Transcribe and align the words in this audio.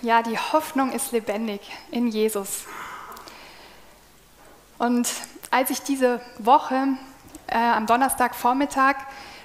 Ja, 0.00 0.22
die 0.22 0.38
Hoffnung 0.38 0.92
ist 0.92 1.10
lebendig 1.10 1.60
in 1.90 2.06
Jesus. 2.06 2.66
Und 4.78 5.12
als 5.50 5.70
ich 5.70 5.82
diese 5.82 6.20
Woche 6.38 6.86
äh, 7.48 7.56
am 7.56 7.86
Donnerstagvormittag 7.86 8.94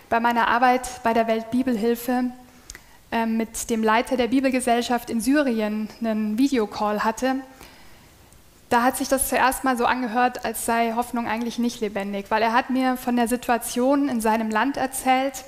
bei 0.10 0.20
meiner 0.20 0.48
Arbeit 0.48 1.02
bei 1.02 1.14
der 1.16 1.26
Weltbibelhilfe 1.26 2.26
äh, 3.12 3.26
mit 3.26 3.72
dem 3.72 3.82
Leiter 3.82 4.16
der 4.16 4.28
Bibelgesellschaft 4.28 5.10
in 5.10 5.22
Syrien 5.22 5.90
einen 6.00 6.38
Videocall 6.38 7.04
hatte, 7.04 7.38
da 8.70 8.84
hat 8.84 8.98
sich 8.98 9.08
das 9.08 9.30
zuerst 9.30 9.64
mal 9.64 9.76
so 9.76 9.86
angehört, 9.86 10.46
als 10.46 10.68
sei 10.68 10.94
Hoffnung 10.94 11.28
eigentlich 11.28 11.58
nicht 11.58 11.82
lebendig, 11.82 12.28
weil 12.30 12.44
er 12.44 12.54
hat 12.54 12.70
mir 12.70 12.96
von 12.98 13.16
der 13.16 13.28
Situation 13.28 14.08
in 14.08 14.22
seinem 14.22 14.52
Land 14.52 14.78
erzählt 14.78 15.46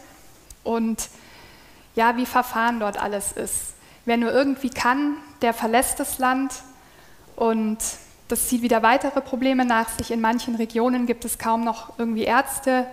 und 0.64 1.10
ja, 1.94 2.18
wie 2.18 2.26
verfahren 2.26 2.80
dort 2.80 3.00
alles 3.00 3.34
ist. 3.34 3.75
Wer 4.06 4.18
nur 4.18 4.32
irgendwie 4.32 4.70
kann, 4.70 5.18
der 5.42 5.54
verlässt 5.54 6.00
das 6.00 6.20
Land 6.20 6.54
und 7.36 7.80
das 8.28 8.48
zieht 8.48 8.62
wieder 8.62 8.81
weitere 8.81 9.22
Probleme 9.22 9.66
nach 9.66 9.90
sich. 9.90 10.12
In 10.12 10.22
manchen 10.22 10.55
Regionen 10.55 11.05
gibt 11.05 11.26
es 11.26 11.38
kaum 11.38 11.64
noch 11.64 11.98
irgendwie 12.00 12.23
Ärzte. 12.23 12.88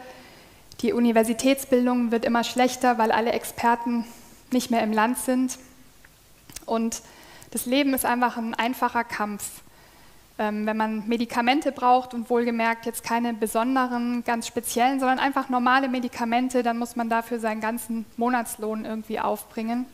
Die 0.80 0.92
Universitätsbildung 0.92 2.10
wird 2.10 2.24
immer 2.24 2.44
schlechter, 2.44 2.98
weil 2.98 3.12
alle 3.12 3.32
Experten 3.32 4.04
nicht 4.52 4.70
mehr 4.70 4.82
im 4.82 4.92
Land 4.92 5.18
sind. 5.18 5.58
Und 6.66 7.02
das 7.50 7.66
Leben 7.66 7.94
ist 7.94 8.04
einfach 8.04 8.36
ein 8.36 8.54
einfacher 8.54 9.04
Kampf. 9.04 9.62
Ähm, 10.38 10.66
wenn 10.66 10.76
man 10.76 11.08
Medikamente 11.08 11.72
braucht 11.72 12.14
und 12.14 12.30
wohlgemerkt 12.30 12.86
jetzt 12.86 13.04
keine 13.04 13.34
besonderen, 13.34 14.24
ganz 14.24 14.46
speziellen, 14.46 14.98
sondern 14.98 15.18
einfach 15.18 15.48
normale 15.50 15.88
Medikamente, 15.88 16.62
dann 16.62 16.78
muss 16.78 16.96
man 16.96 17.08
dafür 17.08 17.38
seinen 17.38 17.60
ganzen 17.60 18.06
Monatslohn 18.16 18.84
irgendwie 18.84 19.20
aufbringen. 19.20 19.86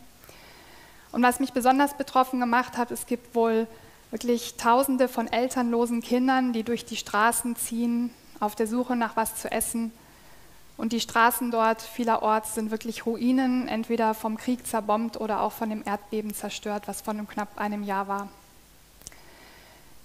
Und 1.12 1.22
was 1.22 1.40
mich 1.40 1.52
besonders 1.52 1.94
betroffen 1.94 2.40
gemacht 2.40 2.76
hat, 2.76 2.90
es 2.90 3.06
gibt 3.06 3.34
wohl 3.34 3.66
wirklich 4.10 4.56
Tausende 4.56 5.08
von 5.08 5.26
elternlosen 5.26 6.02
Kindern, 6.02 6.52
die 6.52 6.62
durch 6.62 6.84
die 6.84 6.96
Straßen 6.96 7.56
ziehen, 7.56 8.10
auf 8.40 8.54
der 8.54 8.66
Suche 8.66 8.96
nach 8.96 9.16
was 9.16 9.36
zu 9.36 9.50
essen. 9.50 9.92
Und 10.76 10.92
die 10.92 11.00
Straßen 11.00 11.50
dort 11.50 11.82
vielerorts 11.82 12.54
sind 12.54 12.70
wirklich 12.70 13.04
Ruinen, 13.04 13.66
entweder 13.66 14.14
vom 14.14 14.36
Krieg 14.36 14.66
zerbombt 14.66 15.20
oder 15.20 15.42
auch 15.42 15.52
von 15.52 15.70
dem 15.70 15.82
Erdbeben 15.84 16.32
zerstört, 16.32 16.84
was 16.86 17.00
vor 17.00 17.14
knapp 17.14 17.58
einem 17.58 17.82
Jahr 17.82 18.06
war. 18.06 18.28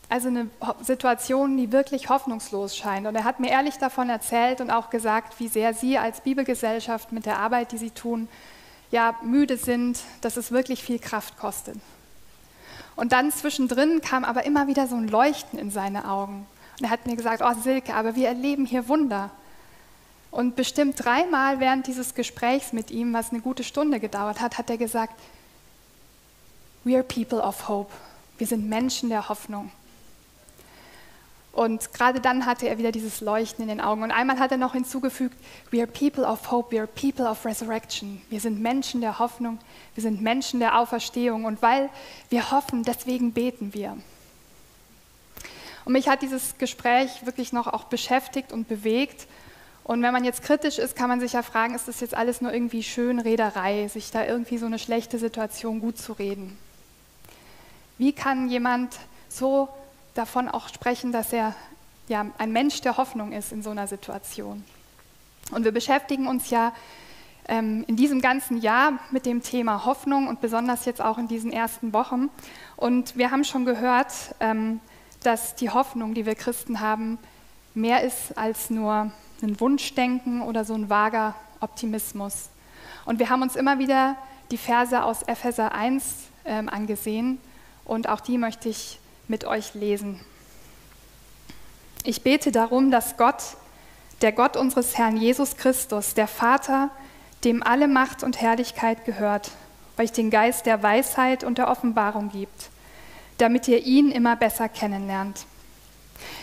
Also 0.10 0.30
eine 0.30 0.50
Situation, 0.82 1.58
die 1.58 1.72
wirklich 1.72 2.10
hoffnungslos 2.10 2.76
scheint. 2.76 3.08
Und 3.08 3.16
er 3.16 3.24
hat 3.24 3.40
mir 3.40 3.50
ehrlich 3.50 3.78
davon 3.78 4.10
erzählt 4.10 4.62
und 4.62 4.72
auch 4.72 4.90
gesagt, 4.90 5.40
wie 5.40 5.48
sehr 5.48 5.74
Sie 5.74 5.98
als 5.98 6.22
Bibelgesellschaft 6.22 7.12
mit 7.12 7.26
der 7.26 7.40
Arbeit, 7.40 7.72
die 7.72 7.78
Sie 7.78 7.92
tun, 7.92 8.28
ja 8.94 9.16
müde 9.24 9.58
sind, 9.58 10.00
dass 10.22 10.38
es 10.38 10.52
wirklich 10.52 10.84
viel 10.84 11.00
Kraft 11.00 11.38
kostet. 11.38 11.76
Und 12.96 13.12
dann 13.12 13.32
zwischendrin 13.32 14.02
kam 14.02 14.24
aber 14.24 14.46
immer 14.46 14.68
wieder 14.68 14.88
so 14.88 14.96
ein 14.96 15.08
Leuchten 15.08 15.58
in 15.58 15.72
seine 15.72 16.10
Augen. 16.10 16.46
Und 16.80 16.86
er 16.86 16.92
hat 16.92 17.08
mir 17.08 17.16
gesagt, 17.16 17.42
oh 17.44 17.54
Silke, 17.60 17.96
aber 17.96 18.16
wir 18.16 18.28
erleben 18.28 18.66
hier 18.68 18.88
Wunder. 18.88 19.32
Und 20.30 20.56
bestimmt 20.56 21.04
dreimal 21.04 21.60
während 21.60 21.88
dieses 21.88 22.14
Gesprächs 22.14 22.72
mit 22.72 22.92
ihm, 22.92 23.14
was 23.14 23.32
eine 23.32 23.42
gute 23.42 23.64
Stunde 23.64 24.00
gedauert 24.00 24.42
hat, 24.42 24.60
hat 24.60 24.70
er 24.70 24.78
gesagt, 24.78 25.20
we 26.84 26.94
are 26.94 27.04
people 27.04 27.42
of 27.42 27.68
hope. 27.68 27.92
Wir 28.38 28.46
sind 28.46 28.70
Menschen 28.70 29.10
der 29.10 29.28
Hoffnung. 29.28 29.72
Und 31.54 31.94
gerade 31.94 32.20
dann 32.20 32.48
hatte 32.48 32.68
er 32.68 32.80
wieder 32.80 32.92
dieses 32.92 33.22
Leuchten 33.22 33.62
in 33.62 33.70
den 33.70 33.80
Augen. 33.80 34.02
Und 34.02 34.10
einmal 34.10 34.40
hat 34.40 34.52
er 34.52 34.58
noch 34.58 34.74
hinzugefügt, 34.74 35.38
we 35.70 35.80
are 35.80 35.88
people 35.88 36.26
of 36.26 36.50
hope, 36.50 36.76
we 36.76 36.80
are 36.80 36.88
people 36.88 37.30
of 37.30 37.46
resurrection. 37.46 38.24
Wir 38.32 38.40
sind 38.40 38.60
Menschen 38.60 39.02
der 39.02 39.20
Hoffnung, 39.20 39.60
wir 39.94 40.02
sind 40.02 40.20
Menschen 40.20 40.60
der 40.60 40.80
Auferstehung. 40.80 41.46
Und 41.46 41.62
weil 41.62 41.92
wir 42.30 42.50
hoffen, 42.50 42.82
deswegen 42.82 43.34
beten 43.34 43.76
wir. 43.76 43.96
Und 45.86 45.94
mich 45.94 46.08
hat 46.08 46.24
dieses 46.24 46.58
Gespräch 46.58 47.24
wirklich 47.24 47.54
noch 47.54 47.68
auch 47.68 47.84
beschäftigt 47.84 48.52
und 48.52 48.68
bewegt. 48.68 49.28
Und 49.84 50.02
wenn 50.02 50.14
man 50.14 50.24
jetzt 50.24 50.42
kritisch 50.42 50.80
ist, 50.80 50.96
kann 50.96 51.10
man 51.10 51.20
sich 51.20 51.34
ja 51.34 51.44
fragen, 51.44 51.76
ist 51.76 51.88
das 51.88 52.00
jetzt 52.00 52.16
alles 52.16 52.42
nur 52.42 52.52
irgendwie 52.52 52.82
Schönrederei, 52.82 53.88
sich 53.90 54.10
da 54.10 54.26
irgendwie 54.26 54.58
so 54.58 54.66
eine 54.66 54.80
schlechte 54.80 55.20
Situation 55.20 55.82
gut 55.82 56.00
zu 56.00 56.14
reden? 56.14 56.58
Wie 58.00 58.12
kann 58.12 58.50
jemand 58.50 58.98
so 59.30 59.70
davon 60.14 60.50
auch 60.50 60.70
sprechen, 60.70 61.12
dass 61.12 61.34
er 61.34 61.56
ja, 62.08 62.26
ein 62.38 62.52
Mensch 62.52 62.82
der 62.82 62.98
Hoffnung 62.98 63.32
ist 63.32 63.52
in 63.52 63.62
so 63.64 63.70
einer 63.70 63.88
Situation. 63.88 64.64
Und 65.52 65.64
wir 65.64 65.72
beschäftigen 65.72 66.28
uns 66.28 66.50
ja 66.50 66.74
ähm, 67.48 67.84
in 67.88 67.96
diesem 67.96 68.22
ganzen 68.22 68.62
Jahr 68.62 69.00
mit 69.12 69.26
dem 69.26 69.42
Thema 69.44 69.86
Hoffnung 69.86 70.28
und 70.28 70.42
besonders 70.42 70.86
jetzt 70.86 71.02
auch 71.02 71.18
in 71.18 71.28
diesen 71.28 71.52
ersten 71.52 71.94
Wochen. 71.94 72.30
Und 72.76 73.18
wir 73.18 73.32
haben 73.32 73.44
schon 73.44 73.66
gehört, 73.66 74.14
ähm, 74.40 74.80
dass 75.24 75.56
die 75.56 75.70
Hoffnung, 75.70 76.14
die 76.14 76.26
wir 76.26 76.36
Christen 76.36 76.80
haben, 76.80 77.18
mehr 77.74 78.04
ist 78.04 78.38
als 78.38 78.70
nur 78.70 79.12
ein 79.42 79.60
Wunschdenken 79.60 80.42
oder 80.42 80.64
so 80.64 80.74
ein 80.74 80.90
vager 80.90 81.36
Optimismus. 81.60 82.50
Und 83.06 83.20
wir 83.20 83.30
haben 83.30 83.42
uns 83.42 83.56
immer 83.56 83.80
wieder 83.80 84.16
die 84.52 84.58
Verse 84.58 85.04
aus 85.04 85.24
Epheser 85.24 85.74
1 85.74 86.16
ähm, 86.46 86.70
angesehen 86.70 87.40
und 87.86 88.08
auch 88.08 88.22
die 88.22 88.38
möchte 88.38 88.70
ich 88.70 89.00
mit 89.28 89.46
euch 89.46 89.74
lesen. 89.74 90.20
Ich 92.04 92.22
bete 92.22 92.52
darum, 92.52 92.92
dass 92.92 93.16
Gott, 93.16 93.42
der 94.22 94.34
Gott 94.34 94.58
unseres 94.58 94.98
Herrn 94.98 95.18
Jesus 95.18 95.56
Christus, 95.56 96.14
der 96.14 96.28
Vater, 96.28 96.90
dem 97.44 97.64
alle 97.64 97.88
Macht 97.88 98.24
und 98.24 98.42
Herrlichkeit 98.42 99.06
gehört, 99.06 99.52
euch 99.98 100.12
den 100.12 100.30
Geist 100.30 100.66
der 100.66 100.84
Weisheit 100.84 101.44
und 101.44 101.58
der 101.58 101.70
Offenbarung 101.70 102.30
gibt, 102.30 102.70
damit 103.38 103.68
ihr 103.68 103.86
ihn 103.86 104.12
immer 104.12 104.36
besser 104.36 104.68
kennenlernt. 104.68 105.46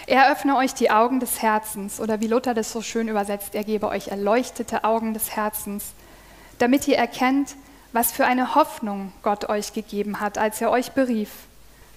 Er 0.07 0.33
öffne 0.33 0.57
euch 0.57 0.75
die 0.75 0.91
Augen 0.91 1.21
des 1.21 1.43
Herzens, 1.43 2.01
oder 2.01 2.21
wie 2.21 2.27
Luther 2.27 2.55
das 2.55 2.73
so 2.73 2.83
schön 2.83 3.09
übersetzt, 3.09 3.55
er 3.55 3.65
gebe 3.65 3.89
euch 3.89 4.09
erleuchtete 4.09 4.85
Augen 4.85 5.15
des 5.15 5.37
Herzens, 5.37 5.93
damit 6.59 6.89
ihr 6.89 6.97
erkennt, 6.97 7.55
was 7.93 8.13
für 8.13 8.25
eine 8.25 8.55
Hoffnung 8.55 9.13
Gott 9.23 9.49
euch 9.49 9.73
gegeben 9.73 10.21
hat, 10.21 10.39
als 10.39 10.61
er 10.61 10.71
euch 10.71 10.93
berief 10.93 11.31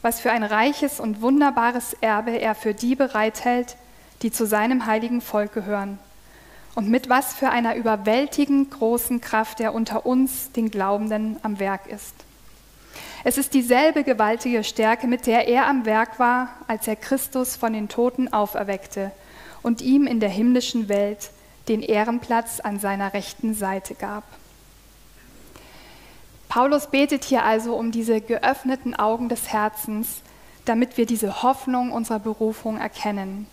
was 0.04 0.20
für 0.20 0.32
ein 0.32 0.44
reiches 0.44 1.00
und 1.00 1.22
wunderbares 1.22 1.96
Erbe 2.02 2.38
er 2.38 2.54
für 2.54 2.76
die 2.76 2.94
bereithält, 2.94 3.78
die 4.22 4.32
zu 4.32 4.46
seinem 4.46 4.86
heiligen 4.86 5.22
Volk 5.22 5.54
gehören. 5.54 5.98
Und 6.76 6.90
mit 6.90 7.10
was 7.10 7.34
für 7.34 7.50
einer 7.50 7.76
überwältigend 7.76 8.70
großen 8.70 9.22
Kraft 9.22 9.60
er 9.60 9.74
unter 9.74 10.06
uns, 10.06 10.52
den 10.52 10.70
Glaubenden, 10.70 11.38
am 11.42 11.60
Werk 11.60 11.88
ist. 11.88 12.14
Es 13.24 13.38
ist 13.38 13.54
dieselbe 13.54 14.04
gewaltige 14.04 14.64
Stärke, 14.64 15.08
mit 15.08 15.26
der 15.26 15.48
er 15.48 15.68
am 15.68 15.86
Werk 15.86 16.20
war, 16.20 16.50
als 16.68 16.88
er 16.88 16.98
Christus 16.98 17.56
von 17.56 17.72
den 17.72 17.88
Toten 17.88 18.32
auferweckte 18.34 19.12
und 19.62 19.82
ihm 19.82 20.06
in 20.06 20.20
der 20.20 20.30
himmlischen 20.30 20.90
Welt 20.90 21.32
den 21.70 21.82
Ehrenplatz 21.82 22.60
an 22.60 22.80
seiner 22.80 23.14
rechten 23.14 23.54
Seite 23.54 23.96
gab. 23.96 24.24
Paulus 26.54 26.86
betet 26.86 27.24
hier 27.24 27.44
also 27.46 27.76
um 27.76 27.90
diese 27.90 28.22
geöffneten 28.22 28.94
Augen 28.94 29.28
des 29.28 29.52
Herzens, 29.52 30.22
damit 30.66 30.98
wir 30.98 31.08
diese 31.08 31.42
Hoffnung 31.42 31.92
unserer 31.92 32.20
Berufung 32.20 32.78
erkennen. 32.78 33.48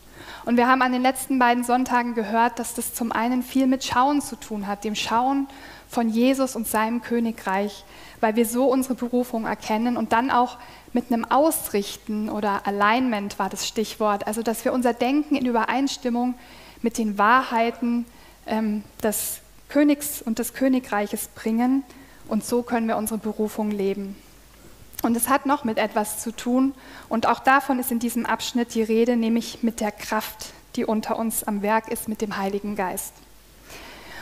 Und 0.44 0.58
wir 0.58 0.68
haben 0.68 0.82
an 0.82 0.92
den 0.92 1.00
letzten 1.00 1.38
beiden 1.38 1.64
Sonntagen 1.64 2.14
gehört, 2.14 2.58
dass 2.58 2.74
das 2.74 2.92
zum 2.92 3.10
einen 3.10 3.42
viel 3.42 3.66
mit 3.66 3.84
Schauen 3.84 4.20
zu 4.20 4.36
tun 4.36 4.66
hat, 4.66 4.84
dem 4.84 4.94
Schauen 4.94 5.48
von 5.88 6.10
Jesus 6.10 6.54
und 6.54 6.68
seinem 6.68 7.00
Königreich, 7.00 7.86
weil 8.20 8.36
wir 8.36 8.44
so 8.44 8.66
unsere 8.66 8.96
Berufung 8.96 9.46
erkennen 9.46 9.96
und 9.96 10.12
dann 10.12 10.30
auch 10.30 10.58
mit 10.92 11.10
einem 11.10 11.24
Ausrichten 11.24 12.28
oder 12.28 12.66
Alignment 12.66 13.38
war 13.38 13.48
das 13.48 13.66
Stichwort, 13.66 14.26
also 14.26 14.42
dass 14.42 14.62
wir 14.66 14.74
unser 14.74 14.92
Denken 14.92 15.36
in 15.36 15.46
Übereinstimmung 15.46 16.34
mit 16.82 16.98
den 16.98 17.16
Wahrheiten 17.16 18.04
ähm, 18.46 18.84
des 19.02 19.40
Königs 19.70 20.20
und 20.20 20.38
des 20.38 20.52
Königreiches 20.52 21.28
bringen 21.28 21.82
und 22.30 22.44
so 22.44 22.62
können 22.62 22.86
wir 22.86 22.96
unsere 22.96 23.18
Berufung 23.18 23.72
leben. 23.72 24.16
Und 25.02 25.16
es 25.16 25.28
hat 25.28 25.46
noch 25.46 25.64
mit 25.64 25.78
etwas 25.78 26.20
zu 26.20 26.30
tun. 26.30 26.74
Und 27.08 27.26
auch 27.26 27.40
davon 27.40 27.80
ist 27.80 27.90
in 27.90 27.98
diesem 27.98 28.24
Abschnitt 28.24 28.74
die 28.74 28.82
Rede, 28.82 29.16
nämlich 29.16 29.62
mit 29.62 29.80
der 29.80 29.90
Kraft, 29.90 30.52
die 30.76 30.84
unter 30.84 31.18
uns 31.18 31.42
am 31.42 31.62
Werk 31.62 31.88
ist, 31.88 32.08
mit 32.08 32.20
dem 32.20 32.36
Heiligen 32.36 32.76
Geist. 32.76 33.14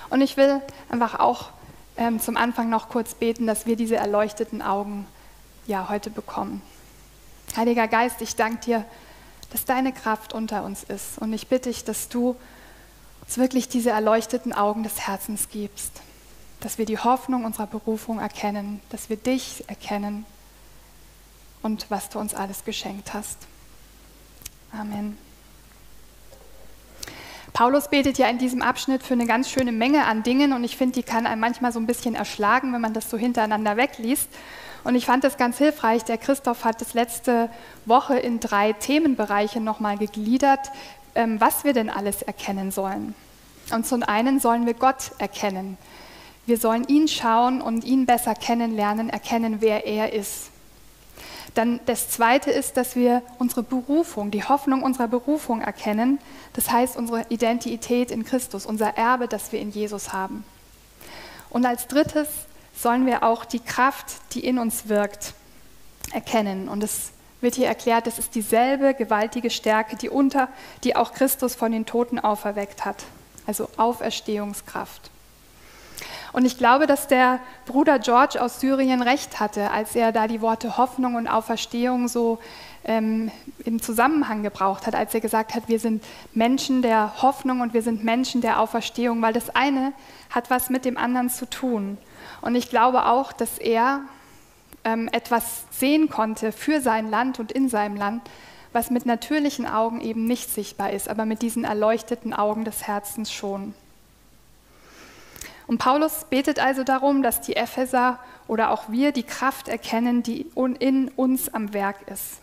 Und 0.08 0.22
ich 0.22 0.38
will 0.38 0.62
einfach 0.88 1.20
auch 1.20 1.50
ähm, 1.98 2.18
zum 2.18 2.38
Anfang 2.38 2.70
noch 2.70 2.88
kurz 2.88 3.12
beten, 3.14 3.46
dass 3.46 3.66
wir 3.66 3.76
diese 3.76 3.96
erleuchteten 3.96 4.62
Augen 4.62 5.06
ja 5.66 5.90
heute 5.90 6.08
bekommen. 6.08 6.62
Heiliger 7.56 7.88
Geist, 7.88 8.22
ich 8.22 8.36
danke 8.36 8.64
dir, 8.64 8.84
dass 9.50 9.66
deine 9.66 9.92
Kraft 9.92 10.32
unter 10.32 10.64
uns 10.64 10.82
ist. 10.82 11.18
Und 11.18 11.34
ich 11.34 11.48
bitte 11.48 11.68
dich, 11.68 11.84
dass 11.84 12.08
du 12.08 12.36
uns 13.26 13.36
wirklich 13.36 13.68
diese 13.68 13.90
erleuchteten 13.90 14.54
Augen 14.54 14.82
des 14.82 15.06
Herzens 15.06 15.50
gibst 15.50 16.00
dass 16.60 16.78
wir 16.78 16.86
die 16.86 16.98
Hoffnung 16.98 17.44
unserer 17.44 17.66
Berufung 17.66 18.18
erkennen, 18.18 18.80
dass 18.90 19.08
wir 19.08 19.16
dich 19.16 19.64
erkennen 19.68 20.26
und 21.62 21.90
was 21.90 22.08
du 22.08 22.18
uns 22.18 22.34
alles 22.34 22.64
geschenkt 22.64 23.14
hast. 23.14 23.38
Amen. 24.72 25.16
Paulus 27.52 27.88
betet 27.88 28.18
ja 28.18 28.28
in 28.28 28.38
diesem 28.38 28.62
Abschnitt 28.62 29.02
für 29.02 29.14
eine 29.14 29.26
ganz 29.26 29.50
schöne 29.50 29.72
Menge 29.72 30.04
an 30.04 30.22
Dingen 30.22 30.52
und 30.52 30.62
ich 30.64 30.76
finde, 30.76 30.94
die 30.94 31.02
kann 31.02 31.26
einem 31.26 31.40
manchmal 31.40 31.72
so 31.72 31.80
ein 31.80 31.86
bisschen 31.86 32.14
erschlagen, 32.14 32.72
wenn 32.72 32.80
man 32.80 32.94
das 32.94 33.10
so 33.10 33.16
hintereinander 33.16 33.76
wegliest. 33.76 34.28
Und 34.84 34.94
ich 34.94 35.06
fand 35.06 35.24
das 35.24 35.36
ganz 35.36 35.58
hilfreich. 35.58 36.04
Der 36.04 36.18
Christoph 36.18 36.64
hat 36.64 36.80
das 36.80 36.94
letzte 36.94 37.50
Woche 37.84 38.18
in 38.18 38.38
drei 38.38 38.74
Themenbereiche 38.74 39.60
nochmal 39.60 39.98
gegliedert, 39.98 40.70
ähm, 41.14 41.40
was 41.40 41.64
wir 41.64 41.72
denn 41.72 41.90
alles 41.90 42.22
erkennen 42.22 42.70
sollen. 42.70 43.14
Und 43.72 43.86
zum 43.86 44.02
einen 44.02 44.40
sollen 44.40 44.66
wir 44.66 44.74
Gott 44.74 45.12
erkennen. 45.18 45.78
Wir 46.48 46.56
sollen 46.56 46.88
ihn 46.88 47.08
schauen 47.08 47.60
und 47.60 47.84
ihn 47.84 48.06
besser 48.06 48.34
kennenlernen, 48.34 49.10
erkennen, 49.10 49.58
wer 49.60 49.86
er 49.86 50.14
ist. 50.14 50.48
Dann 51.52 51.78
das 51.84 52.08
Zweite 52.08 52.50
ist, 52.50 52.78
dass 52.78 52.96
wir 52.96 53.20
unsere 53.38 53.62
Berufung, 53.62 54.30
die 54.30 54.42
Hoffnung 54.42 54.82
unserer 54.82 55.08
Berufung 55.08 55.60
erkennen. 55.60 56.18
Das 56.54 56.70
heißt 56.70 56.96
unsere 56.96 57.26
Identität 57.28 58.10
in 58.10 58.24
Christus, 58.24 58.64
unser 58.64 58.96
Erbe, 58.96 59.28
das 59.28 59.52
wir 59.52 59.60
in 59.60 59.72
Jesus 59.72 60.14
haben. 60.14 60.42
Und 61.50 61.66
als 61.66 61.86
Drittes 61.86 62.28
sollen 62.74 63.04
wir 63.04 63.24
auch 63.24 63.44
die 63.44 63.60
Kraft, 63.60 64.06
die 64.32 64.42
in 64.42 64.58
uns 64.58 64.88
wirkt, 64.88 65.34
erkennen. 66.14 66.70
Und 66.70 66.82
es 66.82 67.10
wird 67.42 67.56
hier 67.56 67.66
erklärt, 67.66 68.06
es 68.06 68.18
ist 68.18 68.34
dieselbe 68.34 68.94
gewaltige 68.94 69.50
Stärke, 69.50 69.96
die, 69.96 70.08
unter, 70.08 70.48
die 70.82 70.96
auch 70.96 71.12
Christus 71.12 71.54
von 71.54 71.72
den 71.72 71.84
Toten 71.84 72.18
auferweckt 72.18 72.86
hat. 72.86 73.04
Also 73.46 73.68
Auferstehungskraft. 73.76 75.10
Und 76.32 76.44
ich 76.44 76.58
glaube, 76.58 76.86
dass 76.86 77.06
der 77.06 77.40
Bruder 77.66 77.98
George 77.98 78.40
aus 78.42 78.60
Syrien 78.60 79.02
recht 79.02 79.40
hatte, 79.40 79.70
als 79.70 79.96
er 79.96 80.12
da 80.12 80.26
die 80.26 80.40
Worte 80.40 80.76
Hoffnung 80.76 81.14
und 81.14 81.26
Auferstehung 81.26 82.08
so 82.08 82.38
ähm, 82.84 83.30
im 83.64 83.80
Zusammenhang 83.80 84.42
gebraucht 84.42 84.86
hat, 84.86 84.94
als 84.94 85.14
er 85.14 85.20
gesagt 85.20 85.54
hat, 85.54 85.68
wir 85.68 85.78
sind 85.78 86.04
Menschen 86.34 86.82
der 86.82 87.22
Hoffnung 87.22 87.60
und 87.60 87.74
wir 87.74 87.82
sind 87.82 88.04
Menschen 88.04 88.40
der 88.40 88.60
Auferstehung, 88.60 89.22
weil 89.22 89.32
das 89.32 89.50
eine 89.50 89.92
hat 90.30 90.50
was 90.50 90.70
mit 90.70 90.84
dem 90.84 90.96
anderen 90.96 91.30
zu 91.30 91.48
tun. 91.48 91.98
Und 92.40 92.54
ich 92.54 92.70
glaube 92.70 93.06
auch, 93.06 93.32
dass 93.32 93.58
er 93.58 94.02
ähm, 94.84 95.08
etwas 95.12 95.64
sehen 95.70 96.08
konnte 96.08 96.52
für 96.52 96.80
sein 96.80 97.10
Land 97.10 97.38
und 97.38 97.52
in 97.52 97.68
seinem 97.68 97.96
Land, 97.96 98.22
was 98.72 98.90
mit 98.90 99.06
natürlichen 99.06 99.66
Augen 99.66 100.00
eben 100.00 100.26
nicht 100.26 100.50
sichtbar 100.50 100.92
ist, 100.92 101.08
aber 101.08 101.24
mit 101.24 101.42
diesen 101.42 101.64
erleuchteten 101.64 102.34
Augen 102.34 102.64
des 102.64 102.86
Herzens 102.86 103.32
schon. 103.32 103.74
Und 105.68 105.76
Paulus 105.76 106.24
betet 106.30 106.58
also 106.58 106.82
darum, 106.82 107.22
dass 107.22 107.42
die 107.42 107.54
Epheser 107.54 108.18
oder 108.48 108.70
auch 108.70 108.88
wir 108.88 109.12
die 109.12 109.22
Kraft 109.22 109.68
erkennen, 109.68 110.22
die 110.22 110.50
in 110.80 111.08
uns 111.08 111.52
am 111.52 111.74
Werk 111.74 112.08
ist. 112.08 112.38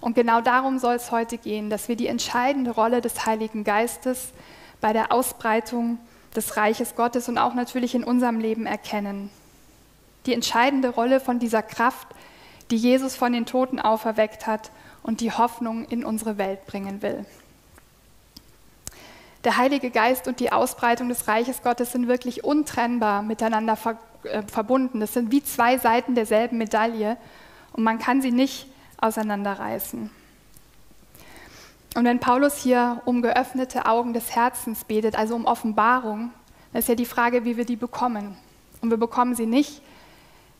Und 0.00 0.16
genau 0.16 0.40
darum 0.40 0.80
soll 0.80 0.96
es 0.96 1.12
heute 1.12 1.38
gehen, 1.38 1.70
dass 1.70 1.88
wir 1.88 1.94
die 1.94 2.08
entscheidende 2.08 2.72
Rolle 2.72 3.00
des 3.00 3.26
Heiligen 3.26 3.62
Geistes 3.62 4.32
bei 4.80 4.92
der 4.92 5.12
Ausbreitung 5.12 5.98
des 6.34 6.56
Reiches 6.56 6.96
Gottes 6.96 7.28
und 7.28 7.38
auch 7.38 7.54
natürlich 7.54 7.94
in 7.94 8.02
unserem 8.02 8.40
Leben 8.40 8.66
erkennen. 8.66 9.30
Die 10.26 10.34
entscheidende 10.34 10.88
Rolle 10.88 11.20
von 11.20 11.38
dieser 11.38 11.62
Kraft, 11.62 12.08
die 12.72 12.76
Jesus 12.76 13.14
von 13.14 13.32
den 13.32 13.46
Toten 13.46 13.78
auferweckt 13.78 14.48
hat 14.48 14.72
und 15.04 15.20
die 15.20 15.30
Hoffnung 15.30 15.84
in 15.84 16.04
unsere 16.04 16.38
Welt 16.38 16.66
bringen 16.66 17.02
will. 17.02 17.24
Der 19.46 19.58
Heilige 19.58 19.90
Geist 19.90 20.26
und 20.26 20.40
die 20.40 20.50
Ausbreitung 20.50 21.08
des 21.08 21.28
Reiches 21.28 21.62
Gottes 21.62 21.92
sind 21.92 22.08
wirklich 22.08 22.42
untrennbar 22.42 23.22
miteinander 23.22 23.76
ver 23.76 23.96
äh, 24.24 24.42
verbunden. 24.42 24.98
Das 24.98 25.12
sind 25.12 25.30
wie 25.30 25.40
zwei 25.40 25.78
Seiten 25.78 26.16
derselben 26.16 26.58
Medaille 26.58 27.16
und 27.72 27.84
man 27.84 28.00
kann 28.00 28.20
sie 28.20 28.32
nicht 28.32 28.66
auseinanderreißen. 29.00 30.10
Und 31.94 32.04
wenn 32.04 32.18
Paulus 32.18 32.56
hier 32.56 33.00
um 33.04 33.22
geöffnete 33.22 33.86
Augen 33.86 34.14
des 34.14 34.34
Herzens 34.34 34.82
betet, 34.82 35.16
also 35.16 35.36
um 35.36 35.44
Offenbarung, 35.44 36.32
dann 36.72 36.80
ist 36.80 36.88
ja 36.88 36.96
die 36.96 37.06
Frage, 37.06 37.44
wie 37.44 37.56
wir 37.56 37.64
die 37.64 37.76
bekommen. 37.76 38.36
Und 38.80 38.90
wir 38.90 38.98
bekommen 38.98 39.36
sie 39.36 39.46
nicht, 39.46 39.80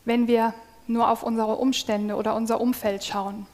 wenn 0.05 0.29
wir 0.29 0.53
nur 0.87 1.11
auf 1.11 1.23
unsere 1.23 1.57
Umstände 1.57 2.15
oder 2.15 2.35
unser 2.35 2.61
Umfeld 2.61 3.03
schauen. 3.03 3.47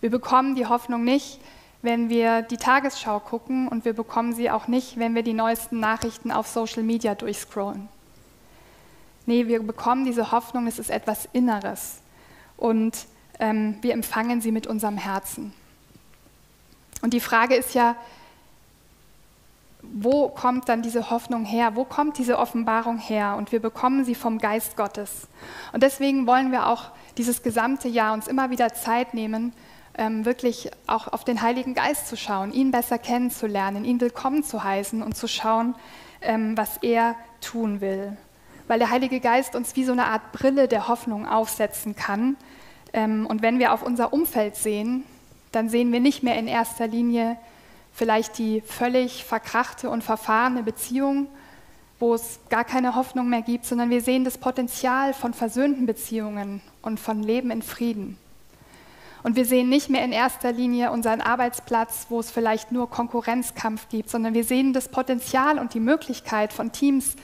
Wir 0.00 0.10
bekommen 0.10 0.56
die 0.56 0.66
Hoffnung 0.66 1.04
nicht, 1.04 1.38
wenn 1.82 2.08
wir 2.08 2.42
die 2.42 2.56
Tagesschau 2.56 3.20
gucken 3.20 3.68
und 3.68 3.84
wir 3.84 3.94
bekommen 3.94 4.34
sie 4.34 4.50
auch 4.50 4.68
nicht, 4.68 4.98
wenn 4.98 5.14
wir 5.14 5.22
die 5.22 5.32
neuesten 5.32 5.80
Nachrichten 5.80 6.30
auf 6.30 6.46
Social 6.46 6.82
Media 6.82 7.14
durchscrollen. 7.14 7.88
Nee, 9.26 9.46
wir 9.46 9.62
bekommen 9.62 10.04
diese 10.04 10.32
Hoffnung, 10.32 10.66
es 10.66 10.78
ist 10.78 10.90
etwas 10.90 11.28
Inneres 11.32 12.00
und 12.56 13.06
ähm, 13.38 13.76
wir 13.80 13.94
empfangen 13.94 14.40
sie 14.40 14.52
mit 14.52 14.66
unserem 14.66 14.98
Herzen. 14.98 15.52
Und 17.02 17.14
die 17.14 17.20
Frage 17.20 17.54
ist 17.54 17.74
ja, 17.74 17.96
wo 19.82 20.28
kommt 20.28 20.68
dann 20.68 20.82
diese 20.82 21.10
Hoffnung 21.10 21.46
her? 21.46 21.74
Wo 21.74 21.84
kommt 21.84 22.18
diese 22.18 22.38
Offenbarung 22.38 22.98
her? 22.98 23.36
Und 23.36 23.50
wir 23.50 23.60
bekommen 23.60 24.04
sie 24.04 24.14
vom 24.14 24.38
Geist 24.38 24.76
Gottes. 24.76 25.26
Und 25.72 25.82
deswegen 25.82 26.26
wollen 26.26 26.52
wir 26.52 26.66
auch 26.66 26.90
dieses 27.16 27.42
gesamte 27.42 27.88
Jahr 27.88 28.12
uns 28.12 28.28
immer 28.28 28.50
wieder 28.50 28.74
Zeit 28.74 29.14
nehmen, 29.14 29.54
wirklich 29.96 30.70
auch 30.86 31.08
auf 31.08 31.24
den 31.24 31.42
Heiligen 31.42 31.74
Geist 31.74 32.08
zu 32.08 32.16
schauen, 32.16 32.52
ihn 32.52 32.70
besser 32.70 32.98
kennenzulernen, 32.98 33.84
ihn 33.84 34.00
willkommen 34.00 34.42
zu 34.42 34.64
heißen 34.64 35.02
und 35.02 35.16
zu 35.16 35.28
schauen, 35.28 35.74
ähm, 36.22 36.56
was 36.56 36.78
er 36.78 37.16
tun 37.40 37.80
will. 37.80 38.16
Weil 38.68 38.78
der 38.78 38.90
Heilige 38.90 39.20
Geist 39.20 39.56
uns 39.56 39.74
wie 39.76 39.84
so 39.84 39.92
eine 39.92 40.06
Art 40.06 40.32
Brille 40.32 40.68
der 40.68 40.88
Hoffnung 40.88 41.26
aufsetzen 41.26 41.96
kann. 41.96 42.36
Ähm, 42.92 43.26
und 43.26 43.42
wenn 43.42 43.58
wir 43.58 43.72
auf 43.72 43.82
unser 43.82 44.12
Umfeld 44.12 44.56
sehen, 44.56 45.04
dann 45.52 45.68
sehen 45.68 45.92
wir 45.92 46.00
nicht 46.00 46.22
mehr 46.22 46.38
in 46.38 46.46
erster 46.46 46.86
Linie 46.86 47.36
vielleicht 47.92 48.38
die 48.38 48.60
völlig 48.60 49.24
verkrachte 49.24 49.90
und 49.90 50.04
verfahrene 50.04 50.62
Beziehung, 50.62 51.26
wo 51.98 52.14
es 52.14 52.38
gar 52.48 52.64
keine 52.64 52.94
Hoffnung 52.94 53.28
mehr 53.28 53.42
gibt, 53.42 53.66
sondern 53.66 53.90
wir 53.90 54.00
sehen 54.00 54.24
das 54.24 54.38
Potenzial 54.38 55.12
von 55.12 55.34
versöhnten 55.34 55.86
Beziehungen 55.86 56.62
und 56.82 56.98
von 56.98 57.22
Leben 57.22 57.50
in 57.50 57.62
Frieden. 57.62 58.16
Und 59.22 59.36
wir 59.36 59.44
sehen 59.44 59.68
nicht 59.68 59.90
mehr 59.90 60.04
in 60.04 60.12
erster 60.12 60.52
Linie 60.52 60.90
unseren 60.90 61.20
Arbeitsplatz, 61.20 62.06
wo 62.08 62.20
es 62.20 62.30
vielleicht 62.30 62.72
nur 62.72 62.88
Konkurrenzkampf 62.88 63.88
gibt, 63.88 64.08
sondern 64.08 64.34
wir 64.34 64.44
sehen 64.44 64.72
das 64.72 64.88
Potenzial 64.88 65.58
und 65.58 65.74
die 65.74 65.80
Möglichkeit 65.80 66.52
von 66.52 66.72
Teams, 66.72 67.16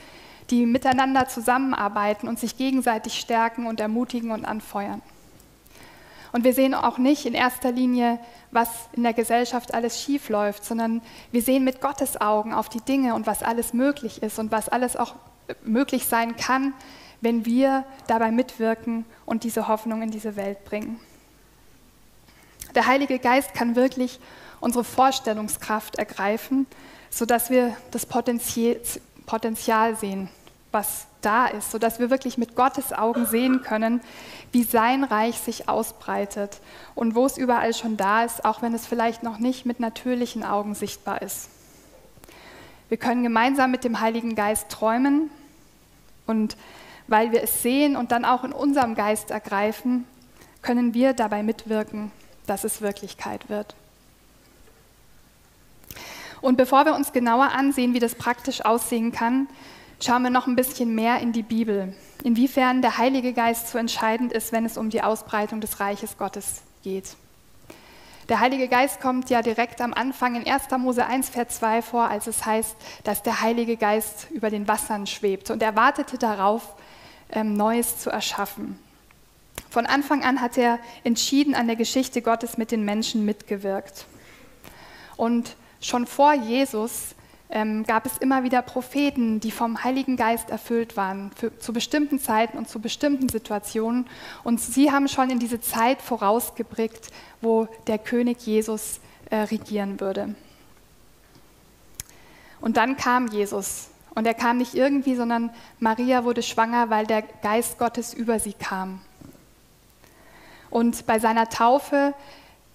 die 0.49 0.65
miteinander 0.65 1.27
zusammenarbeiten 1.27 2.27
und 2.27 2.39
sich 2.39 2.57
gegenseitig 2.57 3.19
stärken 3.19 3.65
und 3.65 3.79
ermutigen 3.79 4.31
und 4.31 4.45
anfeuern. 4.45 5.01
Und 6.31 6.43
wir 6.43 6.53
sehen 6.53 6.73
auch 6.73 6.97
nicht 6.97 7.25
in 7.25 7.33
erster 7.33 7.71
Linie, 7.71 8.19
was 8.51 8.69
in 8.93 9.03
der 9.03 9.13
Gesellschaft 9.13 9.73
alles 9.73 10.01
schief 10.01 10.29
läuft, 10.29 10.65
sondern 10.65 11.01
wir 11.31 11.41
sehen 11.41 11.63
mit 11.63 11.81
Gottes 11.81 12.19
Augen 12.19 12.53
auf 12.53 12.69
die 12.69 12.81
Dinge 12.81 13.15
und 13.15 13.27
was 13.27 13.43
alles 13.43 13.73
möglich 13.73 14.21
ist 14.21 14.37
und 14.37 14.51
was 14.51 14.69
alles 14.69 14.95
auch 14.95 15.15
möglich 15.63 16.05
sein 16.05 16.35
kann, 16.35 16.73
wenn 17.21 17.45
wir 17.45 17.85
dabei 18.07 18.31
mitwirken 18.31 19.05
und 19.25 19.43
diese 19.43 19.67
Hoffnung 19.67 20.01
in 20.01 20.11
diese 20.11 20.35
Welt 20.35 20.63
bringen. 20.65 20.99
Der 22.75 22.87
Heilige 22.87 23.19
Geist 23.19 23.53
kann 23.53 23.75
wirklich 23.75 24.19
unsere 24.59 24.83
Vorstellungskraft 24.83 25.97
ergreifen, 25.97 26.67
sodass 27.09 27.49
wir 27.49 27.75
das 27.91 28.05
Potenzial 28.05 29.95
sehen, 29.95 30.29
was 30.71 31.07
da 31.21 31.47
ist, 31.47 31.71
sodass 31.71 31.99
wir 31.99 32.09
wirklich 32.09 32.37
mit 32.37 32.55
Gottes 32.55 32.93
Augen 32.93 33.25
sehen 33.25 33.61
können, 33.61 34.01
wie 34.51 34.63
sein 34.63 35.03
Reich 35.03 35.37
sich 35.39 35.69
ausbreitet 35.69 36.59
und 36.95 37.15
wo 37.15 37.25
es 37.25 37.37
überall 37.37 37.73
schon 37.73 37.97
da 37.97 38.23
ist, 38.23 38.45
auch 38.45 38.61
wenn 38.61 38.73
es 38.73 38.85
vielleicht 38.85 39.23
noch 39.23 39.39
nicht 39.39 39.65
mit 39.65 39.79
natürlichen 39.79 40.43
Augen 40.43 40.75
sichtbar 40.75 41.21
ist. 41.21 41.49
Wir 42.89 42.97
können 42.97 43.23
gemeinsam 43.23 43.71
mit 43.71 43.83
dem 43.83 43.99
Heiligen 43.99 44.35
Geist 44.35 44.69
träumen 44.69 45.29
und 46.25 46.55
weil 47.07 47.31
wir 47.31 47.41
es 47.43 47.61
sehen 47.61 47.95
und 47.95 48.11
dann 48.11 48.25
auch 48.25 48.43
in 48.43 48.51
unserem 48.53 48.95
Geist 48.95 49.31
ergreifen, 49.31 50.05
können 50.61 50.93
wir 50.93 51.13
dabei 51.13 51.43
mitwirken 51.43 52.11
dass 52.47 52.63
es 52.63 52.81
Wirklichkeit 52.81 53.49
wird. 53.49 53.75
Und 56.41 56.57
bevor 56.57 56.85
wir 56.85 56.95
uns 56.95 57.13
genauer 57.13 57.51
ansehen, 57.51 57.93
wie 57.93 57.99
das 57.99 58.15
praktisch 58.15 58.63
aussehen 58.65 59.11
kann, 59.11 59.47
schauen 60.01 60.23
wir 60.23 60.29
noch 60.29 60.47
ein 60.47 60.55
bisschen 60.55 60.93
mehr 60.93 61.19
in 61.19 61.31
die 61.31 61.43
Bibel, 61.43 61.95
inwiefern 62.23 62.81
der 62.81 62.97
Heilige 62.97 63.33
Geist 63.33 63.69
so 63.69 63.77
entscheidend 63.77 64.31
ist, 64.33 64.51
wenn 64.51 64.65
es 64.65 64.77
um 64.77 64.89
die 64.89 65.01
Ausbreitung 65.01 65.61
des 65.61 65.79
Reiches 65.79 66.17
Gottes 66.17 66.61
geht. 66.83 67.15
Der 68.29 68.41
Heilige 68.41 68.67
Geist 68.67 68.99
kommt 68.99 69.29
ja 69.29 69.41
direkt 69.41 69.79
am 69.79 69.93
Anfang 69.93 70.35
in 70.35 70.45
1. 70.45 70.63
Mose 70.77 71.05
1, 71.05 71.29
Vers 71.29 71.59
2 71.59 71.81
vor, 71.81 72.09
als 72.09 72.27
es 72.27 72.45
heißt, 72.45 72.75
dass 73.05 73.23
der 73.23 73.41
Heilige 73.41 73.77
Geist 73.77 74.27
über 74.31 74.49
den 74.49 74.67
Wassern 74.67 75.07
schwebt 75.07 75.49
und 75.49 75.63
er 75.63 75.77
wartete 75.77 76.17
darauf, 76.17 76.75
ähm, 77.31 77.53
Neues 77.53 77.99
zu 77.99 78.09
erschaffen. 78.09 78.77
Von 79.69 79.85
Anfang 79.85 80.23
an 80.23 80.41
hat 80.41 80.57
er 80.57 80.79
entschieden 81.03 81.55
an 81.55 81.67
der 81.67 81.75
Geschichte 81.75 82.21
Gottes 82.21 82.57
mit 82.57 82.71
den 82.71 82.85
Menschen 82.85 83.25
mitgewirkt. 83.25 84.05
Und 85.17 85.55
schon 85.81 86.07
vor 86.07 86.33
Jesus 86.33 87.15
ähm, 87.49 87.83
gab 87.83 88.05
es 88.05 88.17
immer 88.17 88.43
wieder 88.43 88.61
Propheten, 88.61 89.39
die 89.39 89.51
vom 89.51 89.83
Heiligen 89.83 90.17
Geist 90.17 90.49
erfüllt 90.49 90.97
waren, 90.97 91.31
für, 91.35 91.57
zu 91.59 91.73
bestimmten 91.73 92.19
Zeiten 92.19 92.57
und 92.57 92.69
zu 92.69 92.79
bestimmten 92.79 93.29
Situationen. 93.29 94.05
Und 94.43 94.59
sie 94.59 94.91
haben 94.91 95.07
schon 95.07 95.29
in 95.29 95.39
diese 95.39 95.61
Zeit 95.61 96.01
vorausgeblickt, 96.01 97.09
wo 97.41 97.67
der 97.87 97.99
König 97.99 98.45
Jesus 98.45 98.99
äh, 99.29 99.37
regieren 99.37 99.99
würde. 99.99 100.35
Und 102.59 102.77
dann 102.77 102.97
kam 102.97 103.27
Jesus. 103.27 103.89
Und 104.15 104.25
er 104.25 104.33
kam 104.33 104.57
nicht 104.57 104.73
irgendwie, 104.73 105.15
sondern 105.15 105.51
Maria 105.79 106.23
wurde 106.23 106.41
schwanger, 106.41 106.89
weil 106.89 107.05
der 107.05 107.21
Geist 107.21 107.77
Gottes 107.77 108.13
über 108.13 108.39
sie 108.39 108.53
kam. 108.53 108.99
Und 110.69 111.05
bei 111.05 111.19
seiner 111.19 111.49
Taufe 111.49 112.13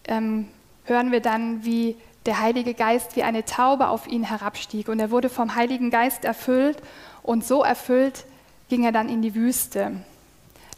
ähm, 0.04 0.48
hören 0.84 1.12
wir 1.12 1.20
dann, 1.20 1.64
wie 1.64 1.96
der 2.26 2.40
Heilige 2.40 2.74
Geist 2.74 3.16
wie 3.16 3.22
eine 3.22 3.44
Taube 3.44 3.88
auf 3.88 4.06
ihn 4.06 4.24
herabstieg. 4.24 4.88
Und 4.88 5.00
er 5.00 5.10
wurde 5.10 5.28
vom 5.28 5.54
Heiligen 5.54 5.90
Geist 5.90 6.24
erfüllt. 6.24 6.78
Und 7.22 7.44
so 7.44 7.62
erfüllt 7.62 8.24
ging 8.68 8.84
er 8.84 8.92
dann 8.92 9.08
in 9.08 9.22
die 9.22 9.34
Wüste. 9.34 9.92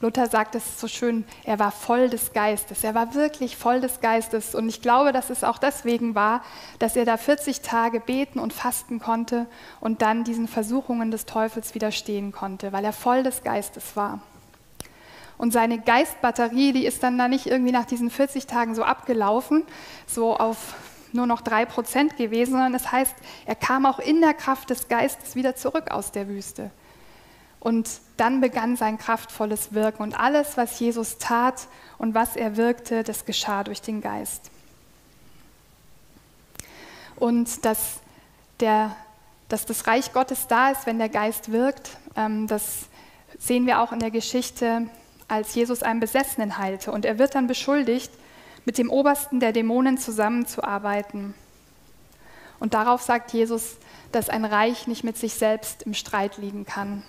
Luther 0.01 0.27
sagt 0.27 0.55
es 0.55 0.81
so 0.81 0.89
schön, 0.89 1.25
er 1.45 1.59
war 1.59 1.71
voll 1.71 2.11
des 2.11 2.33
Geistes. 2.33 2.85
Er 2.85 2.95
war 2.95 3.15
wirklich 3.15 3.57
voll 3.57 3.81
des 3.81 4.01
Geistes. 4.01 4.55
Und 4.55 4.69
ich 4.69 4.83
glaube, 4.83 5.13
dass 5.13 5.31
es 5.31 5.45
auch 5.45 5.59
deswegen 5.59 6.15
war, 6.15 6.43
dass 6.79 6.97
er 6.97 7.05
da 7.05 7.17
40 7.17 7.61
Tage 7.61 8.01
beten 8.01 8.39
und 8.39 8.53
fasten 8.53 8.99
konnte 8.99 9.47
und 9.81 10.03
dann 10.03 10.25
diesen 10.25 10.49
Versuchungen 10.49 11.11
des 11.11 11.25
Teufels 11.25 11.75
widerstehen 11.75 12.33
konnte, 12.33 12.73
weil 12.73 12.85
er 12.85 12.93
voll 12.93 13.23
des 13.23 13.43
Geistes 13.43 13.97
war. 13.97 14.21
Und 15.37 15.53
seine 15.53 15.79
Geistbatterie, 15.79 16.73
die 16.73 16.87
ist 16.87 17.03
dann 17.03 17.19
da 17.19 17.29
nicht 17.29 17.47
irgendwie 17.47 17.73
nach 17.73 17.87
diesen 17.87 18.11
40 18.11 18.47
Tagen 18.47 18.75
so 18.75 18.85
abgelaufen, 18.85 19.65
so 20.07 20.37
auf 20.37 20.75
nur 21.13 21.27
noch 21.27 21.41
drei 21.41 21.65
Prozent 21.65 22.17
gewesen, 22.17 22.53
sondern 22.53 22.73
das 22.73 22.91
heißt, 22.91 23.15
er 23.47 23.55
kam 23.55 23.87
auch 23.87 23.99
in 23.99 24.21
der 24.21 24.35
Kraft 24.35 24.71
des 24.71 24.89
Geistes 24.89 25.37
wieder 25.37 25.55
zurück 25.55 25.91
aus 25.91 26.13
der 26.13 26.29
Wüste. 26.29 26.71
Und 27.61 27.89
dann 28.17 28.41
begann 28.41 28.77
sein 28.77 28.99
kraftvolles 28.99 29.73
Wirken. 29.73 30.03
Und 30.03 30.19
alles, 30.19 30.57
was 30.57 30.79
Jesus 30.81 31.19
tat 31.19 31.67
und 31.99 32.15
was 32.15 32.37
er 32.37 32.57
wirkte, 32.57 33.05
das 33.05 33.25
geschah 33.25 33.65
durch 33.65 33.81
den 33.81 34.03
Geist. 34.03 34.51
Und 37.17 37.65
dass, 37.65 38.01
der, 38.61 38.95
dass 39.49 39.65
das 39.65 39.87
Reich 39.87 40.13
Gottes 40.13 40.47
da 40.47 40.71
ist, 40.71 40.85
wenn 40.87 40.99
der 40.99 41.09
Geist 41.09 41.53
wirkt, 41.53 41.97
ähm, 42.17 42.47
das 42.49 42.87
sehen 43.39 43.67
wir 43.67 43.81
auch 43.81 43.93
in 43.93 44.01
der 44.01 44.11
Geschichte, 44.11 44.89
als 45.29 45.55
Jesus 45.55 45.83
einen 45.83 46.01
Besessenen 46.01 46.59
heilte. 46.59 46.93
Und 46.93 47.05
er 47.05 47.19
wird 47.19 47.35
dann 47.35 47.47
beschuldigt, 47.47 48.13
mit 48.65 48.79
dem 48.79 48.91
Obersten 48.91 49.41
der 49.41 49.53
Dämonen 49.53 49.99
zusammenzuarbeiten. 49.99 51.35
Und 52.61 52.75
darauf 52.75 53.03
sagt 53.03 53.33
Jesus, 53.33 53.77
dass 54.13 54.29
ein 54.29 54.45
Reich 54.45 54.87
nicht 54.87 55.05
mit 55.05 55.19
sich 55.19 55.35
selbst 55.35 55.83
im 55.83 55.95
Streit 55.95 56.39
liegen 56.39 56.65
kann. 56.65 57.03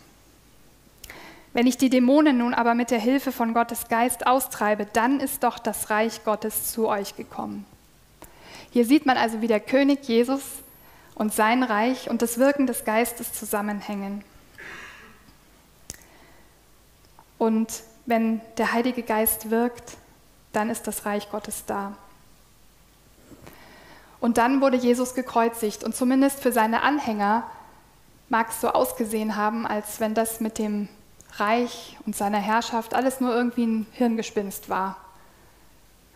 Wenn 1.54 1.68
ich 1.68 1.78
die 1.78 1.90
Dämonen 1.90 2.38
nun 2.38 2.54
aber 2.54 2.74
mit 2.74 2.92
der 2.92 3.00
Hilfe 3.00 3.32
von 3.32 3.54
Gottes 3.54 3.88
Geist 3.88 4.28
austreibe, 4.28 4.86
dann 4.92 5.22
ist 5.22 5.44
doch 5.44 5.58
das 5.58 5.90
Reich 5.90 6.26
Gottes 6.26 6.72
zu 6.72 6.90
euch 6.90 7.16
gekommen. 7.16 7.66
Hier 8.72 8.86
sieht 8.86 9.06
man 9.06 9.16
also, 9.16 9.40
wie 9.40 9.48
der 9.48 9.62
König 9.62 10.06
Jesus 10.06 10.42
und 11.14 11.34
sein 11.34 11.64
Reich 11.64 12.10
und 12.10 12.22
das 12.22 12.38
Wirken 12.38 12.68
des 12.68 12.84
Geistes 12.84 13.32
zusammenhängen. 13.32 14.22
Und 17.38 17.84
wenn 18.06 18.42
der 18.58 18.72
Heilige 18.72 19.04
Geist 19.04 19.50
wirkt, 19.50 19.98
dann 20.54 20.70
ist 20.70 20.88
das 20.88 21.06
Reich 21.06 21.30
Gottes 21.30 21.66
da. 21.66 21.94
Und 24.20 24.38
dann 24.38 24.62
wurde 24.62 24.78
Jesus 24.78 25.14
gekreuzigt 25.14 25.84
und 25.84 25.96
zumindest 25.96 26.40
für 26.40 26.52
seine 26.52 26.82
Anhänger 26.82 27.44
mag 28.30 28.50
es 28.50 28.62
so 28.62 28.70
ausgesehen 28.70 29.36
haben, 29.36 29.68
als 29.68 30.00
wenn 30.00 30.14
das 30.14 30.40
mit 30.40 30.58
dem 30.58 30.88
Reich 31.38 31.98
und 32.06 32.16
seiner 32.16 32.40
Herrschaft 32.40 32.94
alles 32.94 33.20
nur 33.20 33.36
irgendwie 33.36 33.66
ein 33.66 33.88
Hirngespinst 33.92 34.70
war. 34.70 34.98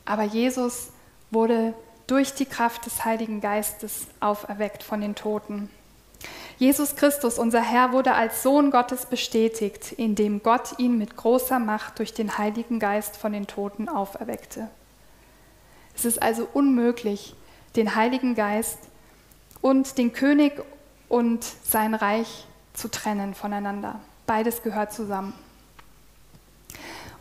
Aber 0.06 0.24
Jesus 0.24 0.90
wurde 1.30 1.74
durch 2.08 2.34
die 2.34 2.46
Kraft 2.46 2.86
des 2.86 3.06
Heiligen 3.06 3.42
Geistes 3.42 4.08
auferweckt 4.20 4.82
von 4.82 5.02
den 5.02 5.14
Toten. 5.14 5.70
Jesus 6.60 6.98
Christus, 6.98 7.40
unser 7.40 7.62
Herr, 7.62 7.94
wurde 7.94 8.14
als 8.16 8.44
Sohn 8.44 8.70
Gottes 8.70 9.06
bestätigt, 9.06 9.94
indem 9.94 10.44
Gott 10.44 10.78
ihn 10.78 10.98
mit 10.98 11.16
großer 11.16 11.58
Macht 11.58 12.00
durch 12.00 12.14
den 12.14 12.38
Heiligen 12.38 12.80
Geist 12.80 13.16
von 13.16 13.32
den 13.32 13.48
Toten 13.48 13.88
auferweckte. 13.88 14.68
Es 15.96 16.04
ist 16.04 16.22
also 16.22 16.46
unmöglich, 16.54 17.34
den 17.78 17.96
Heiligen 17.96 18.36
Geist 18.36 18.78
und 19.62 19.98
den 19.98 20.12
König 20.12 20.62
und 21.08 21.46
sein 21.64 21.94
Reich 21.94 22.46
zu 22.74 22.90
trennen 22.90 23.36
voneinander. 23.36 24.02
Beides 24.28 24.62
gehört 24.62 24.92
zusammen. 24.92 25.34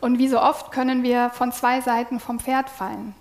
Und 0.01 0.19
wie 0.19 0.27
so 0.27 0.41
oft 0.41 0.73
können 0.73 1.01
wir 1.01 1.29
von 1.29 1.53
zwei 1.53 1.79
Seiten 1.79 2.19
vom 2.19 2.41
Pferd 2.41 2.69
fallen. 2.69 3.15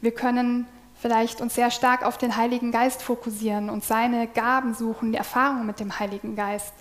Wir 0.00 0.12
können 0.12 0.68
vielleicht 1.00 1.40
uns 1.40 1.54
sehr 1.54 1.70
stark 1.70 2.04
auf 2.04 2.18
den 2.18 2.36
Heiligen 2.36 2.72
Geist 2.72 3.02
fokussieren 3.02 3.70
und 3.70 3.84
seine 3.84 4.26
Gaben 4.26 4.74
suchen, 4.74 5.12
die 5.12 5.18
Erfahrung 5.18 5.66
mit 5.66 5.80
dem 5.80 5.98
Heiligen 5.98 6.36
Geist. 6.36 6.72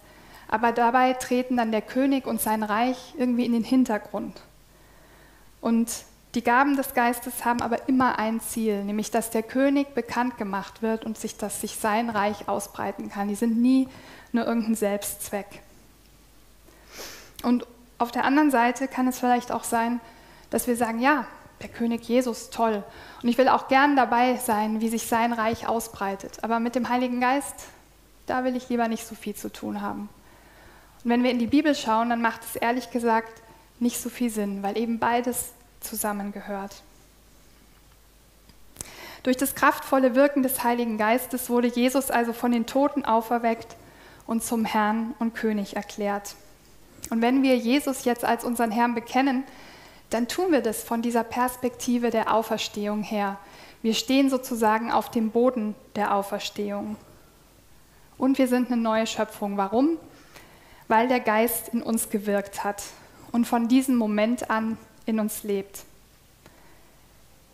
Aber 0.48 0.72
dabei 0.72 1.14
treten 1.14 1.58
dann 1.58 1.72
der 1.72 1.82
König 1.82 2.28
und 2.28 2.42
sein 2.42 2.64
Reich 2.64 3.14
irgendwie 3.18 3.46
in 3.46 3.54
den 3.54 3.64
Hintergrund. 3.64 4.42
Und 5.62 5.90
die 6.36 6.44
Gaben 6.44 6.76
des 6.76 6.94
Geistes 6.94 7.46
haben 7.46 7.62
aber 7.62 7.88
immer 7.88 8.20
ein 8.20 8.42
Ziel, 8.42 8.84
nämlich 8.84 9.10
dass 9.10 9.30
der 9.30 9.42
König 9.42 9.96
bekannt 9.96 10.38
gemacht 10.38 10.82
wird 10.82 11.06
und 11.06 11.18
sich, 11.18 11.38
dass 11.38 11.62
sich 11.62 11.78
sein 11.78 12.10
Reich 12.10 12.48
ausbreiten 12.48 13.10
kann. 13.10 13.30
Die 13.30 13.36
sind 13.36 13.62
nie 13.62 13.88
nur 14.34 14.46
irgendein 14.46 14.76
Selbstzweck. 14.76 15.48
Und 17.42 17.66
auf 17.98 18.12
der 18.12 18.26
anderen 18.26 18.52
Seite 18.52 18.88
kann 18.88 19.08
es 19.08 19.20
vielleicht 19.20 19.52
auch 19.52 19.64
sein, 19.64 20.02
dass 20.50 20.68
wir 20.68 20.76
sagen, 20.76 21.00
ja, 21.00 21.26
der 21.66 21.74
König 21.74 22.08
Jesus, 22.08 22.52
toll. 22.52 22.84
Und 23.24 23.30
ich 23.30 23.40
will 23.40 23.50
auch 23.50 23.68
gern 23.68 23.96
dabei 23.96 24.36
sein, 24.38 24.82
wie 24.82 24.90
sich 24.90 25.08
sein 25.08 25.34
Reich 25.34 25.68
ausbreitet. 25.68 26.44
Aber 26.44 26.60
mit 26.60 26.76
dem 26.76 26.90
Heiligen 26.90 27.20
Geist, 27.20 27.56
da 28.28 28.44
will 28.44 28.56
ich 28.56 28.70
lieber 28.70 28.88
nicht 28.88 29.08
so 29.08 29.16
viel 29.16 29.34
zu 29.34 29.52
tun 29.52 29.82
haben. 29.82 30.10
Und 31.04 31.10
wenn 31.10 31.24
wir 31.24 31.32
in 31.32 31.40
die 31.40 31.48
Bibel 31.48 31.74
schauen, 31.74 32.12
dann 32.12 32.22
macht 32.22 32.44
es 32.44 32.56
ehrlich 32.56 32.92
gesagt 32.92 33.42
nicht 33.80 34.00
so 34.00 34.10
viel 34.10 34.30
Sinn, 34.30 34.62
weil 34.62 34.78
eben 34.78 35.00
beides 35.00 35.54
zusammengehört. 35.82 36.84
Durch 39.24 39.38
das 39.38 39.56
kraftvolle 39.56 40.14
Wirken 40.14 40.44
des 40.44 40.64
Heiligen 40.64 41.00
Geistes 41.00 41.50
wurde 41.50 41.68
Jesus 41.68 42.12
also 42.12 42.32
von 42.32 42.52
den 42.52 42.68
Toten 42.68 43.06
auferweckt 43.06 43.76
und 44.28 44.44
zum 44.44 44.66
Herrn 44.66 45.16
und 45.18 45.34
König 45.34 45.76
erklärt. 45.76 46.36
Und 47.10 47.24
wenn 47.24 47.42
wir 47.42 47.58
Jesus 47.58 48.06
jetzt 48.06 48.24
als 48.24 48.44
unseren 48.44 48.70
Herrn 48.70 48.94
bekennen, 48.94 49.46
dann 50.10 50.28
tun 50.28 50.52
wir 50.52 50.62
das 50.62 50.84
von 50.84 51.02
dieser 51.02 51.24
Perspektive 51.24 52.10
der 52.10 52.34
Auferstehung 52.34 53.04
her. 53.04 53.38
Wir 53.82 53.94
stehen 53.94 54.30
sozusagen 54.30 54.92
auf 54.92 55.12
dem 55.12 55.32
Boden 55.32 55.76
der 55.96 56.16
Auferstehung. 56.16 56.96
Und 58.18 58.38
wir 58.38 58.48
sind 58.48 58.72
eine 58.72 58.82
neue 58.82 59.08
Schöpfung. 59.08 59.58
Warum? 59.58 59.98
Weil 60.88 61.08
der 61.08 61.20
Geist 61.20 61.70
in 61.70 61.82
uns 61.82 62.10
gewirkt 62.10 62.64
hat 62.64 62.84
und 63.32 63.46
von 63.46 63.68
diesem 63.68 63.96
Moment 63.96 64.50
an 64.50 64.78
in 65.06 65.20
uns 65.20 65.44
lebt. 65.44 65.84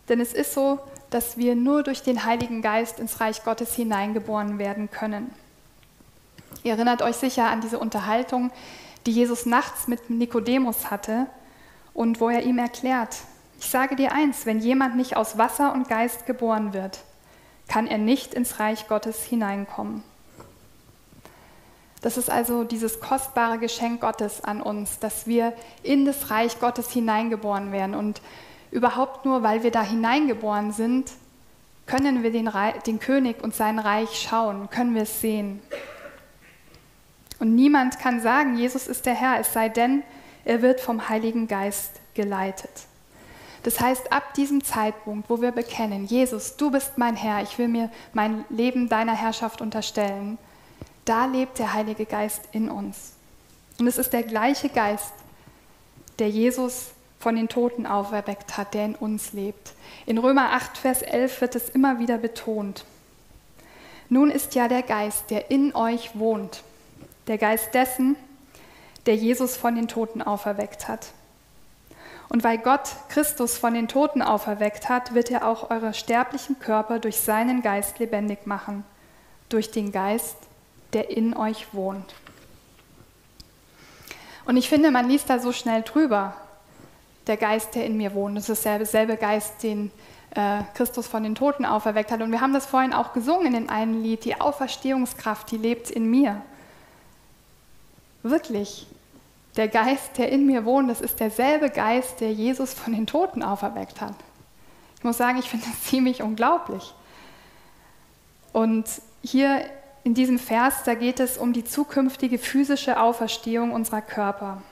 Denn 0.08 0.20
es 0.20 0.32
ist 0.32 0.54
so, 0.54 0.78
dass 1.10 1.36
wir 1.36 1.54
nur 1.54 1.82
durch 1.82 2.02
den 2.02 2.24
Heiligen 2.24 2.62
Geist 2.62 2.98
ins 2.98 3.20
Reich 3.20 3.44
Gottes 3.44 3.74
hineingeboren 3.74 4.58
werden 4.58 4.90
können. 4.90 5.32
Ihr 6.62 6.72
erinnert 6.72 7.02
euch 7.02 7.16
sicher 7.16 7.48
an 7.48 7.60
diese 7.60 7.78
Unterhaltung, 7.78 8.50
die 9.06 9.12
Jesus 9.12 9.46
nachts 9.46 9.88
mit 9.88 10.10
Nikodemus 10.10 10.90
hatte, 10.90 11.26
und 11.94 12.20
wo 12.20 12.28
er 12.28 12.42
ihm 12.42 12.58
erklärt, 12.58 13.16
ich 13.58 13.70
sage 13.70 13.94
dir 13.94 14.12
eins, 14.12 14.44
wenn 14.44 14.58
jemand 14.58 14.96
nicht 14.96 15.16
aus 15.16 15.38
Wasser 15.38 15.72
und 15.72 15.88
Geist 15.88 16.26
geboren 16.26 16.72
wird, 16.72 17.00
kann 17.68 17.86
er 17.86 17.98
nicht 17.98 18.34
ins 18.34 18.58
Reich 18.58 18.88
Gottes 18.88 19.22
hineinkommen. 19.22 20.02
Das 22.02 22.16
ist 22.16 22.28
also 22.28 22.64
dieses 22.64 22.98
kostbare 22.98 23.58
Geschenk 23.58 24.00
Gottes 24.00 24.42
an 24.42 24.60
uns, 24.60 24.98
dass 24.98 25.28
wir 25.28 25.52
in 25.84 26.04
das 26.04 26.30
Reich 26.30 26.58
Gottes 26.58 26.90
hineingeboren 26.90 27.70
werden. 27.70 27.94
Und 27.94 28.20
überhaupt 28.72 29.24
nur, 29.24 29.44
weil 29.44 29.62
wir 29.62 29.70
da 29.70 29.82
hineingeboren 29.82 30.72
sind, 30.72 31.12
können 31.86 32.24
wir 32.24 32.32
den, 32.32 32.50
den 32.86 32.98
König 32.98 33.42
und 33.42 33.54
sein 33.54 33.78
Reich 33.78 34.20
schauen, 34.28 34.68
können 34.70 34.96
wir 34.96 35.02
es 35.02 35.20
sehen. 35.20 35.62
Und 37.38 37.54
niemand 37.54 38.00
kann 38.00 38.20
sagen, 38.20 38.56
Jesus 38.56 38.88
ist 38.88 39.06
der 39.06 39.14
Herr, 39.14 39.38
es 39.38 39.52
sei 39.52 39.68
denn, 39.68 40.02
er 40.44 40.62
wird 40.62 40.80
vom 40.80 41.08
Heiligen 41.08 41.48
Geist 41.48 41.92
geleitet. 42.14 42.70
Das 43.62 43.80
heißt, 43.80 44.12
ab 44.12 44.34
diesem 44.34 44.64
Zeitpunkt, 44.64 45.30
wo 45.30 45.40
wir 45.40 45.52
bekennen, 45.52 46.06
Jesus, 46.06 46.56
du 46.56 46.70
bist 46.70 46.98
mein 46.98 47.14
Herr, 47.14 47.42
ich 47.42 47.58
will 47.58 47.68
mir 47.68 47.90
mein 48.12 48.44
Leben 48.48 48.88
deiner 48.88 49.14
Herrschaft 49.14 49.60
unterstellen, 49.60 50.38
da 51.04 51.26
lebt 51.26 51.58
der 51.58 51.72
Heilige 51.72 52.06
Geist 52.06 52.42
in 52.52 52.68
uns. 52.68 53.12
Und 53.78 53.86
es 53.86 53.98
ist 53.98 54.12
der 54.12 54.22
gleiche 54.22 54.68
Geist, 54.68 55.12
der 56.18 56.28
Jesus 56.28 56.90
von 57.18 57.36
den 57.36 57.48
Toten 57.48 57.86
auferweckt 57.86 58.56
hat, 58.56 58.74
der 58.74 58.84
in 58.84 58.94
uns 58.96 59.32
lebt. 59.32 59.74
In 60.06 60.18
Römer 60.18 60.52
8, 60.52 60.76
Vers 60.76 61.02
11 61.02 61.40
wird 61.40 61.54
es 61.54 61.68
immer 61.68 61.98
wieder 62.00 62.18
betont. 62.18 62.84
Nun 64.08 64.30
ist 64.30 64.54
ja 64.54 64.68
der 64.68 64.82
Geist, 64.82 65.30
der 65.30 65.50
in 65.50 65.74
euch 65.74 66.18
wohnt, 66.18 66.62
der 67.28 67.38
Geist 67.38 67.74
dessen, 67.74 68.16
der 69.06 69.16
Jesus 69.16 69.56
von 69.56 69.74
den 69.74 69.88
Toten 69.88 70.22
auferweckt 70.22 70.88
hat. 70.88 71.08
Und 72.28 72.44
weil 72.44 72.58
Gott 72.58 72.88
Christus 73.08 73.58
von 73.58 73.74
den 73.74 73.88
Toten 73.88 74.22
auferweckt 74.22 74.88
hat, 74.88 75.12
wird 75.12 75.30
er 75.30 75.46
auch 75.46 75.70
eure 75.70 75.92
sterblichen 75.92 76.58
Körper 76.58 76.98
durch 76.98 77.18
seinen 77.18 77.60
Geist 77.62 77.98
lebendig 77.98 78.46
machen, 78.46 78.84
durch 79.48 79.70
den 79.70 79.92
Geist, 79.92 80.36
der 80.94 81.10
in 81.10 81.36
euch 81.36 81.74
wohnt. 81.74 82.14
Und 84.44 84.56
ich 84.56 84.68
finde, 84.68 84.90
man 84.90 85.08
liest 85.08 85.30
da 85.30 85.38
so 85.38 85.52
schnell 85.52 85.82
drüber. 85.82 86.34
der 87.28 87.36
Geist, 87.36 87.76
der 87.76 87.86
in 87.86 87.96
mir 87.96 88.14
wohnt. 88.14 88.36
Das 88.36 88.48
ist 88.48 88.64
derselbe 88.64 89.16
Geist, 89.16 89.62
den 89.62 89.92
äh, 90.34 90.62
Christus 90.74 91.06
von 91.06 91.22
den 91.22 91.34
Toten 91.34 91.64
auferweckt 91.64 92.10
hat. 92.10 92.20
Und 92.20 92.32
wir 92.32 92.40
haben 92.40 92.52
das 92.52 92.66
vorhin 92.66 92.92
auch 92.92 93.12
gesungen 93.12 93.46
in 93.46 93.52
dem 93.52 93.70
einen 93.70 94.02
Lied. 94.02 94.24
Die 94.24 94.40
Auferstehungskraft, 94.40 95.50
die 95.50 95.56
lebt 95.56 95.90
in 95.90 96.10
mir. 96.10 96.42
Wirklich. 98.22 98.86
Der 99.56 99.68
Geist, 99.68 100.16
der 100.16 100.30
in 100.30 100.46
mir 100.46 100.64
wohnt, 100.64 100.88
das 100.88 101.00
ist 101.00 101.20
derselbe 101.20 101.68
Geist, 101.68 102.20
der 102.20 102.32
Jesus 102.32 102.72
von 102.72 102.92
den 102.92 103.06
Toten 103.06 103.42
auferweckt 103.42 104.00
hat. 104.00 104.14
Ich 104.98 105.04
muss 105.04 105.18
sagen, 105.18 105.38
ich 105.38 105.48
finde 105.48 105.66
das 105.66 105.82
ziemlich 105.90 106.22
unglaublich. 106.22 106.94
Und 108.52 108.86
hier 109.22 109.64
in 110.04 110.14
diesem 110.14 110.38
Vers, 110.38 110.82
da 110.84 110.94
geht 110.94 111.20
es 111.20 111.38
um 111.38 111.52
die 111.52 111.64
zukünftige 111.64 112.38
physische 112.38 113.00
Auferstehung 113.00 113.72
unserer 113.72 114.00
Körper. 114.00 114.62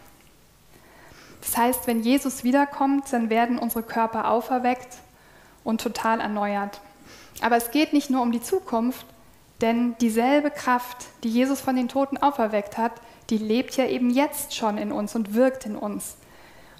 Das 1.40 1.56
heißt, 1.56 1.86
wenn 1.86 2.02
Jesus 2.02 2.44
wiederkommt, 2.44 3.12
dann 3.12 3.30
werden 3.30 3.58
unsere 3.58 3.82
Körper 3.82 4.30
auferweckt 4.30 4.98
und 5.64 5.80
total 5.80 6.20
erneuert. 6.20 6.80
Aber 7.40 7.56
es 7.56 7.70
geht 7.70 7.92
nicht 7.92 8.10
nur 8.10 8.22
um 8.22 8.32
die 8.32 8.42
Zukunft, 8.42 9.06
denn 9.60 9.96
dieselbe 9.98 10.50
Kraft, 10.50 11.06
die 11.22 11.30
Jesus 11.30 11.60
von 11.60 11.76
den 11.76 11.88
Toten 11.88 12.18
auferweckt 12.18 12.76
hat, 12.76 12.92
die 13.30 13.38
lebt 13.38 13.76
ja 13.76 13.86
eben 13.86 14.10
jetzt 14.10 14.54
schon 14.54 14.76
in 14.76 14.92
uns 14.92 15.14
und 15.14 15.34
wirkt 15.34 15.64
in 15.64 15.76
uns. 15.76 16.16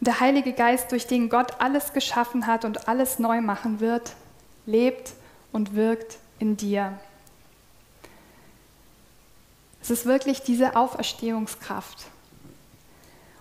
Und 0.01 0.07
der 0.07 0.21
Heilige 0.21 0.53
Geist, 0.53 0.91
durch 0.93 1.07
den 1.07 1.29
Gott 1.29 1.61
alles 1.61 1.93
geschaffen 1.93 2.47
hat 2.47 2.65
und 2.65 2.89
alles 2.89 3.19
neu 3.19 3.41
machen 3.41 3.81
wird, 3.81 4.15
lebt 4.67 5.13
und 5.53 5.75
wirkt 5.75 6.19
in 6.39 6.57
dir. 6.57 6.99
Es 9.83 9.91
ist 9.91 10.07
wirklich 10.07 10.43
diese 10.43 10.77
Auferstehungskraft. 10.77 12.07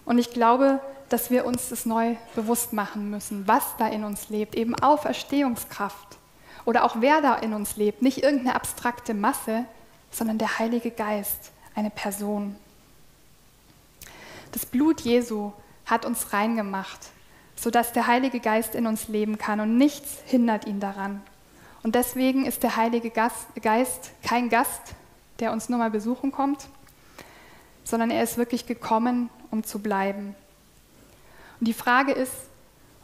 Und 0.06 0.18
ich 0.18 0.32
glaube, 0.32 0.80
dass 1.10 1.32
wir 1.32 1.46
uns 1.46 1.70
das 1.70 1.86
neu 1.86 2.16
bewusst 2.36 2.72
machen 2.72 3.10
müssen, 3.10 3.48
was 3.48 3.64
da 3.78 3.88
in 3.88 4.04
uns 4.04 4.30
lebt, 4.30 4.56
eben 4.56 4.76
Auferstehungskraft. 4.76 6.18
Oder 6.66 6.84
auch 6.84 6.98
wer 7.00 7.22
da 7.22 7.36
in 7.36 7.54
uns 7.54 7.78
lebt, 7.78 8.02
nicht 8.02 8.24
irgendeine 8.24 8.56
abstrakte 8.56 9.14
Masse, 9.14 9.66
sondern 10.12 10.38
der 10.38 10.60
Heilige 10.60 10.92
Geist, 10.92 11.52
eine 11.76 11.90
Person. 11.90 12.56
Das 14.52 14.66
Blut 14.66 15.02
Jesu 15.02 15.52
hat 15.86 16.06
uns 16.06 16.34
reingemacht, 16.34 17.00
sodass 17.56 17.94
der 17.94 18.08
Heilige 18.08 18.40
Geist 18.40 18.76
in 18.76 18.88
uns 18.88 19.08
leben 19.08 19.38
kann 19.38 19.60
und 19.60 19.78
nichts 19.78 20.20
hindert 20.26 20.66
ihn 20.66 20.80
daran. 20.80 21.22
Und 21.84 21.96
deswegen 21.96 22.46
ist 22.46 22.64
der 22.64 22.76
Heilige 22.76 23.10
Geist 23.10 24.12
kein 24.24 24.50
Gast, 24.50 24.82
der 25.40 25.52
uns 25.52 25.70
nur 25.70 25.80
mal 25.80 25.92
besuchen 25.92 26.32
kommt, 26.32 26.68
sondern 27.84 28.12
er 28.12 28.24
ist 28.24 28.38
wirklich 28.38 28.66
gekommen, 28.66 29.30
um 29.52 29.64
zu 29.64 29.80
bleiben. 29.80 30.36
Und 31.60 31.68
die 31.68 31.74
Frage 31.74 32.12
ist, 32.12 32.34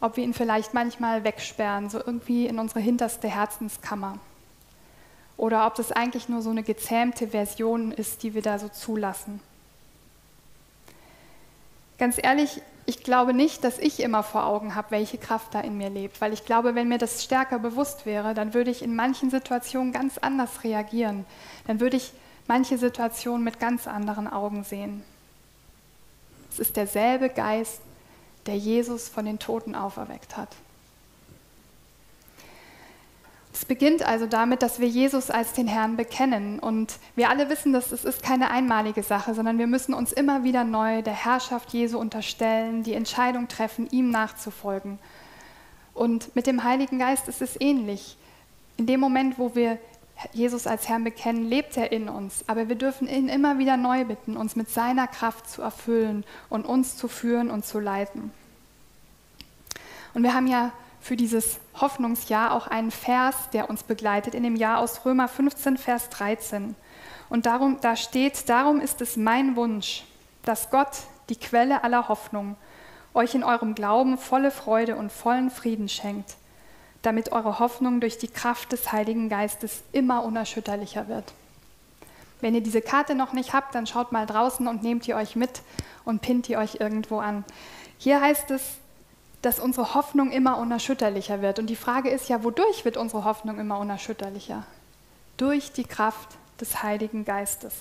ob 0.01 0.17
wir 0.17 0.23
ihn 0.23 0.33
vielleicht 0.33 0.73
manchmal 0.73 1.23
wegsperren, 1.23 1.89
so 1.89 1.99
irgendwie 1.99 2.45
in 2.45 2.59
unsere 2.59 2.79
hinterste 2.79 3.27
Herzenskammer. 3.27 4.19
Oder 5.37 5.67
ob 5.67 5.75
das 5.75 5.91
eigentlich 5.91 6.29
nur 6.29 6.41
so 6.41 6.49
eine 6.49 6.63
gezähmte 6.63 7.29
Version 7.29 7.91
ist, 7.91 8.23
die 8.23 8.33
wir 8.33 8.41
da 8.41 8.59
so 8.59 8.69
zulassen. 8.69 9.39
Ganz 11.97 12.17
ehrlich, 12.21 12.61
ich 12.85 13.03
glaube 13.03 13.33
nicht, 13.33 13.63
dass 13.63 13.79
ich 13.79 13.99
immer 13.99 14.21
vor 14.21 14.45
Augen 14.45 14.75
habe, 14.75 14.91
welche 14.91 15.17
Kraft 15.17 15.55
da 15.55 15.61
in 15.61 15.77
mir 15.77 15.89
lebt, 15.89 16.21
weil 16.21 16.33
ich 16.33 16.45
glaube, 16.45 16.75
wenn 16.75 16.87
mir 16.87 16.97
das 16.97 17.23
stärker 17.23 17.57
bewusst 17.57 18.05
wäre, 18.05 18.33
dann 18.33 18.53
würde 18.53 18.69
ich 18.69 18.83
in 18.83 18.95
manchen 18.95 19.29
Situationen 19.29 19.91
ganz 19.91 20.17
anders 20.17 20.63
reagieren. 20.63 21.25
Dann 21.65 21.79
würde 21.79 21.97
ich 21.97 22.11
manche 22.47 22.77
Situationen 22.77 23.43
mit 23.43 23.59
ganz 23.59 23.87
anderen 23.87 24.27
Augen 24.27 24.63
sehen. 24.63 25.03
Es 26.51 26.59
ist 26.59 26.77
derselbe 26.77 27.29
Geist, 27.29 27.81
der 28.45 28.57
Jesus 28.57 29.09
von 29.09 29.25
den 29.25 29.39
Toten 29.39 29.73
auferweckt 29.73 30.37
hat. 30.37 30.49
Es 33.55 33.63
beginnt 33.63 34.05
also 34.05 34.25
damit, 34.25 34.61
dass 34.61 34.81
wir 34.81 34.87
Jesus 34.89 35.31
als 35.31 35.53
den 35.53 35.69
Herrn 35.69 35.95
bekennen. 35.95 36.59
Und 36.59 36.95
wir 37.15 37.29
alle 37.29 37.49
wissen, 37.49 37.71
dass 37.71 37.93
es 37.93 38.03
ist 38.03 38.21
keine 38.21 38.51
einmalige 38.51 39.01
Sache, 39.01 39.33
sondern 39.33 39.57
wir 39.57 39.65
müssen 39.65 39.93
uns 39.93 40.11
immer 40.11 40.43
wieder 40.43 40.65
neu 40.65 41.01
der 41.01 41.13
Herrschaft 41.13 41.71
Jesu 41.71 41.97
unterstellen, 41.97 42.83
die 42.83 42.91
Entscheidung 42.91 43.47
treffen, 43.47 43.87
ihm 43.91 44.09
nachzufolgen. 44.09 44.99
Und 45.93 46.35
mit 46.35 46.47
dem 46.47 46.65
Heiligen 46.65 46.99
Geist 46.99 47.29
ist 47.29 47.41
es 47.41 47.55
ähnlich. 47.61 48.17
In 48.75 48.87
dem 48.87 48.99
Moment, 48.99 49.39
wo 49.39 49.55
wir 49.55 49.77
Jesus 50.33 50.67
als 50.67 50.89
Herrn 50.89 51.05
bekennen, 51.05 51.47
lebt 51.47 51.77
er 51.77 51.93
in 51.93 52.09
uns. 52.09 52.43
Aber 52.47 52.67
wir 52.67 52.75
dürfen 52.75 53.07
ihn 53.07 53.29
immer 53.29 53.57
wieder 53.57 53.77
neu 53.77 54.03
bitten, 54.03 54.35
uns 54.35 54.57
mit 54.57 54.69
seiner 54.69 55.07
Kraft 55.07 55.49
zu 55.49 55.61
erfüllen 55.61 56.25
und 56.49 56.65
uns 56.65 56.97
zu 56.97 57.07
führen 57.07 57.49
und 57.49 57.65
zu 57.65 57.79
leiten. 57.79 58.33
Und 60.13 60.23
wir 60.23 60.33
haben 60.33 60.47
ja 60.47 60.73
für 61.05 61.15
dieses 61.15 61.59
Hoffnungsjahr 61.79 62.51
auch 62.51 62.65
einen 62.65 62.89
Vers, 62.89 63.35
der 63.53 63.69
uns 63.69 63.83
begleitet, 63.83 64.33
in 64.33 64.41
dem 64.41 64.55
Jahr 64.55 64.79
aus 64.79 65.05
Römer 65.05 65.27
15, 65.27 65.77
Vers 65.77 66.09
13. 66.09 66.75
Und 67.29 67.45
darum, 67.45 67.77
da 67.79 67.95
steht, 67.95 68.49
darum 68.49 68.81
ist 68.81 69.01
es 69.01 69.15
mein 69.15 69.55
Wunsch, 69.55 70.03
dass 70.45 70.71
Gott, 70.71 71.03
die 71.29 71.35
Quelle 71.35 71.83
aller 71.83 72.07
Hoffnung, 72.07 72.55
euch 73.13 73.35
in 73.35 73.43
eurem 73.43 73.75
Glauben 73.75 74.17
volle 74.17 74.49
Freude 74.49 74.95
und 74.95 75.11
vollen 75.11 75.51
Frieden 75.51 75.89
schenkt, 75.89 76.37
damit 77.03 77.31
eure 77.31 77.59
Hoffnung 77.59 77.99
durch 77.99 78.17
die 78.17 78.27
Kraft 78.27 78.71
des 78.71 78.91
Heiligen 78.91 79.29
Geistes 79.29 79.83
immer 79.91 80.23
unerschütterlicher 80.23 81.07
wird. 81.07 81.33
Wenn 82.41 82.55
ihr 82.55 82.63
diese 82.63 82.81
Karte 82.81 83.13
noch 83.13 83.31
nicht 83.31 83.53
habt, 83.53 83.75
dann 83.75 83.85
schaut 83.85 84.11
mal 84.11 84.25
draußen 84.25 84.67
und 84.67 84.81
nehmt 84.81 85.07
ihr 85.07 85.17
euch 85.17 85.35
mit 85.35 85.61
und 86.03 86.23
pinnt 86.23 86.49
ihr 86.49 86.57
euch 86.57 86.77
irgendwo 86.79 87.19
an. 87.19 87.45
Hier 87.99 88.21
heißt 88.21 88.49
es, 88.49 88.79
dass 89.45 89.59
unsere 89.59 89.93
Hoffnung 89.93 90.31
immer 90.31 90.57
unerschütterlicher 90.57 91.43
wird. 91.43 91.59
Und 91.59 91.67
die 91.67 91.75
Frage 91.75 92.09
ist 92.09 92.29
ja, 92.29 92.43
wodurch 92.43 92.83
wird 92.83 92.97
unsere 92.97 93.25
Hoffnung 93.25 93.59
immer 93.59 93.77
unerschütterlicher? 93.77 94.65
Durch 95.37 95.71
die 95.71 95.83
Kraft 95.83 96.29
des 96.59 96.81
Heiligen 96.81 97.25
Geistes. 97.25 97.73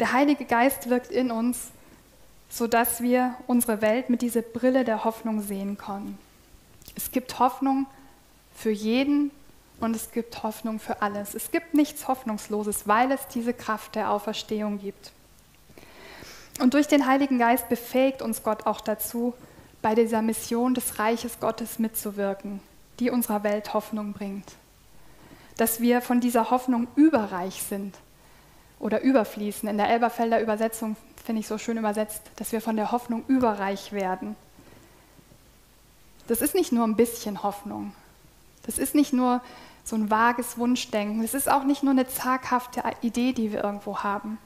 Der 0.00 0.12
Heilige 0.12 0.44
Geist 0.44 0.90
wirkt 0.90 1.10
in 1.10 1.30
uns, 1.30 1.70
sodass 2.50 3.00
wir 3.00 3.36
unsere 3.46 3.80
Welt 3.80 4.10
mit 4.10 4.20
dieser 4.20 4.42
Brille 4.42 4.84
der 4.84 5.04
Hoffnung 5.04 5.40
sehen 5.40 5.78
können. 5.78 6.18
Es 6.94 7.10
gibt 7.10 7.38
Hoffnung 7.38 7.86
für 8.54 8.70
jeden 8.70 9.30
und 9.80 9.96
es 9.96 10.12
gibt 10.12 10.42
Hoffnung 10.42 10.78
für 10.78 11.00
alles. 11.00 11.34
Es 11.34 11.50
gibt 11.50 11.72
nichts 11.72 12.06
Hoffnungsloses, 12.06 12.86
weil 12.86 13.12
es 13.12 13.28
diese 13.28 13.54
Kraft 13.54 13.94
der 13.94 14.10
Auferstehung 14.10 14.78
gibt. 14.78 15.10
Und 16.60 16.74
durch 16.74 16.86
den 16.86 17.06
Heiligen 17.06 17.38
Geist 17.38 17.70
befähigt 17.70 18.20
uns 18.20 18.42
Gott 18.42 18.66
auch 18.66 18.82
dazu, 18.82 19.32
bei 19.82 19.94
dieser 19.96 20.22
Mission 20.22 20.74
des 20.74 20.98
Reiches 20.98 21.40
Gottes 21.40 21.78
mitzuwirken, 21.78 22.60
die 23.00 23.10
unserer 23.10 23.42
Welt 23.42 23.74
Hoffnung 23.74 24.12
bringt. 24.12 24.52
Dass 25.56 25.80
wir 25.80 26.00
von 26.00 26.20
dieser 26.20 26.50
Hoffnung 26.50 26.86
überreich 26.94 27.62
sind 27.62 27.96
oder 28.78 29.02
überfließen. 29.02 29.68
In 29.68 29.76
der 29.76 29.90
Elberfelder 29.90 30.40
Übersetzung 30.40 30.96
finde 31.24 31.40
ich 31.40 31.48
so 31.48 31.58
schön 31.58 31.76
übersetzt, 31.76 32.22
dass 32.36 32.52
wir 32.52 32.60
von 32.60 32.76
der 32.76 32.92
Hoffnung 32.92 33.24
überreich 33.26 33.92
werden. 33.92 34.36
Das 36.28 36.40
ist 36.40 36.54
nicht 36.54 36.72
nur 36.72 36.86
ein 36.86 36.96
bisschen 36.96 37.42
Hoffnung. 37.42 37.92
Das 38.64 38.78
ist 38.78 38.94
nicht 38.94 39.12
nur 39.12 39.40
so 39.84 39.96
ein 39.96 40.10
vages 40.10 40.56
Wunschdenken. 40.58 41.22
Das 41.22 41.34
ist 41.34 41.50
auch 41.50 41.64
nicht 41.64 41.82
nur 41.82 41.90
eine 41.90 42.06
zaghafte 42.06 42.82
Idee, 43.02 43.32
die 43.32 43.52
wir 43.52 43.64
irgendwo 43.64 43.98
haben, 43.98 44.38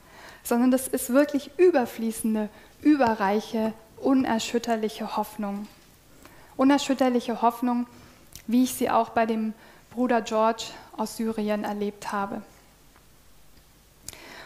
sondern 0.43 0.71
das 0.71 0.87
ist 0.87 1.11
wirklich 1.11 1.51
überfließende, 1.57 2.49
überreiche 2.81 3.73
unerschütterliche 4.01 5.17
Hoffnung. 5.17 5.67
Unerschütterliche 6.55 7.41
Hoffnung, 7.41 7.87
wie 8.47 8.63
ich 8.63 8.73
sie 8.73 8.89
auch 8.89 9.09
bei 9.09 9.25
dem 9.25 9.53
Bruder 9.91 10.21
George 10.21 10.65
aus 10.95 11.17
Syrien 11.17 11.63
erlebt 11.63 12.11
habe. 12.11 12.41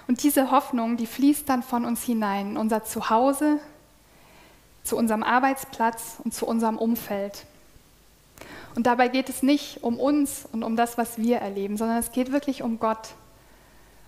Und 0.08 0.24
diese 0.24 0.52
Hoffnung, 0.52 0.98
die 0.98 1.06
fließt 1.06 1.48
dann 1.48 1.64
von 1.64 1.86
uns 1.86 2.04
hinein, 2.04 2.52
in 2.52 2.58
unser 2.58 2.84
Zuhause, 2.84 3.60
zu 4.84 4.98
unserem 4.98 5.24
Arbeitsplatz 5.24 6.18
und 6.24 6.34
zu 6.34 6.46
unserem 6.46 6.78
Umfeld. 6.78 7.46
Und 8.76 8.88
dabei 8.88 9.10
geht 9.10 9.30
es 9.30 9.44
nicht 9.44 9.84
um 9.84 10.00
uns 10.00 10.48
und 10.52 10.64
um 10.64 10.76
das, 10.76 10.98
was 10.98 11.18
wir 11.18 11.38
erleben, 11.38 11.78
sondern 11.78 11.98
es 11.98 12.12
geht 12.12 12.32
wirklich 12.32 12.64
um 12.64 12.80
Gott, 12.80 13.10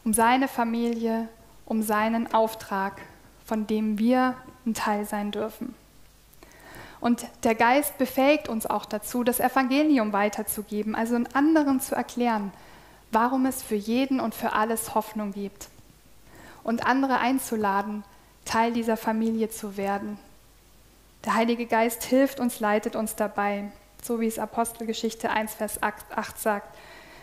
um 0.03 0.13
seine 0.13 0.47
Familie, 0.47 1.27
um 1.65 1.83
seinen 1.83 2.33
Auftrag, 2.33 3.01
von 3.45 3.67
dem 3.67 3.97
wir 3.99 4.35
ein 4.65 4.73
Teil 4.73 5.05
sein 5.05 5.31
dürfen. 5.31 5.75
Und 6.99 7.25
der 7.43 7.55
Geist 7.55 7.97
befähigt 7.97 8.47
uns 8.47 8.65
auch 8.65 8.85
dazu, 8.85 9.25
das 9.25 9.41
Evangelium 9.41 10.13
weiterzugeben, 10.13 10.95
also 10.95 11.15
in 11.15 11.27
anderen 11.35 11.81
zu 11.81 11.95
erklären, 11.95 12.53
warum 13.11 13.45
es 13.45 13.61
für 13.61 13.75
jeden 13.75 14.19
und 14.21 14.33
für 14.33 14.53
alles 14.53 14.95
Hoffnung 14.95 15.33
gibt. 15.33 15.67
Und 16.63 16.85
andere 16.85 17.19
einzuladen, 17.19 18.05
Teil 18.45 18.71
dieser 18.71 18.95
Familie 18.95 19.49
zu 19.49 19.75
werden. 19.75 20.17
Der 21.25 21.35
Heilige 21.35 21.65
Geist 21.65 22.03
hilft 22.03 22.39
uns, 22.39 22.61
leitet 22.61 22.95
uns 22.95 23.15
dabei, 23.15 23.65
so 24.01 24.21
wie 24.21 24.27
es 24.27 24.39
Apostelgeschichte 24.39 25.29
1, 25.29 25.55
Vers 25.55 25.83
8 25.83 26.39
sagt. 26.39 26.77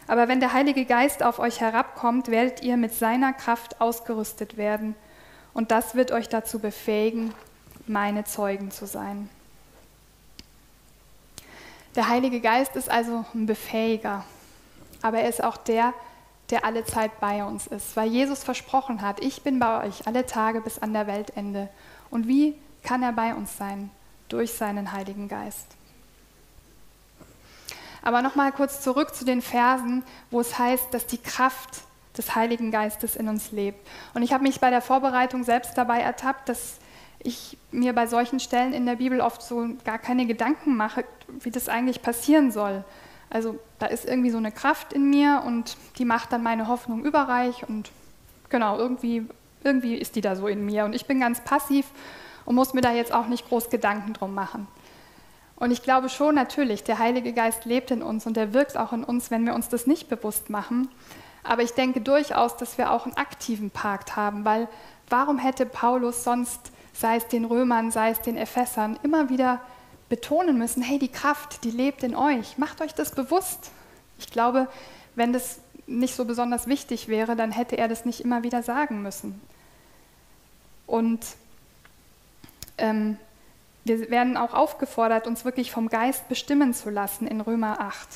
Aber 0.06 0.28
wenn 0.28 0.40
der 0.40 0.52
Heilige 0.52 0.84
Geist 0.84 1.22
auf 1.22 1.38
euch 1.38 1.60
herabkommt, 1.60 2.28
werdet 2.28 2.62
ihr 2.62 2.76
mit 2.76 2.92
seiner 2.94 3.32
Kraft 3.32 3.80
ausgerüstet 3.80 4.58
werden– 4.58 4.94
und 5.52 5.70
das 5.70 5.94
wird 5.94 6.12
euch 6.12 6.28
dazu 6.28 6.58
befähigen, 6.58 7.34
meine 7.86 8.24
Zeugen 8.24 8.70
zu 8.70 8.86
sein. 8.86 9.28
Der 11.96 12.08
Heilige 12.08 12.40
Geist 12.40 12.76
ist 12.76 12.88
also 12.88 13.24
ein 13.34 13.46
Befähiger, 13.46 14.24
aber 15.02 15.18
er 15.18 15.28
ist 15.28 15.42
auch 15.42 15.56
der, 15.56 15.92
der 16.50 16.64
alle 16.64 16.84
Zeit 16.84 17.18
bei 17.20 17.44
uns 17.44 17.66
ist, 17.66 17.96
weil 17.96 18.08
Jesus 18.08 18.44
versprochen 18.44 19.02
hat, 19.02 19.20
ich 19.20 19.42
bin 19.42 19.58
bei 19.58 19.86
euch 19.86 20.06
alle 20.06 20.26
Tage 20.26 20.60
bis 20.60 20.78
an 20.78 20.92
der 20.92 21.06
Weltende. 21.06 21.68
Und 22.10 22.28
wie 22.28 22.54
kann 22.82 23.02
er 23.02 23.12
bei 23.12 23.34
uns 23.34 23.56
sein? 23.56 23.90
Durch 24.28 24.52
seinen 24.52 24.92
Heiligen 24.92 25.28
Geist. 25.28 25.66
Aber 28.02 28.22
nochmal 28.22 28.52
kurz 28.52 28.80
zurück 28.80 29.14
zu 29.14 29.24
den 29.24 29.42
Versen, 29.42 30.04
wo 30.30 30.40
es 30.40 30.58
heißt, 30.58 30.92
dass 30.92 31.06
die 31.06 31.18
Kraft 31.18 31.82
des 32.16 32.34
Heiligen 32.34 32.70
Geistes 32.70 33.16
in 33.16 33.28
uns 33.28 33.52
lebt. 33.52 33.86
Und 34.14 34.22
ich 34.22 34.32
habe 34.32 34.42
mich 34.42 34.60
bei 34.60 34.70
der 34.70 34.82
Vorbereitung 34.82 35.44
selbst 35.44 35.76
dabei 35.76 36.00
ertappt, 36.00 36.48
dass 36.48 36.78
ich 37.22 37.58
mir 37.70 37.92
bei 37.92 38.06
solchen 38.06 38.40
Stellen 38.40 38.72
in 38.72 38.86
der 38.86 38.96
Bibel 38.96 39.20
oft 39.20 39.42
so 39.42 39.68
gar 39.84 39.98
keine 39.98 40.26
Gedanken 40.26 40.76
mache, 40.76 41.04
wie 41.40 41.50
das 41.50 41.68
eigentlich 41.68 42.02
passieren 42.02 42.50
soll. 42.50 42.84
Also 43.28 43.58
da 43.78 43.86
ist 43.86 44.06
irgendwie 44.06 44.30
so 44.30 44.38
eine 44.38 44.50
Kraft 44.50 44.92
in 44.92 45.08
mir 45.08 45.42
und 45.46 45.76
die 45.98 46.04
macht 46.04 46.32
dann 46.32 46.42
meine 46.42 46.66
Hoffnung 46.66 47.04
überreich 47.04 47.68
und 47.68 47.90
genau, 48.48 48.76
irgendwie, 48.78 49.26
irgendwie 49.62 49.94
ist 49.94 50.16
die 50.16 50.20
da 50.20 50.34
so 50.34 50.48
in 50.48 50.64
mir 50.64 50.84
und 50.84 50.94
ich 50.94 51.06
bin 51.06 51.20
ganz 51.20 51.40
passiv 51.42 51.86
und 52.44 52.56
muss 52.56 52.74
mir 52.74 52.80
da 52.80 52.92
jetzt 52.92 53.12
auch 53.12 53.28
nicht 53.28 53.48
groß 53.48 53.70
Gedanken 53.70 54.14
drum 54.14 54.34
machen. 54.34 54.66
Und 55.54 55.70
ich 55.70 55.82
glaube 55.82 56.08
schon 56.08 56.34
natürlich, 56.34 56.82
der 56.82 56.98
Heilige 56.98 57.32
Geist 57.32 57.66
lebt 57.66 57.90
in 57.90 58.02
uns 58.02 58.26
und 58.26 58.36
der 58.36 58.54
wirkt 58.54 58.76
auch 58.76 58.92
in 58.92 59.04
uns, 59.04 59.30
wenn 59.30 59.44
wir 59.44 59.54
uns 59.54 59.68
das 59.68 59.86
nicht 59.86 60.08
bewusst 60.08 60.48
machen. 60.50 60.88
Aber 61.50 61.64
ich 61.64 61.72
denke 61.72 62.00
durchaus, 62.00 62.56
dass 62.56 62.78
wir 62.78 62.92
auch 62.92 63.06
einen 63.06 63.16
aktiven 63.16 63.72
Pakt 63.72 64.14
haben, 64.14 64.44
weil 64.44 64.68
warum 65.08 65.36
hätte 65.36 65.66
Paulus 65.66 66.22
sonst, 66.22 66.60
sei 66.92 67.16
es 67.16 67.26
den 67.26 67.44
Römern, 67.44 67.90
sei 67.90 68.10
es 68.10 68.20
den 68.20 68.36
Ephesern, 68.36 69.00
immer 69.02 69.30
wieder 69.30 69.60
betonen 70.08 70.58
müssen, 70.58 70.80
hey, 70.80 71.00
die 71.00 71.08
Kraft, 71.08 71.64
die 71.64 71.72
lebt 71.72 72.04
in 72.04 72.14
euch, 72.14 72.56
macht 72.56 72.80
euch 72.80 72.94
das 72.94 73.10
bewusst. 73.16 73.72
Ich 74.20 74.30
glaube, 74.30 74.68
wenn 75.16 75.32
das 75.32 75.58
nicht 75.88 76.14
so 76.14 76.24
besonders 76.24 76.68
wichtig 76.68 77.08
wäre, 77.08 77.34
dann 77.34 77.50
hätte 77.50 77.76
er 77.76 77.88
das 77.88 78.04
nicht 78.04 78.20
immer 78.20 78.44
wieder 78.44 78.62
sagen 78.62 79.02
müssen. 79.02 79.40
Und 80.86 81.26
ähm, 82.78 83.16
wir 83.82 84.08
werden 84.08 84.36
auch 84.36 84.54
aufgefordert, 84.54 85.26
uns 85.26 85.44
wirklich 85.44 85.72
vom 85.72 85.88
Geist 85.88 86.28
bestimmen 86.28 86.74
zu 86.74 86.90
lassen 86.90 87.26
in 87.26 87.40
Römer 87.40 87.80
8. 87.80 88.08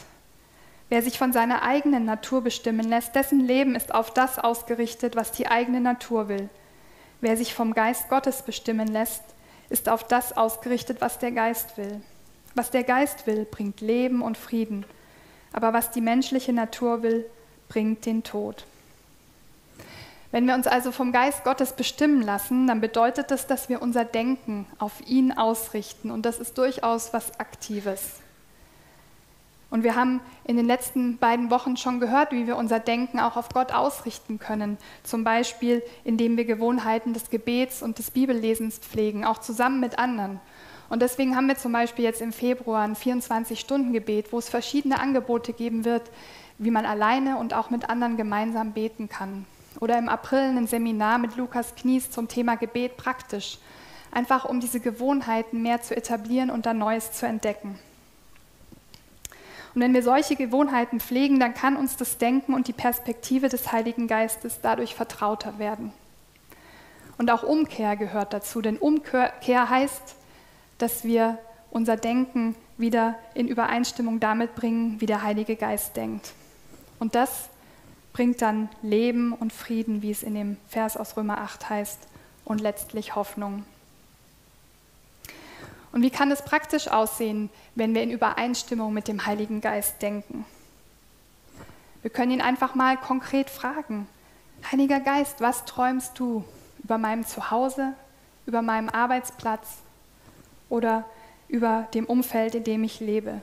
Wer 0.88 1.03
sich 1.03 1.18
von 1.18 1.33
seiner 1.33 1.62
eigenen 1.62 2.05
Natur 2.05 2.42
bestimmen 2.42 2.88
lässt, 2.88 3.14
dessen 3.14 3.40
Leben 3.40 3.75
ist 3.75 3.94
auf 3.94 4.12
das 4.12 4.38
ausgerichtet, 4.38 5.16
was 5.16 5.33
die 5.33 5.49
eigene 5.49 5.81
Natur 5.81 6.29
will. 6.29 6.49
Wer 7.20 7.37
sich 7.37 7.55
vom 7.55 7.73
Geist 7.73 8.09
Gottes 8.09 8.42
bestimmen 8.42 8.88
lässt, 8.88 9.23
ist 9.70 9.88
auf 9.88 10.05
das 10.05 10.37
ausgerichtet, 10.37 11.01
was 11.01 11.18
der 11.18 11.33
Geist 11.33 11.79
will. 11.79 12.03
Was 12.55 12.70
der 12.70 12.85
Geist 12.85 13.27
will, 13.27 13.47
bringt 13.51 13.81
Leben 13.81 14.23
und 14.23 14.37
Frieden, 14.37 14.85
aber 15.53 15.73
was 15.73 15.90
die 15.90 16.01
menschliche 16.01 16.53
Natur 16.53 17.03
will, 17.03 17.25
bringt 17.68 18.07
den 18.07 18.23
Tod. 18.23 18.64
Wenn 20.31 20.47
wir 20.47 20.55
uns 20.55 20.66
also 20.66 20.92
vom 20.92 21.12
Geist 21.12 21.44
Gottes 21.44 21.73
bestimmen 21.75 22.20
lassen, 22.20 22.66
dann 22.66 22.81
bedeutet 22.81 23.31
das, 23.31 23.47
dass 23.47 23.68
wir 23.68 23.81
unser 23.81 24.05
Denken 24.05 24.66
auf 24.79 24.92
ihn 25.07 25.33
ausrichten. 25.33 26.11
Und 26.11 26.27
das 26.27 26.38
ist 26.38 26.59
durchaus 26.59 27.12
was 27.12 27.38
Aktives. 27.38 28.20
Und 29.74 29.82
wir 29.82 29.96
haben 29.96 30.20
in 30.44 30.56
den 30.56 30.66
letzten 30.66 31.18
beiden 31.18 31.50
Wochen 31.50 31.76
schon 31.76 31.98
gehört, 31.98 32.30
wie 32.30 32.46
wir 32.46 32.56
unser 32.56 32.78
Denken 32.78 33.18
auch 33.18 33.37
auf 33.37 33.48
Gott 33.48 33.72
ausrichten 33.72 34.38
können. 34.38 34.78
Zum 35.02 35.24
Beispiel, 35.24 35.82
indem 36.04 36.37
wir 36.37 36.44
Gewohnheiten 36.44 37.12
des 37.12 37.28
Gebets 37.28 37.82
und 37.82 37.98
des 37.98 38.12
Bibellesens 38.12 38.78
pflegen, 38.78 39.24
auch 39.24 39.38
zusammen 39.38 39.80
mit 39.80 39.98
anderen. 39.98 40.38
Und 40.90 41.02
deswegen 41.02 41.34
haben 41.34 41.48
wir 41.48 41.56
zum 41.56 41.72
Beispiel 41.72 42.04
jetzt 42.04 42.22
im 42.22 42.32
Februar 42.32 42.82
ein 42.82 42.94
24-Stunden-Gebet, 42.94 44.32
wo 44.32 44.38
es 44.38 44.48
verschiedene 44.48 45.00
Angebote 45.00 45.52
geben 45.52 45.84
wird, 45.84 46.08
wie 46.58 46.70
man 46.70 46.87
alleine 46.87 47.37
und 47.38 47.52
auch 47.52 47.70
mit 47.70 47.90
anderen 47.90 48.16
gemeinsam 48.16 48.74
beten 48.74 49.08
kann. 49.08 49.44
Oder 49.80 49.98
im 49.98 50.08
April 50.08 50.56
ein 50.56 50.68
Seminar 50.68 51.18
mit 51.18 51.34
Lukas 51.34 51.74
Knies 51.74 52.12
zum 52.12 52.28
Thema 52.28 52.54
Gebet 52.54 52.96
praktisch. 52.96 53.58
Einfach 54.12 54.44
um 54.44 54.60
diese 54.60 54.78
Gewohnheiten 54.78 55.62
mehr 55.62 55.82
zu 55.82 55.96
etablieren 55.96 56.50
und 56.50 56.64
dann 56.64 56.78
Neues 56.78 57.10
zu 57.10 57.26
entdecken. 57.26 57.76
Und 59.74 59.80
wenn 59.80 59.94
wir 59.94 60.02
solche 60.02 60.37
Gewohnheiten 60.37 61.00
pflegen, 61.00 61.40
dann 61.40 61.54
kann 61.54 61.76
uns 61.76 61.96
das 61.96 62.18
Denken 62.18 62.54
und 62.54 62.68
die 62.68 62.72
Perspektive 62.72 63.48
des 63.48 63.72
Heiligen 63.72 64.06
Geistes 64.06 64.60
dadurch 64.62 64.94
vertrauter 64.94 65.58
werden. 65.58 65.92
Und 67.18 67.30
auch 67.30 67.42
Umkehr 67.42 67.96
gehört 67.96 68.32
dazu, 68.32 68.60
denn 68.60 68.76
Umkehr 68.76 69.32
heißt, 69.70 70.16
dass 70.78 71.04
wir 71.04 71.38
unser 71.70 71.96
Denken 71.96 72.54
wieder 72.76 73.16
in 73.34 73.48
Übereinstimmung 73.48 74.20
damit 74.20 74.54
bringen, 74.54 75.00
wie 75.00 75.06
der 75.06 75.22
Heilige 75.22 75.56
Geist 75.56 75.96
denkt. 75.96 76.32
Und 76.98 77.14
das 77.14 77.48
bringt 78.12 78.42
dann 78.42 78.68
Leben 78.82 79.32
und 79.32 79.52
Frieden, 79.52 80.02
wie 80.02 80.10
es 80.10 80.22
in 80.22 80.34
dem 80.34 80.56
Vers 80.68 80.96
aus 80.96 81.16
Römer 81.16 81.38
8 81.38 81.68
heißt, 81.68 81.98
und 82.44 82.60
letztlich 82.60 83.14
Hoffnung. 83.16 83.64
Und 85.94 86.02
wie 86.02 86.11
kann 86.11 86.33
es 86.33 86.42
praktisch 86.42 86.88
aussehen, 86.88 87.50
wenn 87.76 87.94
wir 87.94 88.02
in 88.02 88.11
Übereinstimmung 88.11 88.92
mit 88.92 89.07
dem 89.07 89.26
Heiligen 89.26 89.61
Geist 89.61 90.02
denken? 90.02 90.44
Wir 92.02 92.11
können 92.11 92.33
ihn 92.33 92.40
einfach 92.40 92.74
mal 92.74 92.96
konkret 92.96 93.48
fragen. 93.48 94.09
Heiliger 94.72 94.98
Geist, 94.98 95.40
was 95.40 95.64
träumst 95.66 96.18
du 96.18 96.42
über 96.83 96.98
meinem 96.98 97.24
Zuhause, 97.24 97.92
über 98.44 98.61
meinem 98.61 98.88
Arbeitsplatz 98.88 99.83
oder 100.68 101.04
über 101.46 101.87
dem 101.94 102.07
Umfeld, 102.07 102.57
in 102.57 102.64
dem 102.64 102.83
ich 102.83 102.98
lebe? 102.98 103.40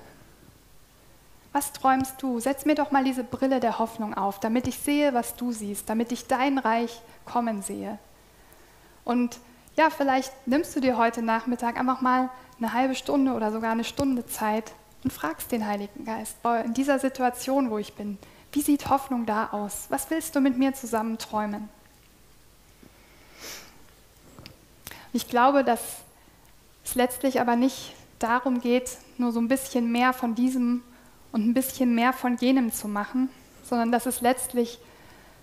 Was 1.54 1.72
träumst 1.72 2.22
du? 2.22 2.42
Setz 2.42 2.66
mir 2.66 2.76
doch 2.76 2.92
mal 2.92 3.06
diese 3.06 3.24
Brille 3.24 3.62
der 3.62 3.80
Hoffnung 3.80 4.14
auf, 4.14 4.42
damit 4.42 4.68
ich 4.68 4.78
sehe, 4.78 5.14
was 5.14 5.38
du 5.38 5.54
siehst, 5.54 5.90
damit 5.90 6.12
ich 6.12 6.28
dein 6.28 6.58
Reich 6.58 7.02
kommen 7.24 7.62
sehe. 7.62 7.98
Und 9.06 9.40
ja, 9.82 9.90
vielleicht 9.90 10.32
nimmst 10.46 10.76
du 10.76 10.80
dir 10.80 10.96
heute 10.96 11.24
Nachmittag 11.24 11.76
einfach 11.76 12.02
mal 12.02 12.30
eine 12.60 12.72
halbe 12.72 12.94
Stunde 12.94 13.34
oder 13.34 13.52
sogar 13.52 13.72
eine 13.72 13.84
Stunde 13.84 14.28
Zeit 14.28 14.74
und 15.04 15.12
fragst 15.12 15.52
den 15.52 15.66
Heiligen 15.66 16.06
Geist, 16.06 16.36
in 16.64 16.76
dieser 16.76 17.00
Situation, 17.00 17.72
wo 17.72 17.80
ich 17.80 17.96
bin, 17.96 18.20
wie 18.52 18.62
sieht 18.62 18.90
Hoffnung 18.90 19.26
da 19.26 19.50
aus? 19.52 19.88
Was 19.90 20.12
willst 20.12 20.36
du 20.36 20.40
mit 20.40 20.56
mir 20.56 20.76
zusammen 20.76 21.18
träumen? 21.18 21.68
Ich 25.14 25.28
glaube, 25.28 25.64
dass 25.64 25.82
es 26.86 26.94
letztlich 26.94 27.42
aber 27.42 27.56
nicht 27.56 27.94
darum 28.20 28.62
geht, 28.62 29.00
nur 29.18 29.32
so 29.32 29.40
ein 29.40 29.48
bisschen 29.48 29.92
mehr 29.92 30.14
von 30.14 30.36
diesem 30.36 30.84
und 31.32 31.48
ein 31.48 31.56
bisschen 31.56 31.96
mehr 31.96 32.14
von 32.14 32.38
jenem 32.38 32.72
zu 32.72 32.88
machen, 32.88 33.30
sondern 33.64 33.92
dass 33.92 34.06
es 34.06 34.22
letztlich 34.22 34.78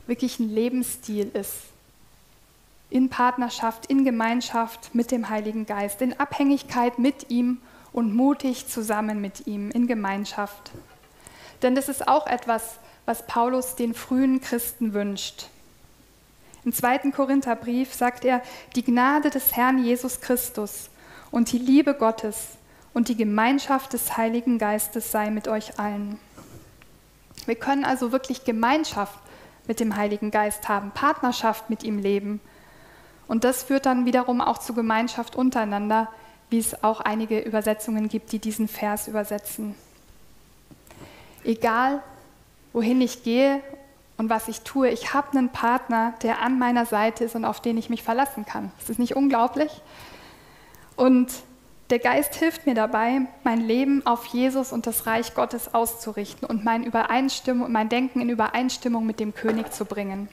wirklich 0.06 0.38
ein 0.38 0.48
Lebensstil 0.48 1.28
ist. 1.34 1.56
In 2.90 3.10
Partnerschaft, 3.10 3.86
in 3.86 4.04
Gemeinschaft 4.04 4.94
mit 4.94 5.10
dem 5.10 5.28
Heiligen 5.28 5.66
Geist, 5.66 6.00
in 6.00 6.18
Abhängigkeit 6.18 6.98
mit 6.98 7.30
ihm 7.30 7.58
und 7.92 8.14
mutig 8.14 8.66
zusammen 8.66 9.20
mit 9.20 9.46
ihm, 9.46 9.70
in 9.70 9.86
Gemeinschaft. 9.86 10.70
Denn 11.62 11.74
das 11.74 11.88
ist 11.88 12.08
auch 12.08 12.26
etwas, 12.26 12.78
was 13.04 13.26
Paulus 13.26 13.74
den 13.74 13.94
frühen 13.94 14.40
Christen 14.40 14.94
wünscht. 14.94 15.46
Im 16.64 16.72
zweiten 16.72 17.12
Korintherbrief 17.12 17.94
sagt 17.94 18.24
er, 18.24 18.42
die 18.76 18.84
Gnade 18.84 19.30
des 19.30 19.56
Herrn 19.56 19.82
Jesus 19.82 20.20
Christus 20.20 20.90
und 21.30 21.52
die 21.52 21.58
Liebe 21.58 21.94
Gottes 21.94 22.58
und 22.94 23.08
die 23.08 23.16
Gemeinschaft 23.16 23.92
des 23.92 24.16
Heiligen 24.16 24.58
Geistes 24.58 25.10
sei 25.10 25.30
mit 25.30 25.48
euch 25.48 25.78
allen. 25.78 26.18
Wir 27.46 27.54
können 27.54 27.84
also 27.84 28.12
wirklich 28.12 28.44
Gemeinschaft 28.44 29.18
mit 29.66 29.80
dem 29.80 29.96
Heiligen 29.96 30.30
Geist 30.30 30.68
haben, 30.68 30.90
Partnerschaft 30.90 31.70
mit 31.70 31.82
ihm 31.84 31.98
leben. 31.98 32.40
Und 33.28 33.44
das 33.44 33.62
führt 33.62 33.86
dann 33.86 34.06
wiederum 34.06 34.40
auch 34.40 34.58
zu 34.58 34.74
Gemeinschaft 34.74 35.36
untereinander, 35.36 36.08
wie 36.50 36.58
es 36.58 36.82
auch 36.82 37.00
einige 37.00 37.38
Übersetzungen 37.38 38.08
gibt, 38.08 38.32
die 38.32 38.38
diesen 38.38 38.68
Vers 38.68 39.06
übersetzen. 39.06 39.74
Egal, 41.44 42.02
wohin 42.72 43.00
ich 43.00 43.22
gehe 43.22 43.60
und 44.16 44.30
was 44.30 44.48
ich 44.48 44.62
tue, 44.62 44.88
ich 44.88 45.14
habe 45.14 45.36
einen 45.36 45.50
Partner, 45.50 46.14
der 46.22 46.40
an 46.40 46.58
meiner 46.58 46.86
Seite 46.86 47.24
ist 47.24 47.36
und 47.36 47.44
auf 47.44 47.60
den 47.60 47.76
ich 47.76 47.90
mich 47.90 48.02
verlassen 48.02 48.46
kann. 48.46 48.72
Das 48.80 48.90
ist 48.90 48.98
nicht 48.98 49.14
unglaublich. 49.14 49.82
Und 50.96 51.30
der 51.90 51.98
Geist 51.98 52.34
hilft 52.34 52.66
mir 52.66 52.74
dabei, 52.74 53.22
mein 53.44 53.60
Leben 53.60 54.04
auf 54.06 54.26
Jesus 54.26 54.72
und 54.72 54.86
das 54.86 55.06
Reich 55.06 55.34
Gottes 55.34 55.72
auszurichten 55.72 56.48
und 56.48 56.64
mein, 56.64 56.84
Übereinstimmung, 56.84 57.70
mein 57.70 57.88
Denken 57.88 58.20
in 58.20 58.28
Übereinstimmung 58.28 59.06
mit 59.06 59.20
dem 59.20 59.34
König 59.34 59.72
zu 59.72 59.84
bringen. 59.84 60.28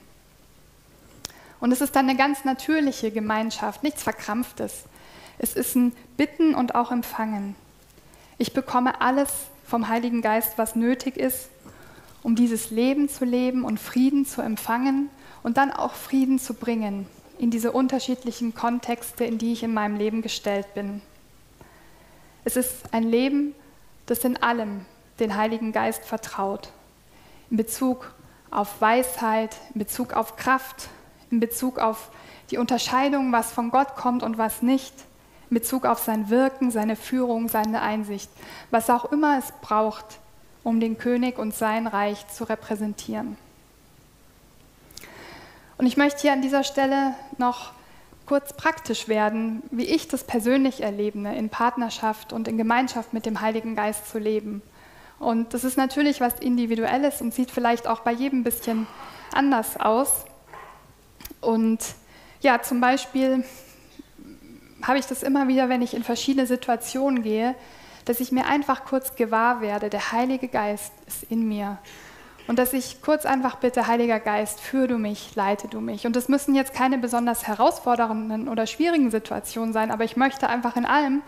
Und 1.60 1.72
es 1.72 1.82
ist 1.82 1.96
dann 1.96 2.10
eine 2.10 2.18
ganz 2.18 2.46
natürliche 2.46 3.12
Gemeinschaft, 3.12 3.84
nichts 3.84 4.04
Verkrampftes. 4.04 4.84
Es 5.38 5.56
ist 5.56 5.76
ein 5.76 5.94
Bitten 6.18 6.56
und 6.56 6.76
auch 6.76 6.92
Empfangen. 6.92 7.56
Ich 8.38 8.54
bekomme 8.54 9.02
alles 9.02 9.30
vom 9.66 9.88
Heiligen 9.88 10.22
Geist, 10.22 10.58
was 10.58 10.76
nötig 10.76 11.18
ist, 11.18 11.50
um 12.24 12.36
dieses 12.36 12.72
Leben 12.72 13.10
zu 13.10 13.26
leben 13.26 13.64
und 13.64 13.80
Frieden 13.80 14.26
zu 14.26 14.42
empfangen 14.42 15.10
und 15.44 15.58
dann 15.58 15.72
auch 15.72 15.94
Frieden 15.94 16.40
zu 16.40 16.54
bringen 16.54 17.08
in 17.38 17.52
diese 17.52 17.72
unterschiedlichen 17.72 18.54
Kontexte, 18.56 19.26
in 19.26 19.38
die 19.38 19.54
ich 19.54 19.64
in 19.64 19.74
meinem 19.74 19.98
Leben 19.98 20.22
gestellt 20.22 20.74
bin. 20.74 21.02
Es 22.44 22.56
ist 22.56 22.94
ein 22.94 23.04
Leben 23.04 23.54
das 24.06 24.24
in 24.24 24.42
allem 24.42 24.86
den 25.20 25.36
Heiligen 25.36 25.72
Geist 25.72 26.06
vertraut. 26.06 26.70
In 27.50 27.58
Bezug 27.58 28.14
auf 28.52 28.82
Weisheit, 28.82 29.56
in 29.74 29.80
Bezug 29.80 30.14
auf 30.14 30.36
Kraft, 30.36 30.90
in 31.32 31.40
Bezug 31.40 31.80
auf 31.80 32.10
die 32.52 32.58
Unterscheidung, 32.58 33.32
was 33.32 33.52
von 33.52 33.72
Gott 33.72 33.96
kommt 33.96 34.24
und 34.24 34.38
was 34.38 34.62
nicht, 34.62 34.94
in 35.50 35.56
Bezug 35.56 35.86
auf 35.86 36.00
sein 36.00 36.30
Wirken, 36.30 36.72
seine 36.72 36.96
Führung, 36.96 37.50
seine 37.50 37.82
Einsicht, 37.82 38.30
was 38.72 38.90
auch 38.90 39.12
immer 39.12 39.38
es 39.38 39.52
braucht, 39.62 40.20
um 40.64 40.80
den 40.80 40.98
König 40.98 41.38
und 41.38 41.54
sein 41.54 41.88
Reich 41.88 42.28
zu 42.28 42.44
repräsentieren. 42.44 43.38
Und 45.78 45.86
ich 45.86 45.98
möchte 45.98 46.22
hier 46.22 46.34
an 46.34 46.42
dieser 46.42 46.64
Stelle 46.64 47.16
noch 47.38 47.72
kurz 48.26 48.54
praktisch 48.54 49.08
werden, 49.08 49.62
wie 49.72 49.86
ich 49.86 50.08
das 50.08 50.24
persönlich 50.24 50.82
erlebe, 50.82 51.20
in 51.30 51.50
Partnerschaft 51.50 52.34
und 52.34 52.48
in 52.48 52.58
Gemeinschaft 52.58 53.14
mit 53.14 53.26
dem 53.26 53.42
Heiligen 53.42 53.76
Geist 53.76 54.10
zu 54.10 54.18
leben. 54.18 54.62
Und 55.20 55.54
das 55.54 55.64
ist 55.64 55.78
natürlich 55.78 56.22
was 56.22 56.40
Individuelles 56.40 57.22
und 57.22 57.34
sieht 57.34 57.52
vielleicht 57.52 57.88
auch 57.88 58.02
bei 58.02 58.12
jedem 58.12 58.40
ein 58.40 58.44
bisschen 58.44 58.88
anders 59.32 59.80
aus. 59.80 60.26
Und 61.42 61.80
ja, 62.42 62.62
zum 62.62 62.82
Beispiel 62.82 63.44
habe 64.84 65.00
ich 65.00 65.06
das 65.06 65.24
immer 65.24 65.48
wieder, 65.48 65.70
wenn 65.70 65.82
ich 65.82 65.94
in 65.94 66.04
verschiedene 66.04 66.46
Situationen 66.46 67.24
gehe, 67.24 67.56
dass 68.06 68.20
ich 68.20 68.32
mir 68.32 68.46
einfach 68.46 68.86
kurz 68.86 69.16
gewahr 69.16 69.62
werde, 69.62 69.90
der 69.90 70.12
Heilige 70.12 70.48
Geist 70.48 70.94
ist 71.08 71.24
in 71.30 71.48
mir. 71.48 71.80
Und 72.48 72.60
dass 72.60 72.74
ich 72.74 73.02
kurz 73.02 73.26
einfach 73.26 73.56
bitte, 73.56 73.88
Heiliger 73.88 74.20
Geist, 74.20 74.60
führe 74.60 74.88
du 74.88 74.98
mich, 75.00 75.36
leite 75.36 75.68
du 75.68 75.82
mich. 75.82 76.06
Und 76.06 76.16
das 76.16 76.30
müssen 76.30 76.54
jetzt 76.54 76.76
keine 76.76 77.00
besonders 77.00 77.48
herausfordernden 77.48 78.48
oder 78.48 78.68
schwierigen 78.68 79.10
Situationen 79.10 79.74
sein, 79.74 79.90
aber 79.90 80.04
ich 80.04 80.16
möchte 80.16 80.48
einfach 80.48 80.76
in 80.76 80.86
allem, 80.86 81.24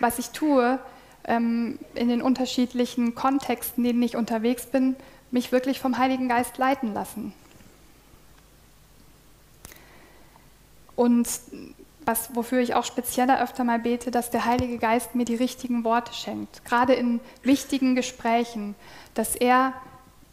was 0.00 0.18
ich 0.18 0.30
tue, 0.30 0.80
ähm, 1.24 1.78
in 1.94 2.08
den 2.08 2.22
unterschiedlichen 2.22 3.14
Kontexten, 3.14 3.84
in 3.84 3.92
denen 3.92 4.02
ich 4.02 4.16
unterwegs 4.16 4.66
bin, 4.66 4.96
mich 5.30 5.52
wirklich 5.52 5.78
vom 5.78 5.98
Heiligen 5.98 6.28
Geist 6.28 6.58
leiten 6.58 6.92
lassen. 6.92 7.32
Und 10.98 11.28
was, 12.06 12.34
wofür 12.34 12.58
ich 12.58 12.74
auch 12.74 12.84
spezieller 12.84 13.40
öfter 13.40 13.62
mal 13.62 13.78
bete, 13.78 14.10
dass 14.10 14.30
der 14.30 14.46
Heilige 14.46 14.78
Geist 14.78 15.14
mir 15.14 15.24
die 15.24 15.36
richtigen 15.36 15.84
Worte 15.84 16.12
schenkt, 16.12 16.64
gerade 16.64 16.92
in 16.94 17.20
wichtigen 17.44 17.94
Gesprächen, 17.94 18.74
dass 19.14 19.36
er 19.36 19.74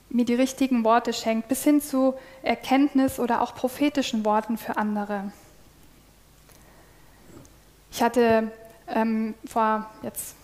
mir 0.10 0.26
die 0.26 0.34
richtigen 0.34 0.84
Worte 0.84 1.14
schenkt, 1.14 1.50
bis 1.50 1.64
hin 1.64 1.82
zu 1.82 2.16
Erkenntnis 2.42 3.20
oder 3.20 3.44
auch 3.44 3.54
prophetischen 3.54 4.26
Worten 4.26 4.58
für 4.58 4.76
andere. 4.76 5.32
Ich 7.92 8.02
hatte 8.02 8.52
ähm, 8.88 9.36
vor 9.46 9.88
jetzt 10.02 10.36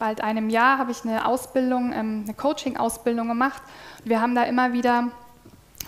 bald 0.00 0.22
einem 0.22 0.50
Jahr 0.50 0.78
habe 0.78 0.90
ich 0.90 1.04
eine 1.04 1.24
Ausbildung, 1.24 1.92
ähm, 1.92 2.24
eine 2.24 2.34
Coaching-Ausbildung 2.34 3.28
gemacht. 3.28 3.62
Wir 4.02 4.20
haben 4.20 4.34
da 4.34 4.42
immer 4.42 4.72
wieder 4.72 5.12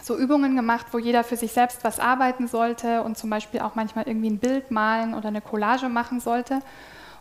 so 0.02 0.16
Übungen 0.16 0.56
gemacht, 0.56 0.86
wo 0.92 0.98
jeder 0.98 1.24
für 1.24 1.36
sich 1.36 1.52
selbst 1.52 1.84
was 1.84 2.00
arbeiten 2.00 2.48
sollte 2.48 3.02
und 3.02 3.18
zum 3.18 3.30
Beispiel 3.30 3.60
auch 3.60 3.74
manchmal 3.74 4.06
irgendwie 4.06 4.30
ein 4.30 4.38
Bild 4.38 4.70
malen 4.70 5.14
oder 5.14 5.28
eine 5.28 5.40
Collage 5.40 5.88
machen 5.88 6.20
sollte. 6.20 6.60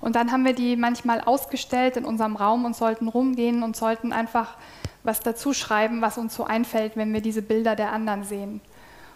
Und 0.02 0.16
dann 0.16 0.32
haben 0.32 0.46
wir 0.46 0.54
die 0.54 0.76
manchmal 0.76 1.22
ausgestellt 1.22 1.98
in 1.98 2.06
unserem 2.06 2.36
Raum 2.36 2.66
und 2.66 2.76
sollten 2.76 3.08
rumgehen 3.08 3.64
und 3.64 3.76
sollten 3.76 4.14
einfach 4.14 4.56
was 5.04 5.20
dazu 5.20 5.54
schreiben, 5.54 6.02
was 6.02 6.18
uns 6.18 6.36
so 6.36 6.46
einfällt, 6.46 6.96
wenn 6.96 7.14
wir 7.14 7.22
diese 7.22 7.42
Bilder 7.42 7.76
der 7.76 7.92
anderen 7.92 8.24
sehen. 8.24 8.62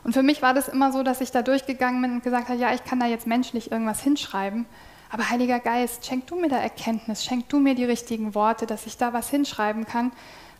Und 0.04 0.14
für 0.14 0.24
mich 0.24 0.42
war 0.42 0.54
das 0.54 0.68
immer 0.68 0.92
so, 0.92 1.04
dass 1.04 1.22
ich 1.22 1.32
da 1.32 1.42
durchgegangen 1.42 2.02
bin 2.02 2.12
und 2.14 2.24
gesagt 2.24 2.50
habe, 2.50 2.60
ja, 2.60 2.74
ich 2.74 2.84
kann 2.84 3.00
da 3.00 3.06
jetzt 3.06 3.28
menschlich 3.28 3.72
irgendwas 3.72 4.02
hinschreiben, 4.02 4.66
aber 5.10 5.30
Heiliger 5.30 5.60
Geist, 5.60 6.06
schenk 6.06 6.28
du 6.28 6.36
mir 6.36 6.50
da 6.50 6.58
Erkenntnis, 6.58 7.24
schenk 7.24 7.48
du 7.50 7.60
mir 7.60 7.76
die 7.76 7.86
richtigen 7.86 8.34
Worte, 8.36 8.66
dass 8.66 8.86
ich 8.88 8.98
da 8.98 9.14
was 9.14 9.30
hinschreiben 9.30 9.86
kann, 9.86 10.12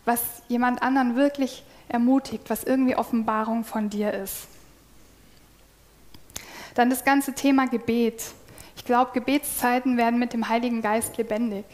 was 0.04 0.20
jemand 0.48 0.82
anderen 0.82 1.16
wirklich 1.16 1.64
ermutigt, 1.88 2.48
was 2.48 2.64
irgendwie 2.64 2.96
Offenbarung 2.96 3.64
von 3.64 3.90
dir 3.90 4.12
ist. 4.12 4.48
Dann 6.74 6.90
das 6.90 7.04
ganze 7.04 7.34
Thema 7.34 7.66
Gebet. 7.66 8.22
Ich 8.76 8.84
glaube, 8.84 9.12
Gebetszeiten 9.12 9.96
werden 9.96 10.18
mit 10.18 10.32
dem 10.32 10.48
Heiligen 10.48 10.82
Geist 10.82 11.16
lebendig. 11.16 11.64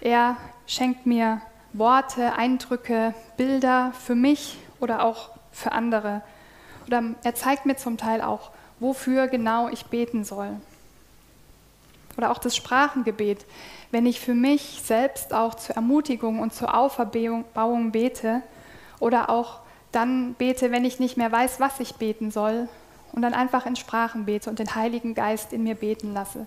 Er 0.00 0.36
schenkt 0.66 1.06
mir 1.06 1.40
Worte, 1.72 2.34
Eindrücke, 2.34 3.14
Bilder 3.36 3.92
für 3.92 4.14
mich 4.14 4.58
oder 4.80 5.04
auch 5.04 5.30
für 5.52 5.72
andere. 5.72 6.22
Oder 6.86 7.02
er 7.22 7.34
zeigt 7.34 7.66
mir 7.66 7.76
zum 7.76 7.96
Teil 7.96 8.22
auch, 8.22 8.50
wofür 8.78 9.28
genau 9.28 9.68
ich 9.68 9.86
beten 9.86 10.24
soll. 10.24 10.56
Oder 12.16 12.30
auch 12.30 12.38
das 12.38 12.56
Sprachengebet. 12.56 13.44
Wenn 13.90 14.06
ich 14.06 14.20
für 14.20 14.34
mich 14.34 14.80
selbst 14.84 15.32
auch 15.32 15.54
zur 15.54 15.76
Ermutigung 15.76 16.40
und 16.40 16.54
zur 16.54 16.74
Auferbauung 16.74 17.92
bete, 17.92 18.42
oder 19.00 19.30
auch 19.30 19.60
dann 19.92 20.34
bete, 20.34 20.70
wenn 20.70 20.84
ich 20.84 21.00
nicht 21.00 21.16
mehr 21.16 21.32
weiß, 21.32 21.58
was 21.58 21.80
ich 21.80 21.96
beten 21.96 22.30
soll 22.30 22.68
und 23.12 23.22
dann 23.22 23.34
einfach 23.34 23.66
in 23.66 23.76
Sprachen 23.76 24.26
bete 24.26 24.48
und 24.48 24.58
den 24.58 24.74
Heiligen 24.74 25.14
Geist 25.14 25.52
in 25.52 25.64
mir 25.64 25.74
beten 25.74 26.14
lasse. 26.14 26.46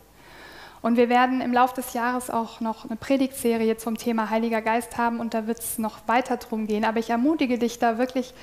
Und 0.81 0.97
wir 0.97 1.07
werden 1.07 1.39
im 1.41 1.53
Laufe 1.53 1.75
des 1.75 1.93
Jahres 1.93 2.29
auch 2.29 2.59
noch 2.59 2.85
eine 2.85 2.97
Predigtserie 2.97 3.77
zum 3.77 3.97
Thema 3.97 4.29
Heiliger 4.29 4.61
Geist 4.61 4.97
haben 4.97 5.19
und 5.19 5.33
da 5.33 5.47
wird 5.47 5.59
es 5.59 5.77
noch 5.77 6.07
weiter 6.07 6.37
drum 6.37 6.67
gehen. 6.67 6.83
Aber 6.83 6.99
ich 6.99 7.09
ermutige 7.09 7.57
dich 7.57 7.79
da 7.79 7.97
wirklich, 7.97 8.33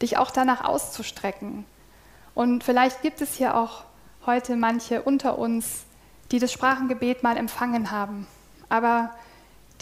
dich 0.00 0.16
auch 0.16 0.30
danach 0.30 0.64
auszustrecken. 0.64 1.66
Und 2.34 2.64
vielleicht 2.64 3.02
gibt 3.02 3.20
es 3.20 3.34
hier 3.34 3.54
auch 3.54 3.84
heute 4.24 4.56
manche 4.56 5.02
unter 5.02 5.38
uns, 5.38 5.84
die 6.32 6.38
das 6.38 6.52
Sprachengebet 6.52 7.22
mal 7.22 7.36
empfangen 7.36 7.90
haben. 7.90 8.26
Aber 8.70 9.10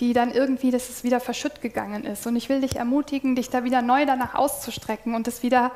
die 0.00 0.12
dann 0.12 0.30
irgendwie, 0.30 0.70
dass 0.70 0.88
es 0.88 1.04
wieder 1.04 1.20
verschütt 1.20 1.60
gegangen 1.60 2.04
ist. 2.04 2.26
Und 2.26 2.36
ich 2.36 2.48
will 2.48 2.60
dich 2.60 2.76
ermutigen, 2.76 3.34
dich 3.34 3.50
da 3.50 3.64
wieder 3.64 3.82
neu 3.82 4.06
danach 4.06 4.34
auszustrecken 4.34 5.14
und 5.14 5.26
es 5.26 5.42
wieder 5.42 5.72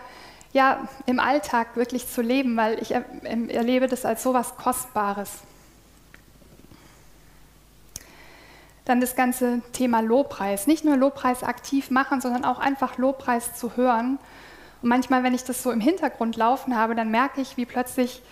ja, 0.52 0.86
im 1.06 1.18
Alltag 1.18 1.76
wirklich 1.76 2.08
zu 2.08 2.20
leben, 2.20 2.56
weil 2.56 2.80
ich 2.80 2.92
erlebe 2.92 3.88
das 3.88 4.04
als 4.04 4.22
so 4.22 4.34
was 4.34 4.56
Kostbares. 4.56 5.30
Dann 8.84 9.00
das 9.00 9.16
ganze 9.16 9.62
Thema 9.72 10.00
Lobpreis. 10.00 10.66
Nicht 10.66 10.84
nur 10.84 10.96
Lobpreis 10.96 11.42
aktiv 11.42 11.90
machen, 11.90 12.20
sondern 12.20 12.44
auch 12.44 12.58
einfach 12.58 12.98
Lobpreis 12.98 13.54
zu 13.54 13.76
hören. 13.76 14.18
Und 14.82 14.88
manchmal, 14.88 15.22
wenn 15.22 15.34
ich 15.34 15.44
das 15.44 15.62
so 15.62 15.70
im 15.70 15.80
Hintergrund 15.80 16.36
laufen 16.36 16.76
habe, 16.76 16.94
dann 16.94 17.10
merke 17.10 17.40
ich, 17.40 17.56
wie 17.56 17.64
plötzlich 17.64 18.22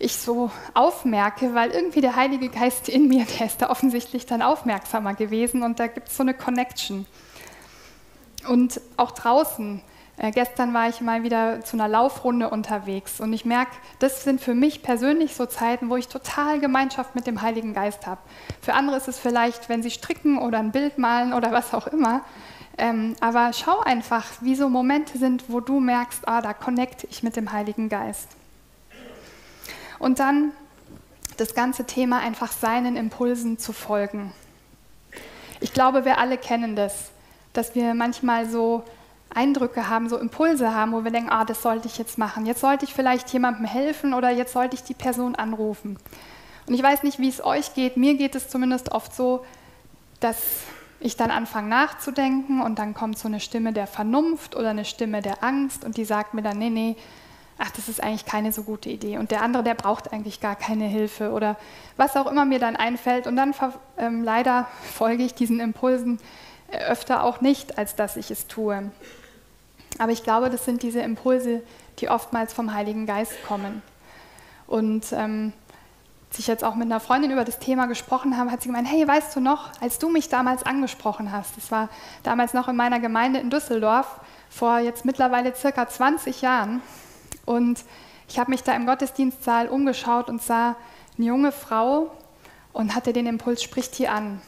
ich 0.00 0.16
so 0.16 0.50
aufmerke, 0.72 1.54
weil 1.54 1.70
irgendwie 1.70 2.00
der 2.00 2.16
Heilige 2.16 2.48
Geist 2.48 2.88
in 2.88 3.06
mir, 3.06 3.26
der 3.38 3.46
ist 3.46 3.62
da 3.62 3.70
offensichtlich 3.70 4.26
dann 4.26 4.42
aufmerksamer 4.42 5.14
gewesen 5.14 5.62
und 5.62 5.78
da 5.78 5.86
gibt 5.86 6.08
es 6.08 6.16
so 6.16 6.22
eine 6.22 6.34
Connection. 6.34 7.06
Und 8.48 8.80
auch 8.96 9.10
draußen, 9.10 9.82
äh, 10.16 10.30
gestern 10.30 10.72
war 10.72 10.88
ich 10.88 11.02
mal 11.02 11.22
wieder 11.22 11.60
zu 11.60 11.76
einer 11.76 11.86
Laufrunde 11.86 12.48
unterwegs 12.48 13.20
und 13.20 13.34
ich 13.34 13.44
merke, 13.44 13.72
das 13.98 14.24
sind 14.24 14.40
für 14.40 14.54
mich 14.54 14.82
persönlich 14.82 15.36
so 15.36 15.44
Zeiten, 15.44 15.90
wo 15.90 15.96
ich 15.96 16.08
total 16.08 16.60
Gemeinschaft 16.60 17.14
mit 17.14 17.26
dem 17.26 17.42
Heiligen 17.42 17.74
Geist 17.74 18.06
habe. 18.06 18.22
Für 18.62 18.72
andere 18.72 18.96
ist 18.96 19.06
es 19.06 19.18
vielleicht, 19.18 19.68
wenn 19.68 19.82
sie 19.82 19.90
stricken 19.90 20.38
oder 20.38 20.58
ein 20.58 20.72
Bild 20.72 20.96
malen 20.96 21.34
oder 21.34 21.52
was 21.52 21.74
auch 21.74 21.86
immer. 21.86 22.22
Ähm, 22.78 23.16
aber 23.20 23.52
schau 23.52 23.80
einfach, 23.80 24.24
wie 24.40 24.54
so 24.54 24.70
Momente 24.70 25.18
sind, 25.18 25.44
wo 25.48 25.60
du 25.60 25.78
merkst, 25.78 26.26
ah, 26.26 26.40
da 26.40 26.54
connecte 26.54 27.06
ich 27.10 27.22
mit 27.22 27.36
dem 27.36 27.52
Heiligen 27.52 27.90
Geist. 27.90 28.39
Und 30.00 30.18
dann 30.18 30.50
das 31.36 31.54
ganze 31.54 31.84
Thema 31.84 32.18
einfach 32.18 32.50
seinen 32.50 32.96
Impulsen 32.96 33.58
zu 33.58 33.72
folgen. 33.72 34.32
Ich 35.60 35.72
glaube, 35.72 36.04
wir 36.04 36.18
alle 36.18 36.38
kennen 36.38 36.74
das, 36.74 37.10
dass 37.52 37.74
wir 37.74 37.94
manchmal 37.94 38.48
so 38.48 38.82
Eindrücke 39.32 39.88
haben, 39.88 40.08
so 40.08 40.16
Impulse 40.18 40.74
haben, 40.74 40.92
wo 40.92 41.04
wir 41.04 41.10
denken, 41.10 41.30
ah, 41.30 41.44
das 41.44 41.62
sollte 41.62 41.86
ich 41.86 41.98
jetzt 41.98 42.18
machen. 42.18 42.46
Jetzt 42.46 42.60
sollte 42.60 42.84
ich 42.84 42.94
vielleicht 42.94 43.32
jemandem 43.32 43.64
helfen 43.64 44.12
oder 44.14 44.30
jetzt 44.30 44.52
sollte 44.52 44.74
ich 44.74 44.82
die 44.82 44.94
Person 44.94 45.36
anrufen. 45.36 45.98
Und 46.66 46.74
ich 46.74 46.82
weiß 46.82 47.02
nicht, 47.02 47.18
wie 47.18 47.28
es 47.28 47.44
euch 47.44 47.74
geht. 47.74 47.96
Mir 47.96 48.14
geht 48.14 48.34
es 48.34 48.48
zumindest 48.48 48.92
oft 48.92 49.14
so, 49.14 49.44
dass 50.18 50.36
ich 50.98 51.16
dann 51.16 51.30
anfange 51.30 51.68
nachzudenken 51.68 52.60
und 52.60 52.78
dann 52.78 52.94
kommt 52.94 53.18
so 53.18 53.28
eine 53.28 53.40
Stimme 53.40 53.72
der 53.72 53.86
Vernunft 53.86 54.56
oder 54.56 54.70
eine 54.70 54.84
Stimme 54.84 55.22
der 55.22 55.42
Angst 55.42 55.84
und 55.84 55.96
die 55.96 56.04
sagt 56.04 56.34
mir 56.34 56.42
dann, 56.42 56.58
nee, 56.58 56.70
nee, 56.70 56.96
ach, 57.60 57.70
das 57.70 57.88
ist 57.88 58.02
eigentlich 58.02 58.24
keine 58.24 58.52
so 58.52 58.62
gute 58.62 58.88
Idee. 58.88 59.18
Und 59.18 59.30
der 59.30 59.42
andere, 59.42 59.62
der 59.62 59.74
braucht 59.74 60.12
eigentlich 60.12 60.40
gar 60.40 60.56
keine 60.56 60.86
Hilfe 60.86 61.30
oder 61.30 61.56
was 61.96 62.16
auch 62.16 62.26
immer 62.26 62.46
mir 62.46 62.58
dann 62.58 62.74
einfällt. 62.74 63.26
Und 63.26 63.36
dann 63.36 63.54
ähm, 63.98 64.24
leider 64.24 64.66
folge 64.96 65.22
ich 65.22 65.34
diesen 65.34 65.60
Impulsen 65.60 66.18
äh, 66.70 66.78
öfter 66.78 67.22
auch 67.22 67.42
nicht, 67.42 67.76
als 67.76 67.94
dass 67.94 68.16
ich 68.16 68.30
es 68.30 68.46
tue. 68.46 68.90
Aber 69.98 70.10
ich 70.10 70.24
glaube, 70.24 70.48
das 70.48 70.64
sind 70.64 70.82
diese 70.82 71.00
Impulse, 71.00 71.62
die 71.98 72.08
oftmals 72.08 72.54
vom 72.54 72.72
Heiligen 72.72 73.04
Geist 73.04 73.34
kommen. 73.46 73.82
Und 74.66 75.12
ähm, 75.12 75.52
als 76.30 76.38
ich 76.38 76.46
jetzt 76.46 76.64
auch 76.64 76.76
mit 76.76 76.86
einer 76.86 77.00
Freundin 77.00 77.30
über 77.30 77.44
das 77.44 77.58
Thema 77.58 77.86
gesprochen 77.86 78.38
habe, 78.38 78.50
hat 78.50 78.62
sie 78.62 78.68
gemeint, 78.68 78.88
hey, 78.90 79.06
weißt 79.06 79.36
du 79.36 79.40
noch, 79.40 79.70
als 79.82 79.98
du 79.98 80.08
mich 80.08 80.30
damals 80.30 80.62
angesprochen 80.62 81.30
hast, 81.30 81.56
das 81.58 81.70
war 81.70 81.90
damals 82.22 82.54
noch 82.54 82.68
in 82.68 82.76
meiner 82.76 83.00
Gemeinde 83.00 83.40
in 83.40 83.50
Düsseldorf, 83.50 84.20
vor 84.48 84.78
jetzt 84.78 85.04
mittlerweile 85.04 85.54
circa 85.54 85.88
20 85.88 86.40
Jahren, 86.40 86.80
und 87.46 87.84
ich 88.28 88.38
habe 88.38 88.50
mich 88.50 88.62
da 88.62 88.74
im 88.74 88.86
Gottesdienstsaal 88.86 89.68
umgeschaut 89.68 90.28
und 90.28 90.40
sah 90.40 90.76
eine 91.16 91.26
junge 91.26 91.52
Frau 91.52 92.10
und 92.72 92.94
hatte 92.94 93.12
den 93.12 93.26
Impuls, 93.26 93.62
spricht 93.62 93.94
hier 93.94 94.12
an. 94.12 94.40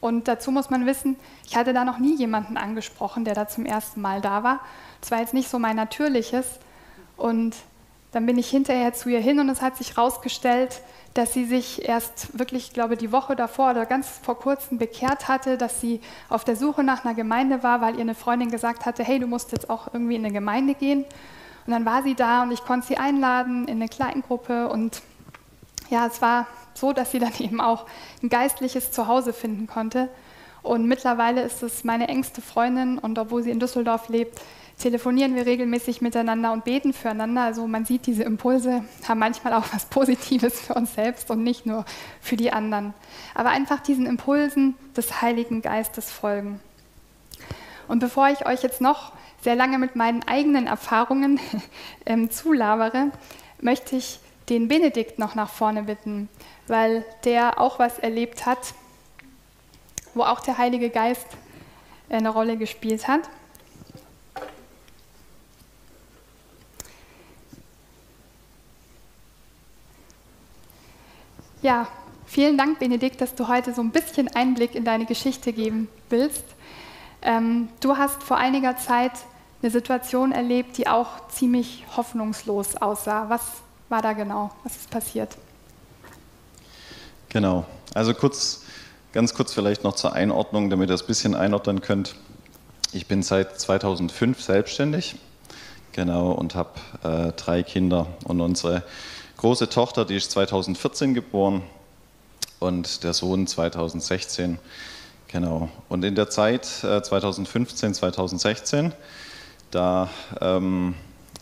Und 0.00 0.28
dazu 0.28 0.50
muss 0.50 0.68
man 0.68 0.84
wissen, 0.84 1.16
ich 1.46 1.56
hatte 1.56 1.72
da 1.72 1.84
noch 1.84 1.98
nie 1.98 2.14
jemanden 2.14 2.58
angesprochen, 2.58 3.24
der 3.24 3.34
da 3.34 3.48
zum 3.48 3.64
ersten 3.64 4.02
Mal 4.02 4.20
da 4.20 4.42
war. 4.42 4.60
Das 5.00 5.10
war 5.10 5.20
jetzt 5.20 5.32
nicht 5.32 5.48
so 5.48 5.58
mein 5.58 5.76
Natürliches. 5.76 6.44
Und 7.16 7.56
dann 8.12 8.26
bin 8.26 8.36
ich 8.36 8.50
hinterher 8.50 8.92
zu 8.92 9.08
ihr 9.08 9.20
hin 9.20 9.40
und 9.40 9.48
es 9.48 9.62
hat 9.62 9.76
sich 9.76 9.96
herausgestellt, 9.96 10.82
dass 11.14 11.32
sie 11.32 11.44
sich 11.44 11.88
erst 11.88 12.38
wirklich, 12.38 12.68
ich 12.68 12.72
glaube, 12.74 12.96
die 12.96 13.12
Woche 13.12 13.34
davor 13.34 13.70
oder 13.70 13.86
ganz 13.86 14.08
vor 14.22 14.38
kurzem 14.38 14.78
bekehrt 14.78 15.26
hatte, 15.28 15.56
dass 15.56 15.80
sie 15.80 16.00
auf 16.28 16.44
der 16.44 16.56
Suche 16.56 16.84
nach 16.84 17.04
einer 17.04 17.14
Gemeinde 17.14 17.62
war, 17.62 17.80
weil 17.80 17.94
ihr 17.94 18.02
eine 18.02 18.14
Freundin 18.14 18.50
gesagt 18.50 18.84
hatte, 18.84 19.02
hey, 19.02 19.18
du 19.18 19.26
musst 19.26 19.52
jetzt 19.52 19.70
auch 19.70 19.94
irgendwie 19.94 20.16
in 20.16 20.24
eine 20.24 20.34
Gemeinde 20.34 20.74
gehen. 20.74 21.04
Und 21.66 21.72
dann 21.72 21.84
war 21.84 22.02
sie 22.02 22.14
da 22.14 22.42
und 22.42 22.52
ich 22.52 22.64
konnte 22.64 22.86
sie 22.86 22.96
einladen 22.96 23.66
in 23.66 23.76
eine 23.76 23.88
Kleingruppe 23.88 24.68
und 24.68 25.02
ja, 25.90 26.06
es 26.06 26.20
war 26.20 26.46
so, 26.74 26.92
dass 26.92 27.10
sie 27.10 27.18
dann 27.20 27.32
eben 27.38 27.60
auch 27.60 27.86
ein 28.22 28.28
geistliches 28.28 28.92
Zuhause 28.92 29.32
finden 29.32 29.66
konnte. 29.66 30.08
Und 30.62 30.86
mittlerweile 30.86 31.42
ist 31.42 31.62
es 31.62 31.84
meine 31.84 32.08
engste 32.08 32.40
Freundin 32.40 32.98
und 32.98 33.18
obwohl 33.18 33.42
sie 33.42 33.50
in 33.50 33.60
Düsseldorf 33.60 34.08
lebt, 34.08 34.40
telefonieren 34.78 35.34
wir 35.34 35.46
regelmäßig 35.46 36.00
miteinander 36.00 36.52
und 36.52 36.64
beten 36.64 36.92
füreinander. 36.92 37.42
Also 37.42 37.66
man 37.66 37.84
sieht, 37.84 38.06
diese 38.06 38.24
Impulse 38.24 38.84
haben 39.06 39.20
manchmal 39.20 39.52
auch 39.52 39.64
was 39.72 39.86
Positives 39.86 40.60
für 40.60 40.74
uns 40.74 40.94
selbst 40.94 41.30
und 41.30 41.42
nicht 41.42 41.66
nur 41.66 41.84
für 42.20 42.36
die 42.36 42.52
anderen. 42.52 42.94
Aber 43.34 43.50
einfach 43.50 43.80
diesen 43.80 44.06
Impulsen 44.06 44.74
des 44.96 45.22
Heiligen 45.22 45.62
Geistes 45.62 46.10
folgen. 46.10 46.60
Und 47.86 47.98
bevor 47.98 48.28
ich 48.28 48.46
euch 48.46 48.62
jetzt 48.62 48.80
noch 48.80 49.12
sehr 49.44 49.54
lange 49.54 49.78
mit 49.78 49.94
meinen 49.94 50.22
eigenen 50.26 50.66
Erfahrungen 50.66 51.38
ähm, 52.06 52.30
zulabere, 52.30 53.10
möchte 53.60 53.94
ich 53.94 54.18
den 54.48 54.68
Benedikt 54.68 55.18
noch 55.18 55.34
nach 55.34 55.50
vorne 55.50 55.82
bitten, 55.82 56.30
weil 56.66 57.04
der 57.24 57.60
auch 57.60 57.78
was 57.78 57.98
erlebt 57.98 58.46
hat, 58.46 58.74
wo 60.14 60.22
auch 60.22 60.40
der 60.40 60.56
Heilige 60.56 60.88
Geist 60.88 61.26
eine 62.08 62.30
Rolle 62.30 62.56
gespielt 62.56 63.06
hat. 63.06 63.28
Ja, 71.60 71.86
vielen 72.26 72.56
Dank, 72.56 72.78
Benedikt, 72.78 73.20
dass 73.20 73.34
du 73.34 73.48
heute 73.48 73.74
so 73.74 73.82
ein 73.82 73.90
bisschen 73.90 74.28
Einblick 74.34 74.74
in 74.74 74.84
deine 74.84 75.04
Geschichte 75.04 75.52
geben 75.52 75.88
willst. 76.08 76.44
Ähm, 77.20 77.68
du 77.80 77.96
hast 77.96 78.22
vor 78.22 78.38
einiger 78.38 78.76
Zeit 78.76 79.12
eine 79.64 79.70
Situation 79.70 80.30
erlebt, 80.30 80.76
die 80.76 80.86
auch 80.86 81.26
ziemlich 81.28 81.84
hoffnungslos 81.96 82.76
aussah. 82.76 83.30
Was 83.30 83.40
war 83.88 84.02
da 84.02 84.12
genau? 84.12 84.50
Was 84.62 84.76
ist 84.76 84.90
passiert? 84.90 85.30
Genau. 87.30 87.64
Also 87.94 88.12
kurz, 88.12 88.64
ganz 89.14 89.32
kurz 89.32 89.54
vielleicht 89.54 89.82
noch 89.82 89.94
zur 89.94 90.12
Einordnung, 90.12 90.68
damit 90.68 90.90
ihr 90.90 90.94
es 90.94 91.02
ein 91.02 91.06
bisschen 91.06 91.34
einordnen 91.34 91.80
könnt. 91.80 92.14
Ich 92.92 93.06
bin 93.06 93.22
seit 93.22 93.58
2005 93.58 94.42
selbstständig, 94.42 95.16
genau, 95.92 96.32
und 96.32 96.54
habe 96.54 96.78
äh, 97.02 97.32
drei 97.32 97.62
Kinder. 97.62 98.06
Und 98.24 98.42
unsere 98.42 98.82
große 99.38 99.70
Tochter, 99.70 100.04
die 100.04 100.16
ist 100.16 100.30
2014 100.32 101.14
geboren 101.14 101.62
und 102.60 103.02
der 103.02 103.14
Sohn 103.14 103.46
2016. 103.46 104.58
Genau. 105.28 105.70
Und 105.88 106.04
in 106.04 106.14
der 106.14 106.28
Zeit 106.28 106.84
äh, 106.84 107.02
2015, 107.02 107.94
2016 107.94 108.92
da 109.74 110.08
ähm, 110.40 110.94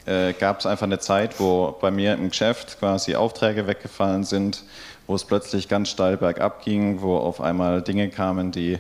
äh, 0.07 0.33
gab 0.33 0.61
es 0.61 0.67
einfach 0.67 0.87
eine 0.87 0.99
Zeit, 0.99 1.39
wo 1.39 1.77
bei 1.81 1.91
mir 1.91 2.15
im 2.15 2.31
Geschäft 2.31 2.79
quasi 2.79 3.15
Aufträge 3.15 3.67
weggefallen 3.67 4.25
sind, 4.25 4.65
wo 5.07 5.15
es 5.15 5.25
plötzlich 5.25 5.69
ganz 5.69 5.91
steil 5.91 6.17
bergab 6.17 6.65
ging, 6.65 7.03
wo 7.03 7.17
auf 7.17 7.41
einmal 7.41 7.83
Dinge 7.83 8.09
kamen, 8.09 8.51
die 8.51 8.79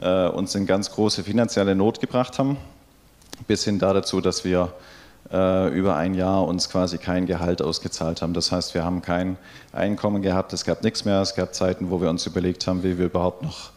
äh, 0.00 0.28
uns 0.28 0.54
in 0.54 0.66
ganz 0.66 0.90
große 0.90 1.24
finanzielle 1.24 1.74
Not 1.74 2.00
gebracht 2.00 2.38
haben, 2.38 2.56
bis 3.46 3.64
hin 3.64 3.78
dazu, 3.78 4.20
dass 4.20 4.44
wir 4.44 4.72
äh, 5.32 5.68
über 5.76 5.96
ein 5.96 6.14
Jahr 6.14 6.46
uns 6.46 6.70
quasi 6.70 6.98
kein 6.98 7.26
Gehalt 7.26 7.60
ausgezahlt 7.60 8.22
haben. 8.22 8.32
Das 8.32 8.52
heißt, 8.52 8.74
wir 8.74 8.84
haben 8.84 9.02
kein 9.02 9.36
Einkommen 9.72 10.22
gehabt, 10.22 10.52
es 10.52 10.64
gab 10.64 10.82
nichts 10.82 11.04
mehr. 11.04 11.20
Es 11.20 11.34
gab 11.34 11.54
Zeiten, 11.54 11.90
wo 11.90 12.00
wir 12.00 12.08
uns 12.08 12.26
überlegt 12.26 12.66
haben, 12.66 12.82
wie 12.82 12.98
wir 12.98 13.06
überhaupt 13.06 13.42
noch 13.42 13.70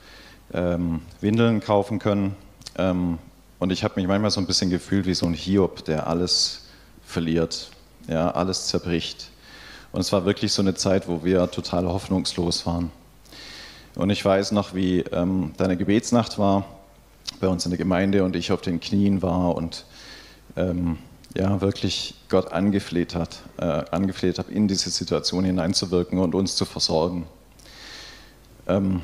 ähm, 0.54 1.02
Windeln 1.20 1.60
kaufen 1.60 2.00
können. 2.00 2.36
Ähm, 2.78 3.18
und 3.62 3.72
ich 3.72 3.84
habe 3.84 3.94
mich 3.98 4.08
manchmal 4.08 4.32
so 4.32 4.42
ein 4.42 4.48
bisschen 4.48 4.72
gefühlt 4.72 5.06
wie 5.06 5.14
so 5.14 5.28
ein 5.28 5.36
Hiob, 5.36 5.86
der 5.86 6.08
alles 6.08 6.64
verliert, 7.06 7.70
ja, 8.08 8.32
alles 8.32 8.66
zerbricht. 8.66 9.30
Und 9.92 10.02
es 10.02 10.12
war 10.12 10.26
wirklich 10.26 10.52
so 10.52 10.64
eine 10.64 10.74
Zeit, 10.74 11.08
wo 11.08 11.24
wir 11.24 11.52
total 11.52 11.86
hoffnungslos 11.86 12.66
waren. 12.66 12.90
Und 13.94 14.10
ich 14.10 14.26
weiß 14.26 14.52
noch, 14.54 14.74
wie 14.74 15.02
ähm, 15.02 15.54
deine 15.58 15.78
Gebetsnacht 15.78 16.40
war 16.40 16.66
bei 17.40 17.48
uns 17.48 17.64
in 17.64 17.70
der 17.70 17.78
Gemeinde 17.78 18.24
und 18.24 18.36
ich 18.36 18.52
auf 18.52 18.62
den 18.62 18.80
Knien 18.80 19.22
war 19.22 19.56
und 19.56 19.86
ähm, 20.56 20.98
ja, 21.38 21.62
wirklich 21.62 22.16
Gott 22.30 22.52
angefleht 22.52 23.14
hat, 23.14 23.42
äh, 23.58 23.64
angefleht 23.92 24.40
habe, 24.40 24.52
in 24.52 24.68
diese 24.68 24.90
Situation 24.90 25.44
hineinzuwirken 25.44 26.18
und 26.18 26.34
uns 26.34 26.56
zu 26.56 26.66
versorgen. 26.66 27.28
Ähm, 28.68 29.02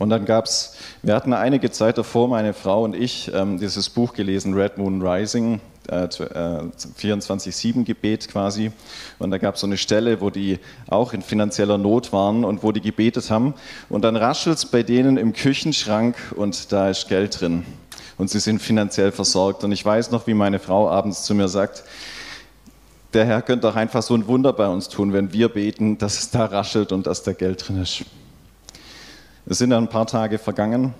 und 0.00 0.08
dann 0.08 0.24
gab 0.24 0.46
es, 0.46 0.76
wir 1.02 1.14
hatten 1.14 1.34
einige 1.34 1.70
Zeit 1.70 1.98
davor, 1.98 2.26
meine 2.26 2.54
Frau 2.54 2.84
und 2.84 2.96
ich, 2.96 3.30
ähm, 3.34 3.58
dieses 3.58 3.90
Buch 3.90 4.14
gelesen, 4.14 4.54
Red 4.54 4.78
Moon 4.78 5.02
Rising, 5.02 5.60
äh, 5.88 6.08
24-7 6.08 7.80
äh, 7.80 7.84
Gebet 7.84 8.28
quasi. 8.28 8.72
Und 9.18 9.30
da 9.30 9.36
gab 9.36 9.56
es 9.56 9.60
so 9.60 9.66
eine 9.66 9.76
Stelle, 9.76 10.22
wo 10.22 10.30
die 10.30 10.58
auch 10.88 11.12
in 11.12 11.20
finanzieller 11.20 11.76
Not 11.76 12.14
waren 12.14 12.46
und 12.46 12.62
wo 12.62 12.72
die 12.72 12.80
gebetet 12.80 13.30
haben. 13.30 13.52
Und 13.90 14.00
dann 14.02 14.16
raschelt 14.16 14.56
es 14.56 14.64
bei 14.64 14.82
denen 14.82 15.18
im 15.18 15.34
Küchenschrank 15.34 16.16
und 16.34 16.72
da 16.72 16.88
ist 16.88 17.06
Geld 17.08 17.38
drin. 17.38 17.66
Und 18.16 18.30
sie 18.30 18.40
sind 18.40 18.62
finanziell 18.62 19.12
versorgt. 19.12 19.64
Und 19.64 19.72
ich 19.72 19.84
weiß 19.84 20.12
noch, 20.12 20.26
wie 20.26 20.32
meine 20.32 20.60
Frau 20.60 20.88
abends 20.88 21.24
zu 21.24 21.34
mir 21.34 21.48
sagt, 21.48 21.84
der 23.12 23.26
Herr 23.26 23.42
könnte 23.42 23.66
doch 23.66 23.76
einfach 23.76 24.02
so 24.02 24.14
ein 24.14 24.26
Wunder 24.26 24.54
bei 24.54 24.68
uns 24.68 24.88
tun, 24.88 25.12
wenn 25.12 25.34
wir 25.34 25.50
beten, 25.50 25.98
dass 25.98 26.18
es 26.18 26.30
da 26.30 26.46
raschelt 26.46 26.90
und 26.90 27.06
dass 27.06 27.22
da 27.22 27.34
Geld 27.34 27.68
drin 27.68 27.82
ist. 27.82 28.06
Es 29.46 29.58
sind 29.58 29.72
ein 29.72 29.88
paar 29.88 30.06
Tage 30.06 30.38
vergangen 30.38 30.92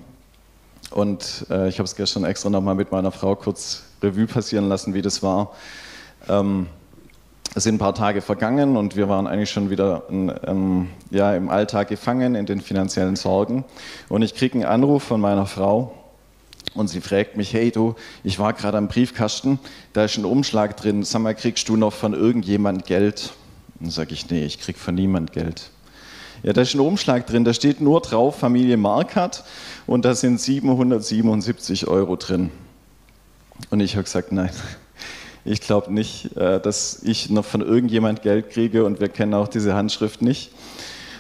und 0.91 1.47
äh, 1.51 1.69
ich 1.69 1.79
habe 1.79 1.85
es 1.85 1.95
gestern 1.95 2.25
extra 2.25 2.49
nochmal 2.49 2.75
mit 2.75 2.91
meiner 2.91 3.13
Frau 3.13 3.37
kurz 3.37 3.85
Revue 4.03 4.27
passieren 4.27 4.67
lassen, 4.69 4.95
wie 4.95 5.03
das 5.03 5.23
war. 5.23 5.53
Ähm, 6.27 6.67
es 7.55 7.65
sind 7.65 7.75
ein 7.75 7.79
paar 7.79 7.95
Tage 7.95 8.23
vergangen 8.23 8.79
und 8.79 8.97
wir 8.97 9.09
waren 9.11 9.27
eigentlich 9.27 9.51
schon 9.51 9.69
wieder 9.69 10.05
ähm, 10.11 10.89
ja, 11.11 11.35
im 11.35 11.51
Alltag 11.51 11.89
gefangen, 11.89 12.35
in 12.35 12.47
den 12.47 12.63
finanziellen 12.63 13.15
Sorgen. 13.15 13.65
Und 14.09 14.23
ich 14.23 14.35
kriege 14.35 14.55
einen 14.55 14.65
Anruf 14.65 15.03
von 15.03 15.21
meiner 15.21 15.45
Frau 15.47 15.93
und 16.75 16.89
sie 16.89 17.03
fragt 17.03 17.37
mich, 17.37 17.53
hey 17.53 17.71
du, 17.71 17.95
ich 18.25 18.39
war 18.39 18.55
gerade 18.55 18.79
am 18.79 18.89
Briefkasten, 18.89 19.59
da 19.93 20.05
ist 20.05 20.17
ein 20.17 20.25
Umschlag 20.25 20.79
drin, 20.79 21.03
sag 21.03 21.21
mal, 21.21 21.35
kriegst 21.35 21.69
du 21.69 21.77
noch 21.77 21.93
von 21.93 22.15
irgendjemand 22.15 22.87
Geld? 22.87 23.35
Und 23.79 23.87
dann 23.87 23.91
sage 23.91 24.15
ich, 24.15 24.31
nee, 24.31 24.45
ich 24.45 24.61
krieg 24.61 24.79
von 24.79 24.95
niemand 24.95 25.33
Geld. 25.33 25.71
Ja, 26.43 26.55
da 26.55 26.63
ist 26.63 26.75
ein 26.75 26.81
Umschlag 26.81 27.27
drin, 27.27 27.45
da 27.45 27.53
steht 27.53 27.83
nur 27.83 28.01
drauf 28.01 28.37
Familie 28.39 28.79
Markert 28.79 29.45
und 29.87 30.07
da 30.07 30.15
sind 30.15 30.41
777 30.41 31.87
Euro 31.87 32.17
drin. 32.17 32.51
Und 33.69 33.81
ich 33.81 33.95
habe 33.95 34.05
gesagt, 34.05 34.33
nein, 34.33 34.51
ich 35.45 35.61
glaube 35.61 35.93
nicht, 35.93 36.35
äh, 36.37 36.59
dass 36.59 37.03
ich 37.03 37.29
noch 37.29 37.45
von 37.45 37.61
irgendjemand 37.61 38.23
Geld 38.23 38.49
kriege 38.51 38.87
und 38.87 39.01
wir 39.01 39.09
kennen 39.09 39.35
auch 39.35 39.49
diese 39.49 39.75
Handschrift 39.75 40.23
nicht. 40.23 40.51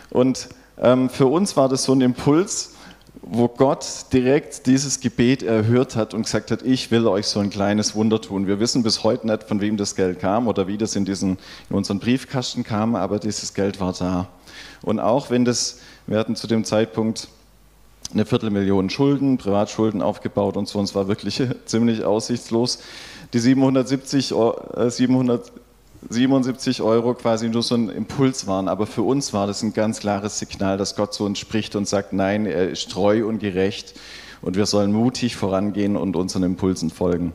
Und 0.08 0.48
ähm, 0.78 1.10
für 1.10 1.26
uns 1.26 1.54
war 1.54 1.68
das 1.68 1.84
so 1.84 1.92
ein 1.92 2.00
Impuls, 2.00 2.74
wo 3.20 3.48
Gott 3.48 3.86
direkt 4.14 4.66
dieses 4.66 5.00
Gebet 5.00 5.42
erhört 5.42 5.96
hat 5.96 6.14
und 6.14 6.22
gesagt 6.22 6.50
hat, 6.50 6.62
ich 6.62 6.90
will 6.90 7.06
euch 7.06 7.26
so 7.26 7.40
ein 7.40 7.50
kleines 7.50 7.94
Wunder 7.94 8.22
tun. 8.22 8.46
Wir 8.46 8.58
wissen 8.58 8.82
bis 8.82 9.04
heute 9.04 9.26
nicht, 9.26 9.44
von 9.44 9.60
wem 9.60 9.76
das 9.76 9.94
Geld 9.94 10.18
kam 10.18 10.48
oder 10.48 10.66
wie 10.66 10.78
das 10.78 10.96
in, 10.96 11.04
diesen, 11.04 11.38
in 11.68 11.76
unseren 11.76 11.98
Briefkasten 11.98 12.64
kam, 12.64 12.94
aber 12.96 13.18
dieses 13.18 13.52
Geld 13.52 13.80
war 13.80 13.92
da. 13.92 14.28
Und 14.82 15.00
auch 15.00 15.30
wenn 15.30 15.44
das, 15.44 15.80
wir 16.06 16.18
hatten 16.18 16.36
zu 16.36 16.46
dem 16.46 16.64
Zeitpunkt 16.64 17.28
eine 18.12 18.26
Viertelmillion 18.26 18.90
Schulden, 18.90 19.38
Privatschulden 19.38 20.02
aufgebaut 20.02 20.56
und 20.56 20.68
so, 20.68 20.78
und 20.78 20.84
es 20.84 20.94
war 20.94 21.08
wirklich 21.08 21.42
ziemlich 21.66 22.04
aussichtslos. 22.04 22.78
Die 23.32 23.38
770, 23.38 24.28
777 24.28 26.82
Euro 26.82 27.14
quasi 27.14 27.48
nur 27.48 27.62
so 27.62 27.76
ein 27.76 27.88
Impuls 27.88 28.46
waren, 28.46 28.68
aber 28.68 28.86
für 28.86 29.02
uns 29.02 29.32
war 29.32 29.46
das 29.46 29.62
ein 29.62 29.72
ganz 29.72 30.00
klares 30.00 30.38
Signal, 30.38 30.76
dass 30.78 30.96
Gott 30.96 31.14
zu 31.14 31.24
uns 31.24 31.38
spricht 31.38 31.76
und 31.76 31.86
sagt, 31.86 32.12
nein, 32.12 32.46
er 32.46 32.70
ist 32.70 32.90
treu 32.90 33.24
und 33.26 33.38
gerecht 33.38 33.94
und 34.42 34.56
wir 34.56 34.66
sollen 34.66 34.92
mutig 34.92 35.36
vorangehen 35.36 35.96
und 35.96 36.16
unseren 36.16 36.42
Impulsen 36.42 36.90
folgen. 36.90 37.32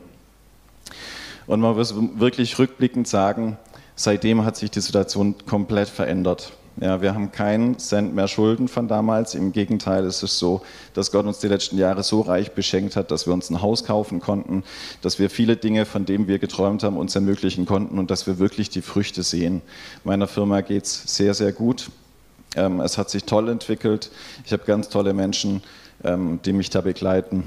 Und 1.46 1.60
man 1.60 1.76
muss 1.76 1.94
wirklich 2.18 2.58
rückblickend 2.58 3.06
sagen, 3.06 3.56
seitdem 3.94 4.44
hat 4.44 4.56
sich 4.56 4.70
die 4.70 4.80
Situation 4.80 5.36
komplett 5.46 5.88
verändert. 5.88 6.52
Ja, 6.78 7.00
wir 7.00 7.14
haben 7.14 7.32
keinen 7.32 7.78
Cent 7.78 8.14
mehr 8.14 8.28
Schulden 8.28 8.68
von 8.68 8.86
damals. 8.86 9.34
Im 9.34 9.52
Gegenteil, 9.52 10.04
es 10.04 10.22
ist 10.22 10.38
so, 10.38 10.60
dass 10.92 11.10
Gott 11.10 11.24
uns 11.24 11.38
die 11.38 11.48
letzten 11.48 11.78
Jahre 11.78 12.02
so 12.02 12.20
reich 12.20 12.52
beschenkt 12.52 12.96
hat, 12.96 13.10
dass 13.10 13.26
wir 13.26 13.32
uns 13.32 13.48
ein 13.48 13.62
Haus 13.62 13.84
kaufen 13.84 14.20
konnten, 14.20 14.62
dass 15.00 15.18
wir 15.18 15.30
viele 15.30 15.56
Dinge, 15.56 15.86
von 15.86 16.04
denen 16.04 16.28
wir 16.28 16.38
geträumt 16.38 16.82
haben, 16.82 16.98
uns 16.98 17.14
ermöglichen 17.14 17.64
konnten 17.64 17.98
und 17.98 18.10
dass 18.10 18.26
wir 18.26 18.38
wirklich 18.38 18.68
die 18.68 18.82
Früchte 18.82 19.22
sehen. 19.22 19.62
Meiner 20.04 20.28
Firma 20.28 20.60
geht 20.60 20.84
es 20.84 21.16
sehr, 21.16 21.32
sehr 21.32 21.52
gut. 21.52 21.90
Ähm, 22.56 22.80
es 22.80 22.98
hat 22.98 23.08
sich 23.08 23.24
toll 23.24 23.48
entwickelt. 23.48 24.10
Ich 24.44 24.52
habe 24.52 24.64
ganz 24.66 24.90
tolle 24.90 25.14
Menschen, 25.14 25.62
ähm, 26.04 26.40
die 26.44 26.52
mich 26.52 26.68
da 26.68 26.82
begleiten. 26.82 27.44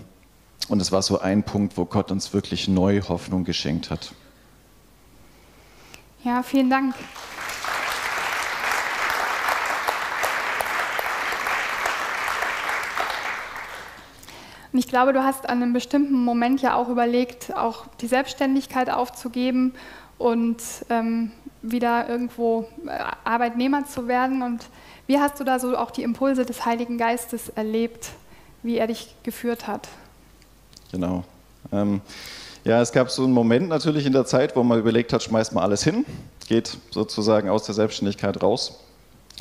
Und 0.70 0.82
es 0.82 0.92
war 0.92 1.04
so 1.04 1.20
ein 1.20 1.44
Punkt, 1.44 1.78
wo 1.78 1.86
Gott 1.86 2.12
uns 2.12 2.34
wirklich 2.34 2.68
neue 2.68 3.08
Hoffnung 3.08 3.44
geschenkt 3.44 3.92
hat. 3.92 4.12
Ja, 6.24 6.42
vielen 6.42 6.72
Dank. 6.72 6.96
Und 14.72 14.80
ich 14.80 14.88
glaube, 14.88 15.14
du 15.14 15.24
hast 15.24 15.50
an 15.50 15.62
einem 15.62 15.74
bestimmten 15.74 16.14
Moment 16.14 16.62
ja 16.62 16.76
auch 16.76 16.90
überlegt, 16.90 17.56
auch 17.56 17.86
die 18.02 18.08
Selbstständigkeit 18.08 18.90
aufzugeben 18.90 19.74
und 20.18 20.62
ähm, 20.90 21.32
wieder 21.62 22.08
irgendwo 22.08 22.68
äh, 22.86 22.92
Arbeitnehmer 23.24 23.86
zu 23.86 24.08
werden. 24.08 24.44
Und 24.44 24.66
wie 25.08 25.20
hast 25.20 25.40
du 25.40 25.44
da 25.44 25.60
so 25.60 25.76
auch 25.76 25.92
die 25.92 26.04
Impulse 26.04 26.46
des 26.46 26.66
Heiligen 26.66 26.98
Geistes 26.98 27.50
erlebt, 27.50 28.10
wie 28.62 28.78
er 28.78 28.88
dich 28.88 29.16
geführt 29.24 29.68
hat? 29.68 29.88
Genau. 30.92 31.24
Ähm, 31.72 32.02
ja, 32.64 32.82
es 32.82 32.92
gab 32.92 33.10
so 33.10 33.24
einen 33.24 33.34
Moment 33.34 33.70
natürlich 33.70 34.06
in 34.06 34.14
der 34.14 34.26
Zeit, 34.26 34.56
wo 34.56 34.64
man 34.64 34.80
überlegt 34.80 35.14
hat, 35.14 35.24
schmeißt 35.24 35.54
mal 35.54 35.64
alles 35.64 35.84
hin, 35.84 36.06
geht 36.48 36.78
sozusagen 36.92 37.50
aus 37.50 37.64
der 37.64 37.74
Selbstständigkeit 37.74 38.42
raus. 38.44 38.80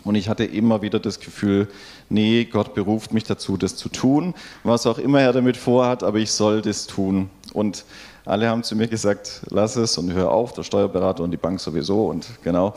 Und 0.04 0.14
ich 0.14 0.28
hatte 0.28 0.44
immer 0.44 0.82
wieder 0.82 1.00
das 1.00 1.18
Gefühl, 1.18 1.68
nee, 2.08 2.44
Gott 2.44 2.74
beruft 2.74 3.12
mich 3.12 3.24
dazu, 3.24 3.56
das 3.56 3.76
zu 3.76 3.88
tun, 3.88 4.34
was 4.64 4.86
auch 4.86 4.98
immer 4.98 5.20
er 5.20 5.32
damit 5.32 5.56
vorhat, 5.56 6.02
aber 6.02 6.18
ich 6.18 6.32
soll 6.32 6.62
das 6.62 6.86
tun. 6.86 7.30
Und 7.52 7.84
alle 8.24 8.48
haben 8.48 8.62
zu 8.62 8.76
mir 8.76 8.88
gesagt, 8.88 9.42
lass 9.48 9.76
es 9.76 9.96
und 9.98 10.12
hör 10.12 10.30
auf, 10.30 10.52
der 10.52 10.62
Steuerberater 10.62 11.22
und 11.24 11.30
die 11.30 11.36
Bank 11.36 11.60
sowieso 11.60 12.06
und 12.06 12.26
genau 12.42 12.74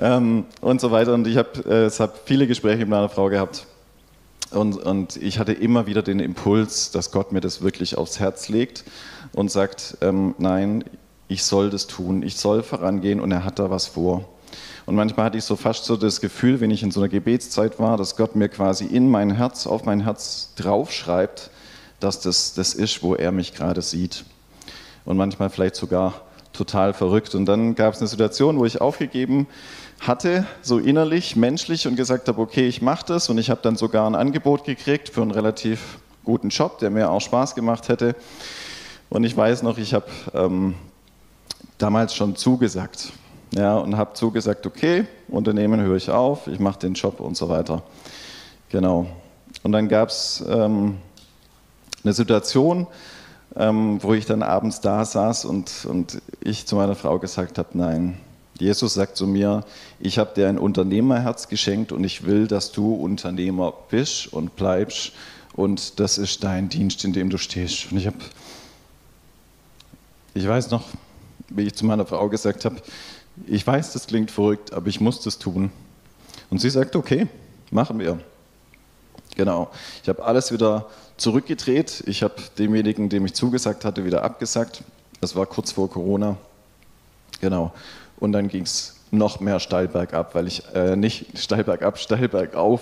ähm, 0.00 0.44
und 0.60 0.80
so 0.80 0.90
weiter. 0.90 1.14
Und 1.14 1.26
ich 1.26 1.36
habe 1.36 1.60
äh, 1.68 1.90
hab 1.90 2.26
viele 2.26 2.46
Gespräche 2.46 2.78
mit 2.80 2.88
meiner 2.88 3.08
Frau 3.08 3.28
gehabt. 3.28 3.66
Und, 4.50 4.76
und 4.78 5.16
ich 5.16 5.38
hatte 5.38 5.52
immer 5.52 5.86
wieder 5.86 6.02
den 6.02 6.20
Impuls, 6.20 6.90
dass 6.90 7.10
Gott 7.10 7.32
mir 7.32 7.40
das 7.40 7.60
wirklich 7.60 7.98
aufs 7.98 8.18
Herz 8.18 8.48
legt 8.48 8.84
und 9.34 9.50
sagt, 9.50 9.98
ähm, 10.00 10.34
nein, 10.38 10.84
ich 11.28 11.44
soll 11.44 11.68
das 11.68 11.86
tun, 11.86 12.22
ich 12.22 12.36
soll 12.36 12.62
vorangehen 12.62 13.20
und 13.20 13.30
er 13.30 13.44
hat 13.44 13.58
da 13.58 13.68
was 13.68 13.86
vor. 13.86 14.26
Und 14.88 14.94
manchmal 14.94 15.26
hatte 15.26 15.36
ich 15.36 15.44
so 15.44 15.54
fast 15.54 15.84
so 15.84 15.98
das 15.98 16.22
Gefühl, 16.22 16.60
wenn 16.60 16.70
ich 16.70 16.82
in 16.82 16.90
so 16.90 17.00
einer 17.00 17.10
Gebetszeit 17.10 17.78
war, 17.78 17.98
dass 17.98 18.16
Gott 18.16 18.34
mir 18.34 18.48
quasi 18.48 18.86
in 18.86 19.06
mein 19.10 19.30
Herz, 19.30 19.66
auf 19.66 19.84
mein 19.84 20.00
Herz 20.00 20.54
draufschreibt, 20.56 21.50
dass 22.00 22.20
das 22.20 22.54
das 22.54 22.72
ist, 22.72 23.02
wo 23.02 23.14
er 23.14 23.30
mich 23.30 23.52
gerade 23.52 23.82
sieht. 23.82 24.24
Und 25.04 25.18
manchmal 25.18 25.50
vielleicht 25.50 25.76
sogar 25.76 26.22
total 26.54 26.94
verrückt. 26.94 27.34
Und 27.34 27.44
dann 27.44 27.74
gab 27.74 27.92
es 27.92 28.00
eine 28.00 28.08
Situation, 28.08 28.58
wo 28.58 28.64
ich 28.64 28.80
aufgegeben 28.80 29.46
hatte, 30.00 30.46
so 30.62 30.78
innerlich, 30.78 31.36
menschlich 31.36 31.86
und 31.86 31.94
gesagt 31.94 32.26
habe, 32.26 32.40
okay, 32.40 32.66
ich 32.66 32.80
mache 32.80 33.04
das. 33.04 33.28
Und 33.28 33.36
ich 33.36 33.50
habe 33.50 33.60
dann 33.62 33.76
sogar 33.76 34.08
ein 34.08 34.14
Angebot 34.14 34.64
gekriegt 34.64 35.10
für 35.10 35.20
einen 35.20 35.32
relativ 35.32 35.98
guten 36.24 36.48
Job, 36.48 36.78
der 36.78 36.88
mir 36.88 37.10
auch 37.10 37.20
Spaß 37.20 37.54
gemacht 37.54 37.90
hätte. 37.90 38.16
Und 39.10 39.24
ich 39.24 39.36
weiß 39.36 39.64
noch, 39.64 39.76
ich 39.76 39.92
habe 39.92 40.06
ähm, 40.32 40.76
damals 41.76 42.14
schon 42.14 42.36
zugesagt 42.36 43.12
ja, 43.52 43.76
und 43.78 43.96
habe 43.96 44.14
zugesagt, 44.14 44.66
okay, 44.66 45.06
Unternehmen 45.28 45.80
höre 45.80 45.96
ich 45.96 46.10
auf, 46.10 46.46
ich 46.46 46.58
mache 46.58 46.78
den 46.80 46.94
Job 46.94 47.20
und 47.20 47.36
so 47.36 47.48
weiter. 47.48 47.82
Genau. 48.68 49.06
Und 49.62 49.72
dann 49.72 49.88
gab 49.88 50.10
es 50.10 50.44
ähm, 50.48 50.98
eine 52.04 52.12
Situation, 52.12 52.86
ähm, 53.56 54.02
wo 54.02 54.14
ich 54.14 54.26
dann 54.26 54.42
abends 54.42 54.80
da 54.80 55.04
saß 55.04 55.44
und, 55.46 55.86
und 55.86 56.20
ich 56.40 56.66
zu 56.66 56.76
meiner 56.76 56.94
Frau 56.94 57.18
gesagt 57.18 57.58
habe, 57.58 57.70
nein, 57.72 58.18
Jesus 58.58 58.94
sagt 58.94 59.16
zu 59.16 59.26
mir, 59.26 59.64
ich 60.00 60.18
habe 60.18 60.34
dir 60.34 60.48
ein 60.48 60.58
Unternehmerherz 60.58 61.48
geschenkt 61.48 61.92
und 61.92 62.04
ich 62.04 62.26
will, 62.26 62.46
dass 62.46 62.72
du 62.72 62.92
Unternehmer 62.94 63.72
bist 63.88 64.32
und 64.32 64.56
bleibst 64.56 65.12
und 65.54 66.00
das 66.00 66.18
ist 66.18 66.44
dein 66.44 66.68
Dienst, 66.68 67.04
in 67.04 67.12
dem 67.12 67.30
du 67.30 67.38
stehst. 67.38 67.90
Und 67.90 67.98
ich 67.98 68.06
habe, 68.06 68.18
ich 70.34 70.46
weiß 70.46 70.70
noch, 70.70 70.84
wie 71.48 71.62
ich 71.62 71.74
zu 71.74 71.86
meiner 71.86 72.04
Frau 72.04 72.28
gesagt 72.28 72.64
habe, 72.64 72.76
ich 73.46 73.66
weiß, 73.66 73.92
das 73.92 74.06
klingt 74.06 74.30
verrückt, 74.30 74.72
aber 74.72 74.88
ich 74.88 75.00
muss 75.00 75.20
das 75.20 75.38
tun. 75.38 75.70
Und 76.50 76.60
sie 76.60 76.70
sagt, 76.70 76.96
okay, 76.96 77.26
machen 77.70 77.98
wir. 77.98 78.18
Genau. 79.36 79.70
Ich 80.02 80.08
habe 80.08 80.24
alles 80.24 80.52
wieder 80.52 80.86
zurückgedreht. 81.16 82.02
Ich 82.06 82.22
habe 82.22 82.34
demjenigen, 82.58 83.08
dem 83.08 83.24
ich 83.26 83.34
zugesagt 83.34 83.84
hatte, 83.84 84.04
wieder 84.04 84.22
abgesagt. 84.24 84.82
Das 85.20 85.36
war 85.36 85.46
kurz 85.46 85.72
vor 85.72 85.90
Corona. 85.90 86.36
Genau. 87.40 87.72
Und 88.18 88.32
dann 88.32 88.48
ging 88.48 88.62
es 88.62 88.96
noch 89.10 89.40
mehr 89.40 89.60
steil 89.60 89.88
bergab, 89.88 90.34
weil 90.34 90.46
ich 90.46 90.62
äh, 90.74 90.96
nicht 90.96 91.38
steil 91.38 91.64
bergab, 91.64 91.98
steil 91.98 92.28
bergauf, 92.28 92.80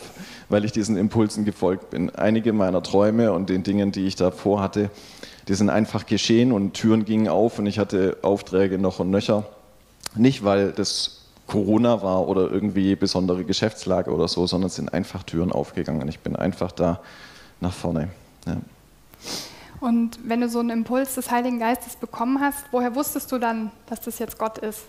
weil 0.49 0.65
ich 0.65 0.73
diesen 0.73 0.97
Impulsen 0.97 1.45
gefolgt 1.45 1.91
bin. 1.91 2.15
Einige 2.15 2.53
meiner 2.53 2.83
Träume 2.83 3.33
und 3.33 3.49
den 3.49 3.63
Dingen, 3.63 3.93
die 3.93 4.07
ich 4.07 4.17
davor 4.17 4.61
hatte, 4.61 4.91
die 5.49 5.55
sind 5.55 5.71
einfach 5.71 6.07
geschehen 6.07 6.53
und 6.53 6.75
Türen 6.75 7.05
gingen 7.05 7.29
auf 7.29 7.59
und 7.59 7.67
ich 7.67 7.79
hatte 7.79 8.17
Aufträge 8.23 8.79
noch 8.79 8.99
und 8.99 9.11
nöcher. 9.11 9.47
Nicht, 10.17 10.45
weil 10.45 10.73
das 10.73 11.23
Corona 11.47 12.03
war 12.03 12.27
oder 12.29 12.51
irgendwie 12.51 12.97
besondere 12.97 13.45
Geschäftslage 13.45 14.11
oder 14.11 14.29
so, 14.29 14.47
sondern 14.47 14.67
es 14.67 14.77
sind 14.77 14.93
einfach 14.93 15.23
Türen 15.23 15.53
aufgegangen. 15.53 16.09
Ich 16.09 16.21
bin 16.21 16.37
einfach 16.37 16.73
da 16.73 17.01
nach 17.61 17.73
vorne. 17.73 18.09
Ja. 18.47 18.57
Und 19.81 20.19
wenn 20.25 20.41
du 20.41 20.49
so 20.49 20.59
einen 20.59 20.71
Impuls 20.71 21.15
des 21.15 21.31
Heiligen 21.31 21.59
Geistes 21.59 21.97
bekommen 21.97 22.41
hast, 22.41 22.65
woher 22.73 22.95
wusstest 22.95 23.31
du 23.31 23.39
dann, 23.39 23.71
dass 23.87 24.01
das 24.01 24.19
jetzt 24.19 24.39
Gott 24.39 24.59
ist? 24.59 24.83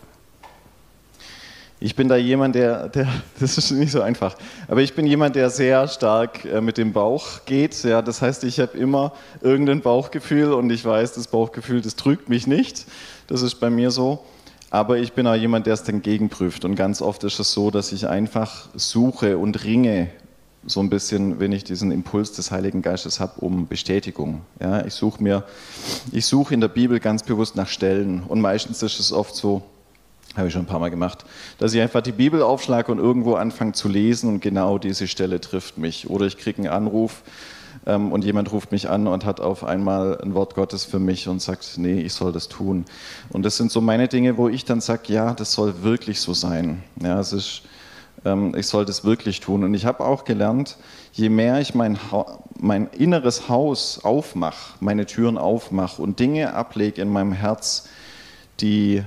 Ich 1.80 1.96
bin 1.96 2.08
da 2.08 2.16
jemand, 2.16 2.56
der, 2.56 2.90
der, 2.90 3.08
das 3.40 3.58
ist 3.58 3.70
nicht 3.72 3.92
so 3.92 4.02
einfach, 4.02 4.36
aber 4.68 4.82
ich 4.82 4.96
bin 4.96 5.06
jemand, 5.06 5.36
der 5.36 5.52
sehr 5.52 5.88
stark 5.88 6.44
äh, 6.46 6.60
mit 6.62 6.78
dem 6.78 6.92
Bauch 6.92 7.46
geht. 7.46 7.84
Ja, 7.84 8.02
das 8.02 8.22
heißt, 8.22 8.44
ich 8.46 8.60
habe 8.60 8.76
immer 8.78 9.14
irgendein 9.42 9.82
Bauchgefühl 9.82 10.54
und 10.54 10.72
ich 10.72 10.84
weiß, 10.84 11.14
das 11.14 11.28
Bauchgefühl, 11.28 11.82
das 11.82 11.96
trügt 11.96 12.30
mich 12.30 12.48
nicht. 12.48 12.88
Das 13.28 13.42
ist 13.44 13.56
bei 13.56 13.70
mir 13.70 13.92
so. 13.92 14.26
Aber 14.70 14.98
ich 14.98 15.14
bin 15.14 15.28
auch 15.28 15.36
jemand, 15.36 15.66
der 15.66 15.74
es 15.74 15.84
dann 15.84 16.02
gegenprüft. 16.02 16.66
Und 16.66 16.76
ganz 16.76 17.02
oft 17.02 17.24
ist 17.24 17.40
es 17.40 17.54
so, 17.54 17.72
dass 17.72 17.92
ich 17.92 18.08
einfach 18.08 18.68
suche 18.76 19.38
und 19.38 19.64
ringe, 19.64 20.10
so 20.66 20.82
ein 20.82 20.90
bisschen, 20.90 21.40
wenn 21.40 21.54
ich 21.54 21.64
diesen 21.64 21.92
Impuls 21.92 22.34
des 22.34 22.52
Heiligen 22.52 22.82
Geistes 22.82 23.22
habe, 23.22 23.40
um 23.40 23.68
Bestätigung. 23.68 24.42
Ja, 24.60 24.86
ich 24.86 24.94
suche 24.94 25.24
mir, 25.24 25.46
ich 26.12 26.26
suche 26.26 26.54
in 26.54 26.60
der 26.60 26.68
Bibel 26.68 27.00
ganz 27.00 27.24
bewusst 27.24 27.56
nach 27.56 27.70
Stellen. 27.70 28.22
Und 28.28 28.42
meistens 28.42 28.84
ist 28.84 29.00
es 29.00 29.14
oft 29.14 29.34
so, 29.34 29.64
habe 30.36 30.48
ich 30.48 30.54
schon 30.54 30.64
ein 30.64 30.68
paar 30.68 30.80
Mal 30.80 30.90
gemacht, 30.90 31.26
dass 31.58 31.74
ich 31.74 31.80
einfach 31.80 32.02
die 32.02 32.12
Bibel 32.12 32.42
aufschlage 32.42 32.92
und 32.92 33.00
irgendwo 33.00 33.36
anfange 33.36 33.72
zu 33.72 33.88
lesen 33.88 34.30
und 34.30 34.42
genau 34.42 34.78
diese 34.78 35.08
Stelle 35.08 35.40
trifft 35.40 35.78
mich. 35.78 36.10
Oder 36.10 36.26
ich 36.26 36.38
kriege 36.38 36.58
einen 36.58 36.68
Anruf 36.68 37.24
und 37.86 38.26
jemand 38.26 38.52
ruft 38.52 38.72
mich 38.72 38.90
an 38.90 39.08
und 39.08 39.26
hat 39.26 39.40
auf 39.40 39.64
einmal 39.64 40.20
ein 40.22 40.34
Wort 40.34 40.56
Gottes 40.56 40.84
für 40.84 41.00
mich 41.00 41.28
und 41.28 41.42
sagt, 41.42 41.78
nee, 41.78 42.02
ich 42.02 42.14
soll 42.14 42.32
das 42.32 42.48
tun. 42.48 42.86
Und 43.30 43.44
das 43.44 43.58
sind 43.58 43.72
so 43.72 43.82
meine 43.82 44.08
Dinge, 44.08 44.38
wo 44.38 44.50
ich 44.50 44.66
dann 44.66 44.82
sage, 44.82 45.14
ja, 45.14 45.34
das 45.34 45.54
soll 45.54 45.84
wirklich 45.84 46.20
so 46.20 46.34
sein. 46.34 46.84
Ja, 47.02 47.20
es 47.20 47.34
ist, 47.34 47.62
ähm, 48.26 48.54
ich 48.58 48.68
soll 48.68 48.86
das 48.86 49.06
wirklich 49.06 49.40
tun. 49.40 49.64
Und 49.64 49.74
ich 49.74 49.86
habe 49.86 50.04
auch 50.04 50.26
gelernt, 50.26 50.78
je 51.14 51.30
mehr 51.30 51.62
ich 51.62 51.76
mein, 51.76 51.98
mein 52.60 52.88
inneres 52.88 53.50
Haus 53.50 54.04
aufmache, 54.04 54.76
meine 54.80 55.06
Türen 55.06 55.38
aufmache 55.38 56.02
und 56.02 56.20
Dinge 56.20 56.54
ablege 56.54 57.02
in 57.02 57.10
meinem 57.10 57.34
Herz, 57.34 57.88
die 58.60 59.04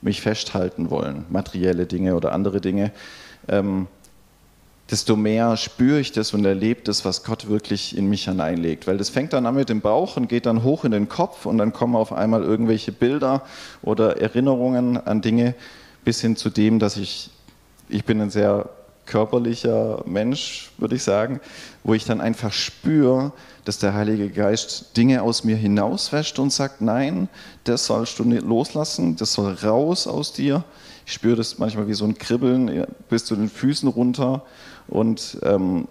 mich 0.00 0.20
festhalten 0.20 0.90
wollen, 0.90 1.24
materielle 1.28 1.86
Dinge 1.86 2.14
oder 2.14 2.32
andere 2.32 2.60
Dinge, 2.60 2.92
ähm, 3.48 3.86
desto 4.90 5.16
mehr 5.16 5.56
spüre 5.56 6.00
ich 6.00 6.12
das 6.12 6.32
und 6.32 6.44
erlebe 6.44 6.82
das, 6.82 7.04
was 7.04 7.22
Gott 7.22 7.48
wirklich 7.48 7.96
in 7.96 8.08
mich 8.08 8.24
hineinlegt. 8.24 8.86
Weil 8.86 8.96
das 8.96 9.10
fängt 9.10 9.32
dann 9.32 9.46
an 9.46 9.54
mit 9.54 9.68
dem 9.68 9.80
Bauch 9.80 10.16
und 10.16 10.28
geht 10.28 10.46
dann 10.46 10.62
hoch 10.62 10.84
in 10.84 10.92
den 10.92 11.08
Kopf 11.08 11.46
und 11.46 11.58
dann 11.58 11.72
kommen 11.72 11.94
auf 11.94 12.12
einmal 12.12 12.42
irgendwelche 12.42 12.92
Bilder 12.92 13.42
oder 13.82 14.20
Erinnerungen 14.20 14.96
an 14.96 15.20
Dinge 15.20 15.54
bis 16.04 16.20
hin 16.20 16.36
zu 16.36 16.48
dem, 16.48 16.78
dass 16.78 16.96
ich, 16.96 17.30
ich 17.88 18.04
bin 18.04 18.20
ein 18.20 18.30
sehr 18.30 18.70
körperlicher 19.04 20.02
Mensch, 20.06 20.70
würde 20.78 20.96
ich 20.96 21.02
sagen, 21.02 21.40
wo 21.82 21.94
ich 21.94 22.04
dann 22.04 22.20
einfach 22.20 22.52
spüre, 22.52 23.32
dass 23.64 23.78
der 23.78 23.94
Heilige 23.94 24.30
Geist 24.30 24.96
Dinge 24.96 25.22
aus 25.22 25.44
mir 25.44 25.56
hinauswäscht 25.56 26.38
und 26.38 26.52
sagt, 26.52 26.80
nein, 26.80 27.28
das 27.64 27.86
sollst 27.86 28.18
du 28.18 28.24
nicht 28.24 28.42
loslassen, 28.42 29.16
das 29.16 29.32
soll 29.32 29.54
raus 29.54 30.06
aus 30.06 30.32
dir. 30.32 30.62
Ich 31.08 31.14
spüre 31.14 31.36
das 31.36 31.56
manchmal 31.56 31.88
wie 31.88 31.94
so 31.94 32.04
ein 32.04 32.18
Kribbeln 32.18 32.86
bis 33.08 33.24
zu 33.24 33.34
den 33.34 33.48
Füßen 33.48 33.88
runter 33.88 34.42
und 34.88 35.38
ähm, 35.42 35.88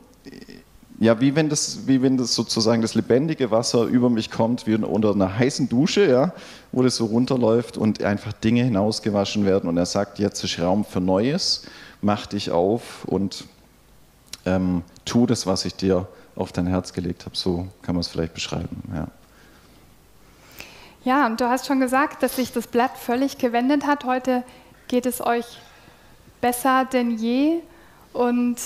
ja, 1.00 1.20
wie 1.20 1.36
wenn, 1.36 1.50
das, 1.50 1.88
wie 1.88 2.04
wenn 2.04 2.18
das 2.18 2.36
sozusagen 2.36 2.84
das 2.84 2.94
lebendige 2.94 3.50
Wasser 3.50 3.86
über 3.86 4.12
mich 4.12 4.30
kommt, 4.30 4.68
wie 4.68 4.76
unter 4.76 5.14
einer 5.14 5.36
heißen 5.36 5.70
Dusche, 5.70 6.08
ja, 6.08 6.34
wo 6.72 6.84
das 6.84 6.98
so 6.98 7.06
runterläuft 7.06 7.80
und 7.80 8.04
einfach 8.04 8.32
Dinge 8.32 8.64
hinausgewaschen 8.64 9.44
werden. 9.44 9.68
Und 9.68 9.78
er 9.78 9.88
sagt, 9.88 10.20
jetzt 10.20 10.44
ist 10.44 10.60
Raum 10.60 10.86
für 10.86 11.02
Neues, 11.02 11.64
mach 12.00 12.28
dich 12.28 12.52
auf 12.52 13.04
und 13.06 13.46
ähm, 14.46 14.84
tu 15.04 15.26
das, 15.26 15.48
was 15.48 15.66
ich 15.66 15.74
dir 15.74 16.08
auf 16.36 16.52
dein 16.52 16.68
Herz 16.68 16.94
gelegt 16.94 17.26
habe. 17.26 17.36
So 17.36 17.68
kann 17.82 17.96
man 17.96 18.02
es 18.02 18.08
vielleicht 18.08 18.36
beschreiben. 18.36 18.84
Ja. 18.94 19.08
ja, 21.04 21.26
und 21.26 21.42
du 21.42 21.50
hast 21.50 21.66
schon 21.66 21.80
gesagt, 21.80 22.22
dass 22.22 22.36
sich 22.36 22.54
das 22.54 22.68
Blatt 22.68 22.96
völlig 23.00 23.40
gewendet 23.40 23.88
hat. 23.88 24.04
Heute 24.04 24.44
geht 24.88 25.06
es 25.06 25.22
euch 25.22 25.46
besser 26.42 26.86
denn 26.86 27.12
je. 27.12 27.60
Und 28.14 28.58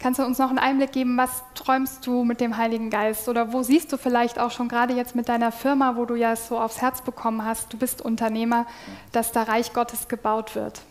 Kannst 0.00 0.20
du 0.20 0.24
uns 0.24 0.38
noch 0.38 0.48
einen 0.48 0.60
Einblick 0.60 0.92
geben, 0.92 1.16
was 1.16 1.42
träumst 1.56 2.06
du 2.06 2.22
mit 2.22 2.40
dem 2.40 2.56
Heiligen 2.56 2.88
Geist? 2.88 3.28
Oder 3.28 3.52
wo 3.52 3.64
siehst 3.64 3.92
du 3.92 3.96
vielleicht 3.96 4.38
auch 4.38 4.52
schon 4.52 4.68
gerade 4.68 4.94
jetzt 4.94 5.16
mit 5.16 5.28
deiner 5.28 5.50
Firma, 5.50 5.96
wo 5.96 6.04
du 6.04 6.14
ja 6.14 6.36
so 6.36 6.58
aufs 6.58 6.80
Herz 6.80 7.02
bekommen 7.02 7.44
hast, 7.44 7.72
du 7.72 7.78
bist 7.78 8.00
Unternehmer, 8.00 8.66
dass 9.10 9.32
da 9.32 9.42
Reich 9.42 9.72
Gottes 9.72 10.06
gebaut 10.06 10.54
wird, 10.54 10.82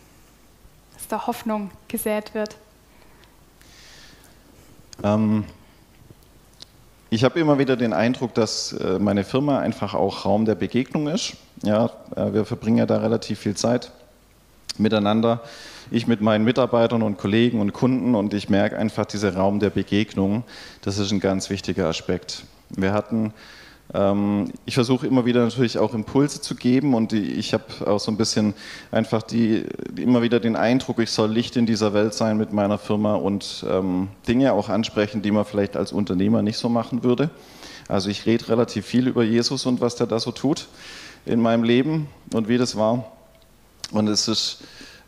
dass 0.94 1.08
da 1.08 1.26
Hoffnung 1.26 1.70
gesät 1.88 2.34
wird? 2.34 2.56
Ähm, 5.02 5.44
ich 7.08 7.24
habe 7.24 7.40
immer 7.40 7.58
wieder 7.58 7.76
den 7.78 7.94
Eindruck, 7.94 8.34
dass 8.34 8.74
äh, 8.74 8.98
meine 8.98 9.24
Firma 9.24 9.58
einfach 9.58 9.94
auch 9.94 10.26
Raum 10.26 10.44
der 10.44 10.54
Begegnung 10.54 11.08
ist. 11.08 11.34
Ja, 11.62 11.86
äh, 12.14 12.34
wir 12.34 12.44
verbringen 12.44 12.76
ja 12.76 12.84
da 12.84 12.98
relativ 12.98 13.38
viel 13.38 13.56
Zeit 13.56 13.90
miteinander 14.78 15.42
ich 15.90 16.06
mit 16.06 16.20
meinen 16.20 16.44
Mitarbeitern 16.44 17.02
und 17.02 17.18
Kollegen 17.18 17.60
und 17.60 17.72
Kunden 17.72 18.14
und 18.14 18.34
ich 18.34 18.48
merke 18.48 18.76
einfach, 18.76 19.06
dieser 19.06 19.34
Raum 19.34 19.60
der 19.60 19.70
Begegnung, 19.70 20.44
das 20.82 20.98
ist 20.98 21.12
ein 21.12 21.20
ganz 21.20 21.50
wichtiger 21.50 21.88
Aspekt. 21.88 22.44
Wir 22.70 22.92
hatten, 22.92 23.32
ähm, 23.94 24.52
ich 24.66 24.74
versuche 24.74 25.06
immer 25.06 25.24
wieder 25.24 25.44
natürlich 25.44 25.78
auch 25.78 25.94
Impulse 25.94 26.40
zu 26.40 26.54
geben 26.54 26.94
und 26.94 27.12
die, 27.12 27.32
ich 27.32 27.54
habe 27.54 27.64
auch 27.86 28.00
so 28.00 28.10
ein 28.10 28.16
bisschen 28.16 28.54
einfach 28.90 29.22
die, 29.22 29.64
immer 29.96 30.22
wieder 30.22 30.40
den 30.40 30.56
Eindruck, 30.56 30.98
ich 30.98 31.10
soll 31.10 31.30
Licht 31.30 31.56
in 31.56 31.66
dieser 31.66 31.94
Welt 31.94 32.14
sein 32.14 32.36
mit 32.36 32.52
meiner 32.52 32.78
Firma 32.78 33.14
und 33.14 33.64
ähm, 33.68 34.08
Dinge 34.26 34.52
auch 34.52 34.68
ansprechen, 34.68 35.22
die 35.22 35.30
man 35.30 35.44
vielleicht 35.44 35.76
als 35.76 35.92
Unternehmer 35.92 36.42
nicht 36.42 36.58
so 36.58 36.68
machen 36.68 37.02
würde. 37.02 37.30
Also 37.88 38.10
ich 38.10 38.26
rede 38.26 38.50
relativ 38.50 38.84
viel 38.84 39.08
über 39.08 39.24
Jesus 39.24 39.64
und 39.64 39.80
was 39.80 39.96
der 39.96 40.06
da 40.06 40.20
so 40.20 40.32
tut 40.32 40.68
in 41.24 41.40
meinem 41.40 41.64
Leben 41.64 42.08
und 42.34 42.48
wie 42.48 42.58
das 42.58 42.76
war. 42.76 43.17
Und 43.92 44.08
es 44.08 44.28
ist 44.28 44.58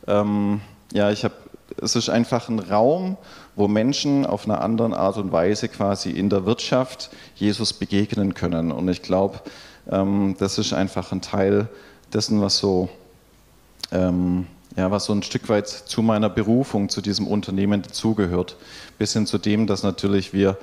ähm, 0.06 0.60
ja, 0.92 1.10
ich 1.10 1.24
habe, 1.24 1.34
es 1.80 1.96
ist 1.96 2.08
einfach 2.08 2.48
ein 2.48 2.58
Raum, 2.58 3.16
wo 3.56 3.68
Menschen 3.68 4.26
auf 4.26 4.44
eine 4.44 4.60
andere 4.60 4.96
Art 4.96 5.16
und 5.16 5.32
Weise 5.32 5.68
quasi 5.68 6.10
in 6.10 6.28
der 6.28 6.46
Wirtschaft 6.46 7.10
Jesus 7.36 7.72
begegnen 7.72 8.34
können. 8.34 8.72
Und 8.72 8.88
ich 8.88 9.02
glaube, 9.02 9.40
ähm, 9.90 10.36
das 10.38 10.58
ist 10.58 10.72
einfach 10.72 11.12
ein 11.12 11.20
Teil 11.20 11.68
dessen, 12.12 12.40
was 12.40 12.58
so, 12.58 12.88
ähm, 13.92 14.46
ja, 14.76 14.90
was 14.90 15.04
so 15.04 15.12
ein 15.12 15.22
Stück 15.22 15.48
weit 15.48 15.68
zu 15.68 16.02
meiner 16.02 16.28
Berufung, 16.28 16.88
zu 16.88 17.00
diesem 17.00 17.26
Unternehmen 17.26 17.82
dazugehört. 17.82 18.56
Bis 18.98 19.12
hin 19.12 19.26
zu 19.26 19.38
dem, 19.38 19.66
dass 19.66 19.82
natürlich 19.82 20.32
wir 20.32 20.56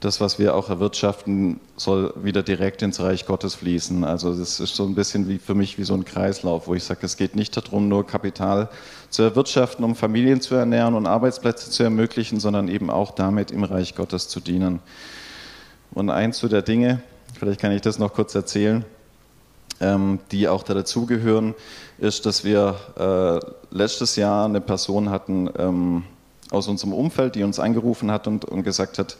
das, 0.00 0.18
was 0.20 0.38
wir 0.38 0.54
auch 0.54 0.70
erwirtschaften, 0.70 1.60
soll 1.76 2.14
wieder 2.16 2.42
direkt 2.42 2.80
ins 2.80 3.00
Reich 3.00 3.26
Gottes 3.26 3.54
fließen. 3.56 4.02
Also 4.02 4.34
das 4.34 4.58
ist 4.58 4.74
so 4.74 4.84
ein 4.84 4.94
bisschen 4.94 5.28
wie 5.28 5.38
für 5.38 5.54
mich 5.54 5.78
wie 5.78 5.84
so 5.84 5.92
ein 5.92 6.06
Kreislauf, 6.06 6.66
wo 6.66 6.74
ich 6.74 6.84
sage, 6.84 7.00
es 7.02 7.18
geht 7.18 7.36
nicht 7.36 7.54
darum, 7.54 7.88
nur 7.88 8.06
Kapital 8.06 8.70
zu 9.10 9.22
erwirtschaften, 9.22 9.84
um 9.84 9.94
Familien 9.94 10.40
zu 10.40 10.54
ernähren 10.54 10.94
und 10.94 11.06
Arbeitsplätze 11.06 11.70
zu 11.70 11.82
ermöglichen, 11.82 12.40
sondern 12.40 12.68
eben 12.68 12.88
auch 12.88 13.10
damit 13.10 13.50
im 13.50 13.62
Reich 13.62 13.94
Gottes 13.94 14.28
zu 14.28 14.40
dienen. 14.40 14.80
Und 15.92 16.08
eins 16.08 16.38
zu 16.38 16.48
der 16.48 16.62
Dinge, 16.62 17.02
vielleicht 17.38 17.60
kann 17.60 17.72
ich 17.72 17.82
das 17.82 17.98
noch 17.98 18.14
kurz 18.14 18.34
erzählen, 18.34 18.86
ähm, 19.80 20.18
die 20.30 20.48
auch 20.48 20.62
da 20.62 20.72
dazugehören, 20.72 21.54
ist, 21.98 22.24
dass 22.24 22.42
wir 22.42 22.76
äh, 22.98 23.74
letztes 23.76 24.16
Jahr 24.16 24.46
eine 24.46 24.62
Person 24.62 25.10
hatten 25.10 25.50
ähm, 25.58 26.04
aus 26.50 26.68
unserem 26.68 26.94
Umfeld, 26.94 27.34
die 27.34 27.42
uns 27.42 27.58
angerufen 27.58 28.10
hat 28.10 28.26
und, 28.26 28.46
und 28.46 28.62
gesagt 28.62 28.98
hat, 28.98 29.18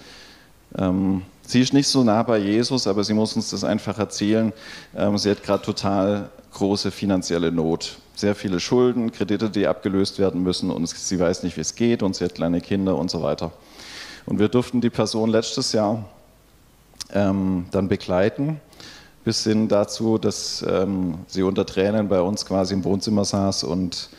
ähm, 0.78 1.22
sie 1.42 1.60
ist 1.60 1.72
nicht 1.72 1.88
so 1.88 2.04
nah 2.04 2.22
bei 2.22 2.38
Jesus, 2.38 2.86
aber 2.86 3.04
sie 3.04 3.14
muss 3.14 3.34
uns 3.36 3.50
das 3.50 3.64
einfach 3.64 3.98
erzählen. 3.98 4.52
Ähm, 4.96 5.18
sie 5.18 5.30
hat 5.30 5.42
gerade 5.42 5.62
total 5.62 6.30
große 6.52 6.90
finanzielle 6.90 7.52
Not. 7.52 7.98
Sehr 8.14 8.34
viele 8.34 8.60
Schulden, 8.60 9.12
Kredite, 9.12 9.50
die 9.50 9.66
abgelöst 9.66 10.18
werden 10.18 10.42
müssen 10.42 10.70
und 10.70 10.86
sie 10.88 11.18
weiß 11.18 11.42
nicht, 11.42 11.56
wie 11.56 11.62
es 11.62 11.74
geht 11.74 12.02
und 12.02 12.16
sie 12.16 12.24
hat 12.24 12.34
kleine 12.34 12.60
Kinder 12.60 12.96
und 12.96 13.10
so 13.10 13.22
weiter. 13.22 13.52
Und 14.26 14.38
wir 14.38 14.48
durften 14.48 14.80
die 14.80 14.90
Person 14.90 15.30
letztes 15.30 15.72
Jahr 15.72 16.04
ähm, 17.12 17.66
dann 17.70 17.88
begleiten, 17.88 18.60
bis 19.24 19.44
hin 19.44 19.68
dazu, 19.68 20.18
dass 20.18 20.64
ähm, 20.68 21.14
sie 21.26 21.42
unter 21.42 21.64
Tränen 21.64 22.08
bei 22.08 22.20
uns 22.20 22.44
quasi 22.44 22.74
im 22.74 22.84
Wohnzimmer 22.84 23.24
saß 23.24 23.64
und 23.64 24.10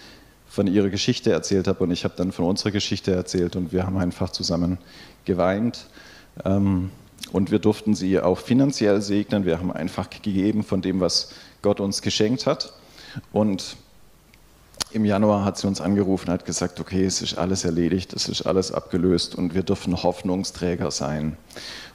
von 0.48 0.68
ihrer 0.68 0.90
Geschichte 0.90 1.32
erzählt 1.32 1.68
hat 1.68 1.80
und 1.80 1.92
ich 1.92 2.04
habe 2.04 2.14
dann 2.18 2.32
von 2.32 2.46
unserer 2.46 2.72
Geschichte 2.72 3.14
erzählt 3.14 3.56
und 3.56 3.72
wir 3.72 3.86
haben 3.86 3.98
einfach 3.98 4.32
zusammen 4.32 4.80
geweint 5.24 5.86
und 6.44 7.52
wir 7.52 7.60
durften 7.60 7.94
sie 7.94 8.20
auch 8.20 8.38
finanziell 8.40 9.02
segnen. 9.02 9.46
Wir 9.46 9.60
haben 9.60 9.72
einfach 9.72 10.10
gegeben 10.10 10.64
von 10.64 10.82
dem, 10.82 11.00
was 11.00 11.32
Gott 11.62 11.80
uns 11.80 12.02
geschenkt 12.02 12.46
hat. 12.46 12.74
Und 13.32 13.78
im 14.94 15.06
Januar 15.06 15.46
hat 15.46 15.58
sie 15.58 15.68
uns 15.68 15.80
angerufen 15.80 16.30
hat 16.30 16.46
gesagt, 16.46 16.80
okay, 16.80 17.06
es 17.06 17.22
ist 17.22 17.38
alles 17.38 17.64
erledigt, 17.64 18.12
es 18.14 18.28
ist 18.28 18.42
alles 18.42 18.74
abgelöst 18.74 19.36
und 19.36 19.54
wir 19.54 19.64
dürfen 19.64 20.04
Hoffnungsträger 20.04 20.92
sein. 20.92 21.38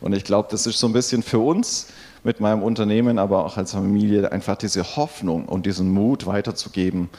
Und 0.01 0.14
ich 0.14 0.24
glaube, 0.24 0.49
das 0.51 0.66
ist 0.66 0.78
so 0.78 0.87
ein 0.87 0.95
bisschen 0.95 1.22
für 1.22 1.39
uns 1.39 1.89
mit 2.24 2.41
meinem 2.41 2.62
Unternehmen, 2.62 3.18
aber 3.18 3.45
auch 3.45 3.59
als 3.59 3.72
Familie, 3.72 4.32
einfach 4.32 4.57
diese 4.57 4.97
Hoffnung 4.97 5.45
und 5.47 5.66
diesen 5.66 5.91
Mut 5.91 6.26
weiterzugeben. 6.26 7.11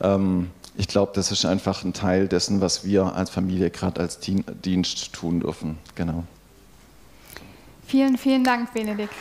Ähm, 0.00 0.50
ich 0.76 0.86
glaube, 0.86 1.12
das 1.14 1.32
ist 1.32 1.44
einfach 1.44 1.82
ein 1.82 1.92
Teil 1.92 2.28
dessen, 2.28 2.60
was 2.60 2.84
wir 2.84 3.14
als 3.16 3.30
Familie 3.30 3.70
gerade 3.70 4.00
als 4.00 4.20
Dienst 4.20 5.12
tun 5.12 5.40
dürfen. 5.40 5.78
Genau. 5.94 6.24
Vielen, 7.86 8.18
vielen 8.18 8.42
Dank, 8.42 8.74
Benedikt. 8.74 9.14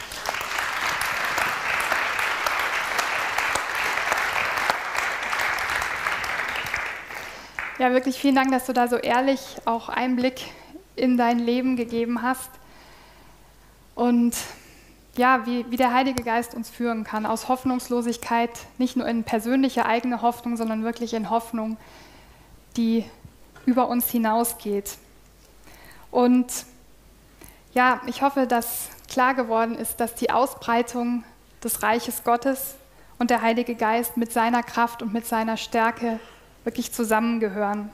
Ja, 7.77 7.91
wirklich 7.91 8.17
vielen 8.17 8.33
Dank, 8.33 8.51
dass 8.51 8.65
du 8.65 8.73
da 8.73 8.87
so 8.87 8.95
ehrlich 8.95 9.57
auch 9.65 9.89
Einblick 9.89 10.41
in 10.95 11.15
dein 11.15 11.37
Leben 11.37 11.75
gegeben 11.75 12.23
hast. 12.23 12.49
Und 13.93 14.33
ja, 15.15 15.45
wie, 15.45 15.69
wie 15.69 15.77
der 15.77 15.93
Heilige 15.93 16.23
Geist 16.23 16.55
uns 16.55 16.69
führen 16.69 17.03
kann, 17.03 17.27
aus 17.27 17.47
Hoffnungslosigkeit, 17.47 18.49
nicht 18.79 18.95
nur 18.95 19.07
in 19.07 19.23
persönliche 19.23 19.85
eigene 19.85 20.23
Hoffnung, 20.23 20.57
sondern 20.57 20.83
wirklich 20.83 21.13
in 21.13 21.29
Hoffnung, 21.29 21.77
die 22.77 23.05
über 23.67 23.89
uns 23.89 24.09
hinausgeht. 24.09 24.97
Und 26.09 26.47
ja, 27.75 28.01
ich 28.07 28.21
hoffe, 28.21 28.47
dass 28.47 28.89
klar 29.09 29.35
geworden 29.35 29.75
ist, 29.75 29.99
dass 29.99 30.15
die 30.15 30.31
Ausbreitung 30.31 31.25
des 31.63 31.83
Reiches 31.83 32.23
Gottes 32.23 32.75
und 33.19 33.29
der 33.29 33.41
Heilige 33.41 33.75
Geist 33.75 34.17
mit 34.17 34.31
seiner 34.31 34.63
Kraft 34.63 35.01
und 35.01 35.13
mit 35.13 35.27
seiner 35.27 35.57
Stärke 35.57 36.19
wirklich 36.63 36.93
zusammengehören. 36.93 37.91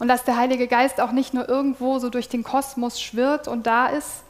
Und 0.00 0.08
dass 0.08 0.24
der 0.24 0.36
Heilige 0.36 0.66
Geist 0.66 1.00
auch 1.00 1.12
nicht 1.12 1.32
nur 1.32 1.48
irgendwo 1.48 2.00
so 2.00 2.10
durch 2.10 2.28
den 2.28 2.42
Kosmos 2.42 3.00
schwirrt 3.00 3.46
und 3.46 3.68
da 3.68 3.86
ist 3.86 4.24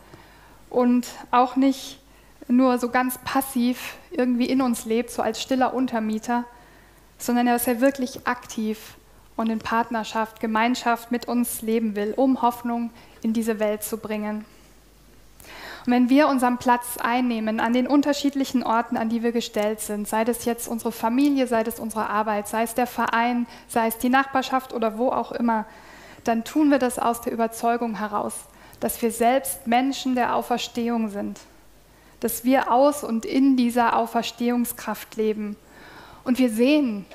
und 0.69 1.07
auch 1.31 1.57
nicht 1.57 1.99
nur 2.47 2.79
so 2.79 2.91
ganz 2.91 3.17
passiv 3.25 3.97
irgendwie 4.11 4.47
in 4.47 4.61
uns 4.61 4.85
lebt, 4.85 5.11
so 5.11 5.23
als 5.23 5.41
stiller 5.41 5.73
Untermieter, 5.73 6.45
sondern 7.17 7.47
dass 7.47 7.67
er 7.67 7.81
wirklich 7.81 8.27
aktiv 8.27 8.97
und 9.37 9.51
in 9.51 9.59
Partnerschaft, 9.59 10.41
Gemeinschaft 10.41 11.11
mit 11.11 11.27
uns 11.27 11.63
leben 11.63 11.97
will, 11.97 12.15
um 12.17 12.43
Hoffnung 12.43 12.91
in 13.23 13.33
diese 13.33 13.59
Welt 13.59 13.83
zu 13.83 13.99
bringen. 13.99 14.45
Und 15.85 15.93
wenn 15.93 16.09
wir 16.09 16.29
unseren 16.29 16.59
Platz 16.59 16.97
einnehmen 16.99 17.59
an 17.59 17.73
den 17.73 17.89
unterschiedlichen 17.89 18.63
Orten, 18.63 18.97
an 18.97 19.09
die 19.09 19.23
wir 19.23 19.33
gestellt 19.33 19.81
sind, 19.81 20.07
sei 20.07 20.25
das 20.25 20.45
jetzt 20.45 20.69
unsere 20.69 20.93
Familie, 20.93 21.49
sei 21.49 21.65
das 21.65 21.81
unsere 21.81 22.09
Arbeit, 22.09 22.47
sei 22.47 22.63
es 22.63 22.75
der 22.75 22.87
Verein, 22.87 23.47
sei 23.67 23.89
es 23.89 23.99
die 23.99 24.09
Nachbarschaft 24.09 24.73
oder 24.73 24.97
wo 24.97 25.09
auch 25.09 25.33
immer, 25.33 25.67
dann 26.23 26.45
tun 26.45 26.71
wir 26.71 26.79
das 26.79 27.01
aus 27.01 27.21
der 27.21 27.33
Überzeugung 27.33 27.97
heraus, 27.99 28.35
dass 28.79 29.03
wir 29.03 29.11
selbst 29.11 29.67
Menschen 29.67 30.15
der 30.15 30.37
Auferstehung 30.37 31.09
sind, 31.09 31.41
dass 32.21 32.45
wir 32.45 32.71
aus 32.71 33.03
und 33.03 33.25
in 33.25 33.57
dieser 33.57 33.97
Auferstehungskraft 33.97 35.17
leben. 35.17 35.57
Und 36.23 36.39
wir 36.39 36.51
sehen, 36.51 37.07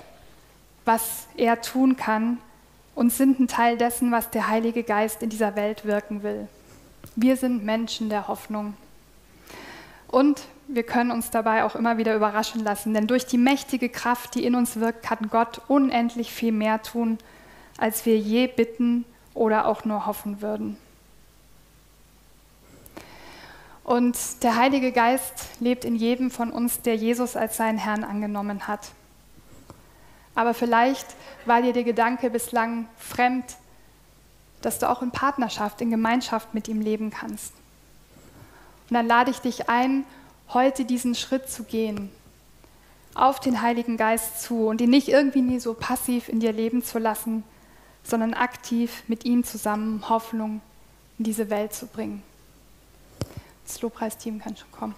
was 0.88 1.28
er 1.36 1.62
tun 1.62 1.98
kann 1.98 2.40
und 2.96 3.12
sind 3.12 3.40
ein 3.40 3.48
Teil 3.48 3.78
dessen, 3.78 4.12
was 4.12 4.32
der 4.32 4.48
Heilige 4.48 4.84
Geist 4.84 5.22
in 5.22 5.30
dieser 5.30 5.56
Welt 5.56 5.86
wirken 5.86 6.24
will. 6.24 6.48
Wir 7.16 7.38
sind 7.38 7.64
Menschen 7.64 8.10
der 8.10 8.28
Hoffnung. 8.28 8.76
Und 10.08 10.42
wir 10.68 10.84
können 10.84 11.12
uns 11.12 11.30
dabei 11.30 11.64
auch 11.64 11.76
immer 11.76 11.98
wieder 11.98 12.16
überraschen 12.16 12.64
lassen, 12.64 12.94
denn 12.94 13.08
durch 13.08 13.26
die 13.26 13.38
mächtige 13.38 13.90
Kraft, 13.90 14.36
die 14.36 14.46
in 14.46 14.56
uns 14.56 14.80
wirkt, 14.80 15.04
kann 15.04 15.30
Gott 15.30 15.62
unendlich 15.68 16.32
viel 16.32 16.52
mehr 16.52 16.82
tun, 16.82 17.18
als 17.78 18.06
wir 18.06 18.18
je 18.18 18.48
bitten 18.48 19.06
oder 19.34 19.68
auch 19.68 19.86
nur 19.86 20.06
hoffen 20.06 20.42
würden. 20.42 20.78
Und 23.84 24.18
der 24.44 24.58
Heilige 24.58 24.92
Geist 24.92 25.48
lebt 25.62 25.86
in 25.86 25.96
jedem 25.96 26.32
von 26.32 26.52
uns, 26.52 26.82
der 26.82 26.96
Jesus 26.96 27.38
als 27.38 27.56
seinen 27.58 27.78
Herrn 27.78 28.04
angenommen 28.04 28.68
hat. 28.68 28.90
Aber 30.38 30.54
vielleicht 30.54 31.08
war 31.48 31.64
dir 31.64 31.74
der 31.74 31.84
Gedanke 31.84 32.30
bislang 32.30 32.88
fremd, 32.96 33.44
dass 34.62 34.78
du 34.78 34.88
auch 34.88 35.02
in 35.02 35.10
Partnerschaft, 35.10 35.82
in 35.82 35.90
Gemeinschaft 35.90 36.54
mit 36.54 36.68
ihm 36.68 36.80
leben 36.80 37.10
kannst. 37.10 37.54
Und 38.88 38.94
dann 38.94 39.08
lade 39.08 39.32
ich 39.32 39.40
dich 39.40 39.68
ein, 39.68 40.06
heute 40.54 40.86
diesen 40.86 41.16
Schritt 41.16 41.50
zu 41.50 41.64
gehen, 41.64 42.12
auf 43.16 43.40
den 43.40 43.64
Heiligen 43.64 43.98
Geist 43.98 44.44
zu 44.44 44.68
und 44.68 44.80
ihn 44.80 44.92
nicht 44.92 45.08
irgendwie 45.08 45.42
nie 45.42 45.60
so 45.60 45.74
passiv 45.74 46.30
in 46.30 46.40
dir 46.40 46.54
leben 46.54 46.84
zu 46.84 47.00
lassen, 47.00 47.44
sondern 48.04 48.36
aktiv 48.36 49.06
mit 49.08 49.26
ihm 49.26 49.44
zusammen 49.44 50.08
Hoffnung 50.08 50.62
in 51.18 51.24
diese 51.24 51.50
Welt 51.50 51.74
zu 51.74 51.88
bringen. 51.88 52.22
Das 53.66 53.82
Lobpreisteam 53.82 54.38
kann 54.38 54.56
schon 54.56 54.72
kommen. 54.72 54.96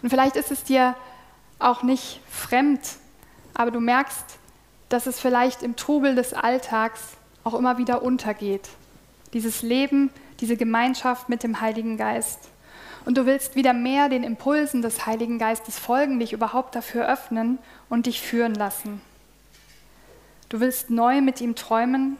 Und 0.00 0.08
vielleicht 0.08 0.36
ist 0.36 0.50
es 0.50 0.64
dir 0.64 0.96
auch 1.58 1.82
nicht 1.82 2.22
fremd, 2.30 2.80
aber 3.56 3.70
du 3.70 3.80
merkst, 3.80 4.38
dass 4.90 5.06
es 5.06 5.18
vielleicht 5.18 5.62
im 5.62 5.76
Trubel 5.76 6.14
des 6.14 6.34
Alltags 6.34 7.16
auch 7.42 7.54
immer 7.54 7.78
wieder 7.78 8.02
untergeht. 8.02 8.68
Dieses 9.32 9.62
Leben, 9.62 10.10
diese 10.40 10.56
Gemeinschaft 10.56 11.28
mit 11.28 11.42
dem 11.42 11.60
Heiligen 11.60 11.96
Geist. 11.96 12.38
Und 13.06 13.16
du 13.16 13.24
willst 13.24 13.56
wieder 13.56 13.72
mehr 13.72 14.08
den 14.08 14.24
Impulsen 14.24 14.82
des 14.82 15.06
Heiligen 15.06 15.38
Geistes 15.38 15.78
folgen, 15.78 16.20
dich 16.20 16.32
überhaupt 16.32 16.74
dafür 16.74 17.08
öffnen 17.08 17.58
und 17.88 18.06
dich 18.06 18.20
führen 18.20 18.54
lassen. 18.54 19.00
Du 20.48 20.60
willst 20.60 20.90
neu 20.90 21.20
mit 21.22 21.40
ihm 21.40 21.54
träumen 21.54 22.18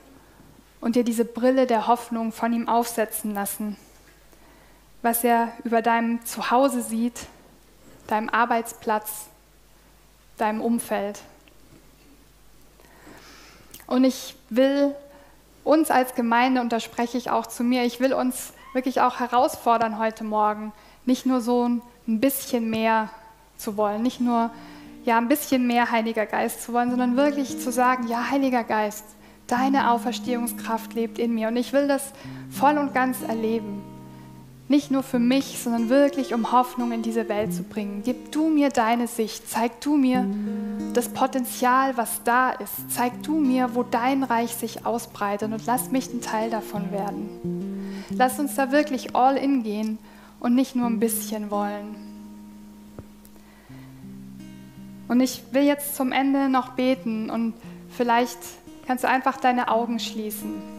und 0.80 0.97
dir 0.97 1.05
diese 1.05 1.24
Brille 1.24 1.66
der 1.66 1.87
Hoffnung 1.87 2.32
von 2.32 2.53
ihm 2.53 2.68
aufsetzen 2.68 3.34
lassen. 3.34 3.76
Was 5.03 5.22
er 5.22 5.53
über 5.64 5.82
deinem 5.82 6.24
Zuhause 6.24 6.82
sieht, 6.82 7.26
deinem 8.07 8.30
Arbeitsplatz, 8.30 9.26
deinem 10.37 10.61
Umfeld. 10.61 11.20
Und 13.87 14.05
ich 14.05 14.34
will 14.51 14.95
uns 15.64 15.91
als 15.91 16.14
Gemeinde, 16.14 16.61
und 16.61 16.72
da 16.72 16.80
spreche 16.80 17.18
ich 17.18 17.30
auch 17.30 17.47
zu 17.47 17.64
mir, 17.64 17.84
ich 17.84 18.01
will 18.01 18.12
uns 18.12 18.53
wirklich 18.72 19.01
auch 19.01 19.20
herausfordern 19.20 19.99
heute 19.99 20.24
Morgen, 20.24 20.72
nicht 21.05 21.26
nur 21.26 21.41
so 21.41 21.66
ein 21.66 21.82
bisschen 22.07 22.70
mehr 22.70 23.11
zu 23.57 23.76
wollen, 23.76 24.03
nicht 24.03 24.20
nur 24.20 24.51
ja 25.05 25.18
ein 25.18 25.28
bisschen 25.28 25.66
mehr 25.66 25.91
Heiliger 25.91 26.26
Geist 26.26 26.62
zu 26.62 26.72
wollen, 26.72 26.91
sondern 26.91 27.16
wirklich 27.16 27.61
zu 27.61 27.72
sagen, 27.72 28.09
ja 28.09 28.30
Heiliger 28.30 28.64
Geist, 28.64 29.05
deine 29.47 29.91
Auferstehungskraft 29.91 30.95
lebt 30.95 31.18
in 31.18 31.34
mir 31.34 31.49
und 31.49 31.57
ich 31.57 31.72
will 31.72 31.89
das 31.89 32.12
voll 32.51 32.76
und 32.76 32.93
ganz 32.93 33.22
erleben. 33.22 33.95
Nicht 34.68 34.90
nur 34.90 35.04
für 35.04 35.20
mich, 35.20 35.60
sondern 35.60 35.88
wirklich 35.88 36.34
um 36.34 36.50
Hoffnung 36.50 36.90
in 36.90 37.02
diese 37.02 37.28
Welt 37.28 37.54
zu 37.54 37.62
bringen. 37.62 38.02
Gib 38.04 38.32
du 38.32 38.48
mir 38.48 38.70
deine 38.70 39.06
Sicht, 39.06 39.48
zeig 39.48 39.80
du 39.80 39.96
mir 39.96 40.26
das 40.92 41.08
Potenzial, 41.10 41.96
was 41.96 42.22
da 42.24 42.50
ist. 42.50 42.90
Zeig 42.90 43.22
du 43.22 43.36
mir, 43.36 43.76
wo 43.76 43.84
dein 43.84 44.24
Reich 44.24 44.54
sich 44.54 44.84
ausbreitet 44.84 45.52
und 45.52 45.66
lass 45.66 45.92
mich 45.92 46.12
ein 46.12 46.20
Teil 46.20 46.50
davon 46.50 46.90
werden. 46.90 48.02
Lass 48.10 48.40
uns 48.40 48.56
da 48.56 48.72
wirklich 48.72 49.14
all 49.14 49.36
in 49.36 49.62
gehen 49.62 49.98
und 50.40 50.56
nicht 50.56 50.74
nur 50.74 50.86
ein 50.86 50.98
bisschen 50.98 51.50
wollen. 51.50 51.94
Und 55.06 55.20
ich 55.20 55.42
will 55.52 55.62
jetzt 55.62 55.94
zum 55.94 56.10
Ende 56.10 56.48
noch 56.48 56.70
beten 56.70 57.30
und 57.30 57.54
vielleicht 57.90 58.38
kannst 58.86 59.04
du 59.04 59.08
einfach 59.08 59.36
deine 59.36 59.68
Augen 59.68 60.00
schließen. 60.00 60.76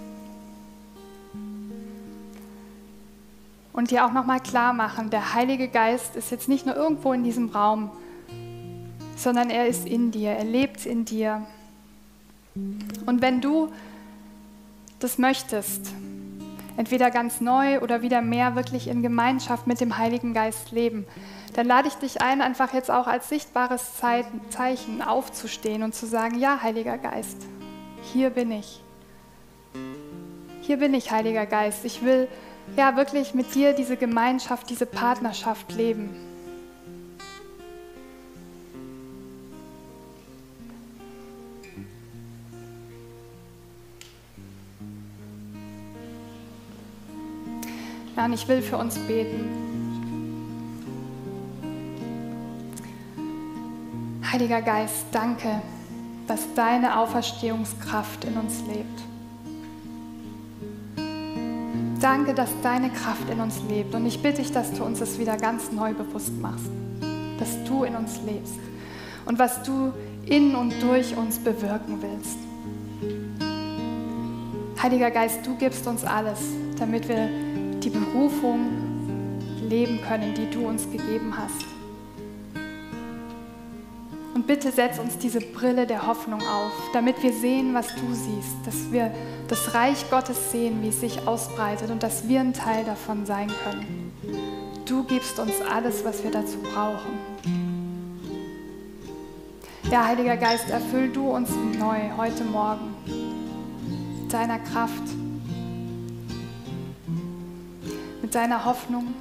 Und 3.77 3.91
dir 3.91 4.07
auch 4.07 4.11
nochmal 4.11 4.39
klar 4.39 4.73
machen, 4.73 5.11
der 5.11 5.35
Heilige 5.35 5.67
Geist 5.67 6.15
ist 6.15 6.31
jetzt 6.31 6.49
nicht 6.49 6.65
nur 6.65 6.75
irgendwo 6.75 7.13
in 7.13 7.23
diesem 7.23 7.49
Raum, 7.49 7.91
sondern 9.15 9.51
er 9.51 9.67
ist 9.67 9.85
in 9.87 10.09
dir, 10.09 10.31
er 10.31 10.45
lebt 10.45 10.87
in 10.87 11.05
dir. 11.05 11.45
Und 13.05 13.21
wenn 13.21 13.39
du 13.39 13.71
das 14.97 15.19
möchtest, 15.19 15.93
entweder 16.75 17.11
ganz 17.11 17.39
neu 17.39 17.79
oder 17.81 18.01
wieder 18.01 18.23
mehr 18.23 18.55
wirklich 18.55 18.87
in 18.87 19.03
Gemeinschaft 19.03 19.67
mit 19.67 19.79
dem 19.79 19.99
Heiligen 19.99 20.33
Geist 20.33 20.71
leben, 20.71 21.05
dann 21.53 21.67
lade 21.67 21.87
ich 21.87 21.93
dich 21.93 22.19
ein, 22.19 22.41
einfach 22.41 22.73
jetzt 22.73 22.89
auch 22.89 23.05
als 23.05 23.29
sichtbares 23.29 23.91
Zeichen 24.49 25.03
aufzustehen 25.03 25.83
und 25.83 25.93
zu 25.93 26.07
sagen, 26.07 26.39
ja, 26.39 26.63
Heiliger 26.63 26.97
Geist, 26.97 27.45
hier 28.11 28.31
bin 28.31 28.49
ich. 28.49 28.81
Hier 30.61 30.77
bin 30.77 30.95
ich, 30.95 31.11
Heiliger 31.11 31.45
Geist. 31.45 31.85
Ich 31.85 32.03
will 32.03 32.27
ja 32.75 32.95
wirklich 32.95 33.33
mit 33.33 33.55
dir 33.55 33.73
diese 33.73 33.97
Gemeinschaft, 33.97 34.69
diese 34.69 34.85
Partnerschaft 34.85 35.71
leben. 35.73 36.09
Ja, 48.15 48.25
und 48.25 48.33
ich 48.33 48.47
will 48.47 48.63
für 48.63 48.77
uns 48.77 48.97
beten. 48.97 49.67
Heiliger 54.31 54.61
Geist, 54.61 55.05
danke, 55.11 55.61
dass 56.27 56.53
deine 56.55 56.99
Auferstehungskraft 56.99 58.25
in 58.25 58.37
uns 58.37 58.61
lebt. 58.67 59.16
Danke, 62.09 62.33
dass 62.33 62.49
deine 62.63 62.89
Kraft 62.89 63.29
in 63.29 63.41
uns 63.41 63.61
lebt. 63.67 63.93
Und 63.93 64.05
ich 64.05 64.21
bitte 64.21 64.41
dich, 64.41 64.53
dass 64.53 64.71
du 64.71 64.85
uns 64.85 64.99
das 64.99 65.19
wieder 65.19 65.35
ganz 65.35 65.73
neu 65.73 65.93
bewusst 65.93 66.31
machst. 66.39 66.67
Dass 67.37 67.61
du 67.65 67.83
in 67.83 67.97
uns 67.97 68.21
lebst. 68.25 68.55
Und 69.25 69.37
was 69.37 69.61
du 69.63 69.91
in 70.25 70.55
und 70.55 70.81
durch 70.81 71.17
uns 71.17 71.37
bewirken 71.37 72.01
willst. 72.01 72.37
Heiliger 74.81 75.11
Geist, 75.11 75.45
du 75.45 75.57
gibst 75.57 75.85
uns 75.85 76.05
alles, 76.05 76.39
damit 76.79 77.09
wir 77.09 77.27
die 77.83 77.89
Berufung 77.89 78.69
leben 79.67 79.99
können, 80.01 80.33
die 80.33 80.49
du 80.49 80.65
uns 80.65 80.89
gegeben 80.89 81.33
hast. 81.37 81.65
Und 84.33 84.47
bitte 84.47 84.71
setz 84.71 84.97
uns 84.97 85.17
diese 85.17 85.41
Brille 85.41 85.85
der 85.85 86.07
Hoffnung 86.07 86.39
auf, 86.39 86.71
damit 86.93 87.21
wir 87.21 87.33
sehen, 87.33 87.73
was 87.73 87.87
du 87.87 88.13
siehst, 88.13 88.65
dass 88.65 88.93
wir 88.93 89.11
das 89.47 89.73
Reich 89.73 90.09
Gottes 90.09 90.51
sehen, 90.51 90.81
wie 90.81 90.89
es 90.89 90.99
sich 90.99 91.27
ausbreitet 91.27 91.89
und 91.89 92.03
dass 92.03 92.27
wir 92.27 92.41
ein 92.41 92.53
Teil 92.53 92.83
davon 92.83 93.25
sein 93.25 93.49
können. 93.63 94.11
Du 94.85 95.03
gibst 95.03 95.39
uns 95.39 95.53
alles, 95.61 96.03
was 96.03 96.23
wir 96.23 96.31
dazu 96.31 96.57
brauchen. 96.59 97.19
Ja, 99.91 100.05
Heiliger 100.05 100.35
Geist, 100.35 100.69
erfüll 100.69 101.09
du 101.09 101.29
uns 101.29 101.49
neu 101.79 101.97
heute 102.17 102.43
Morgen 102.43 102.93
mit 104.21 104.33
deiner 104.33 104.59
Kraft, 104.59 105.03
mit 108.21 108.35
deiner 108.35 108.65
Hoffnung 108.65 109.13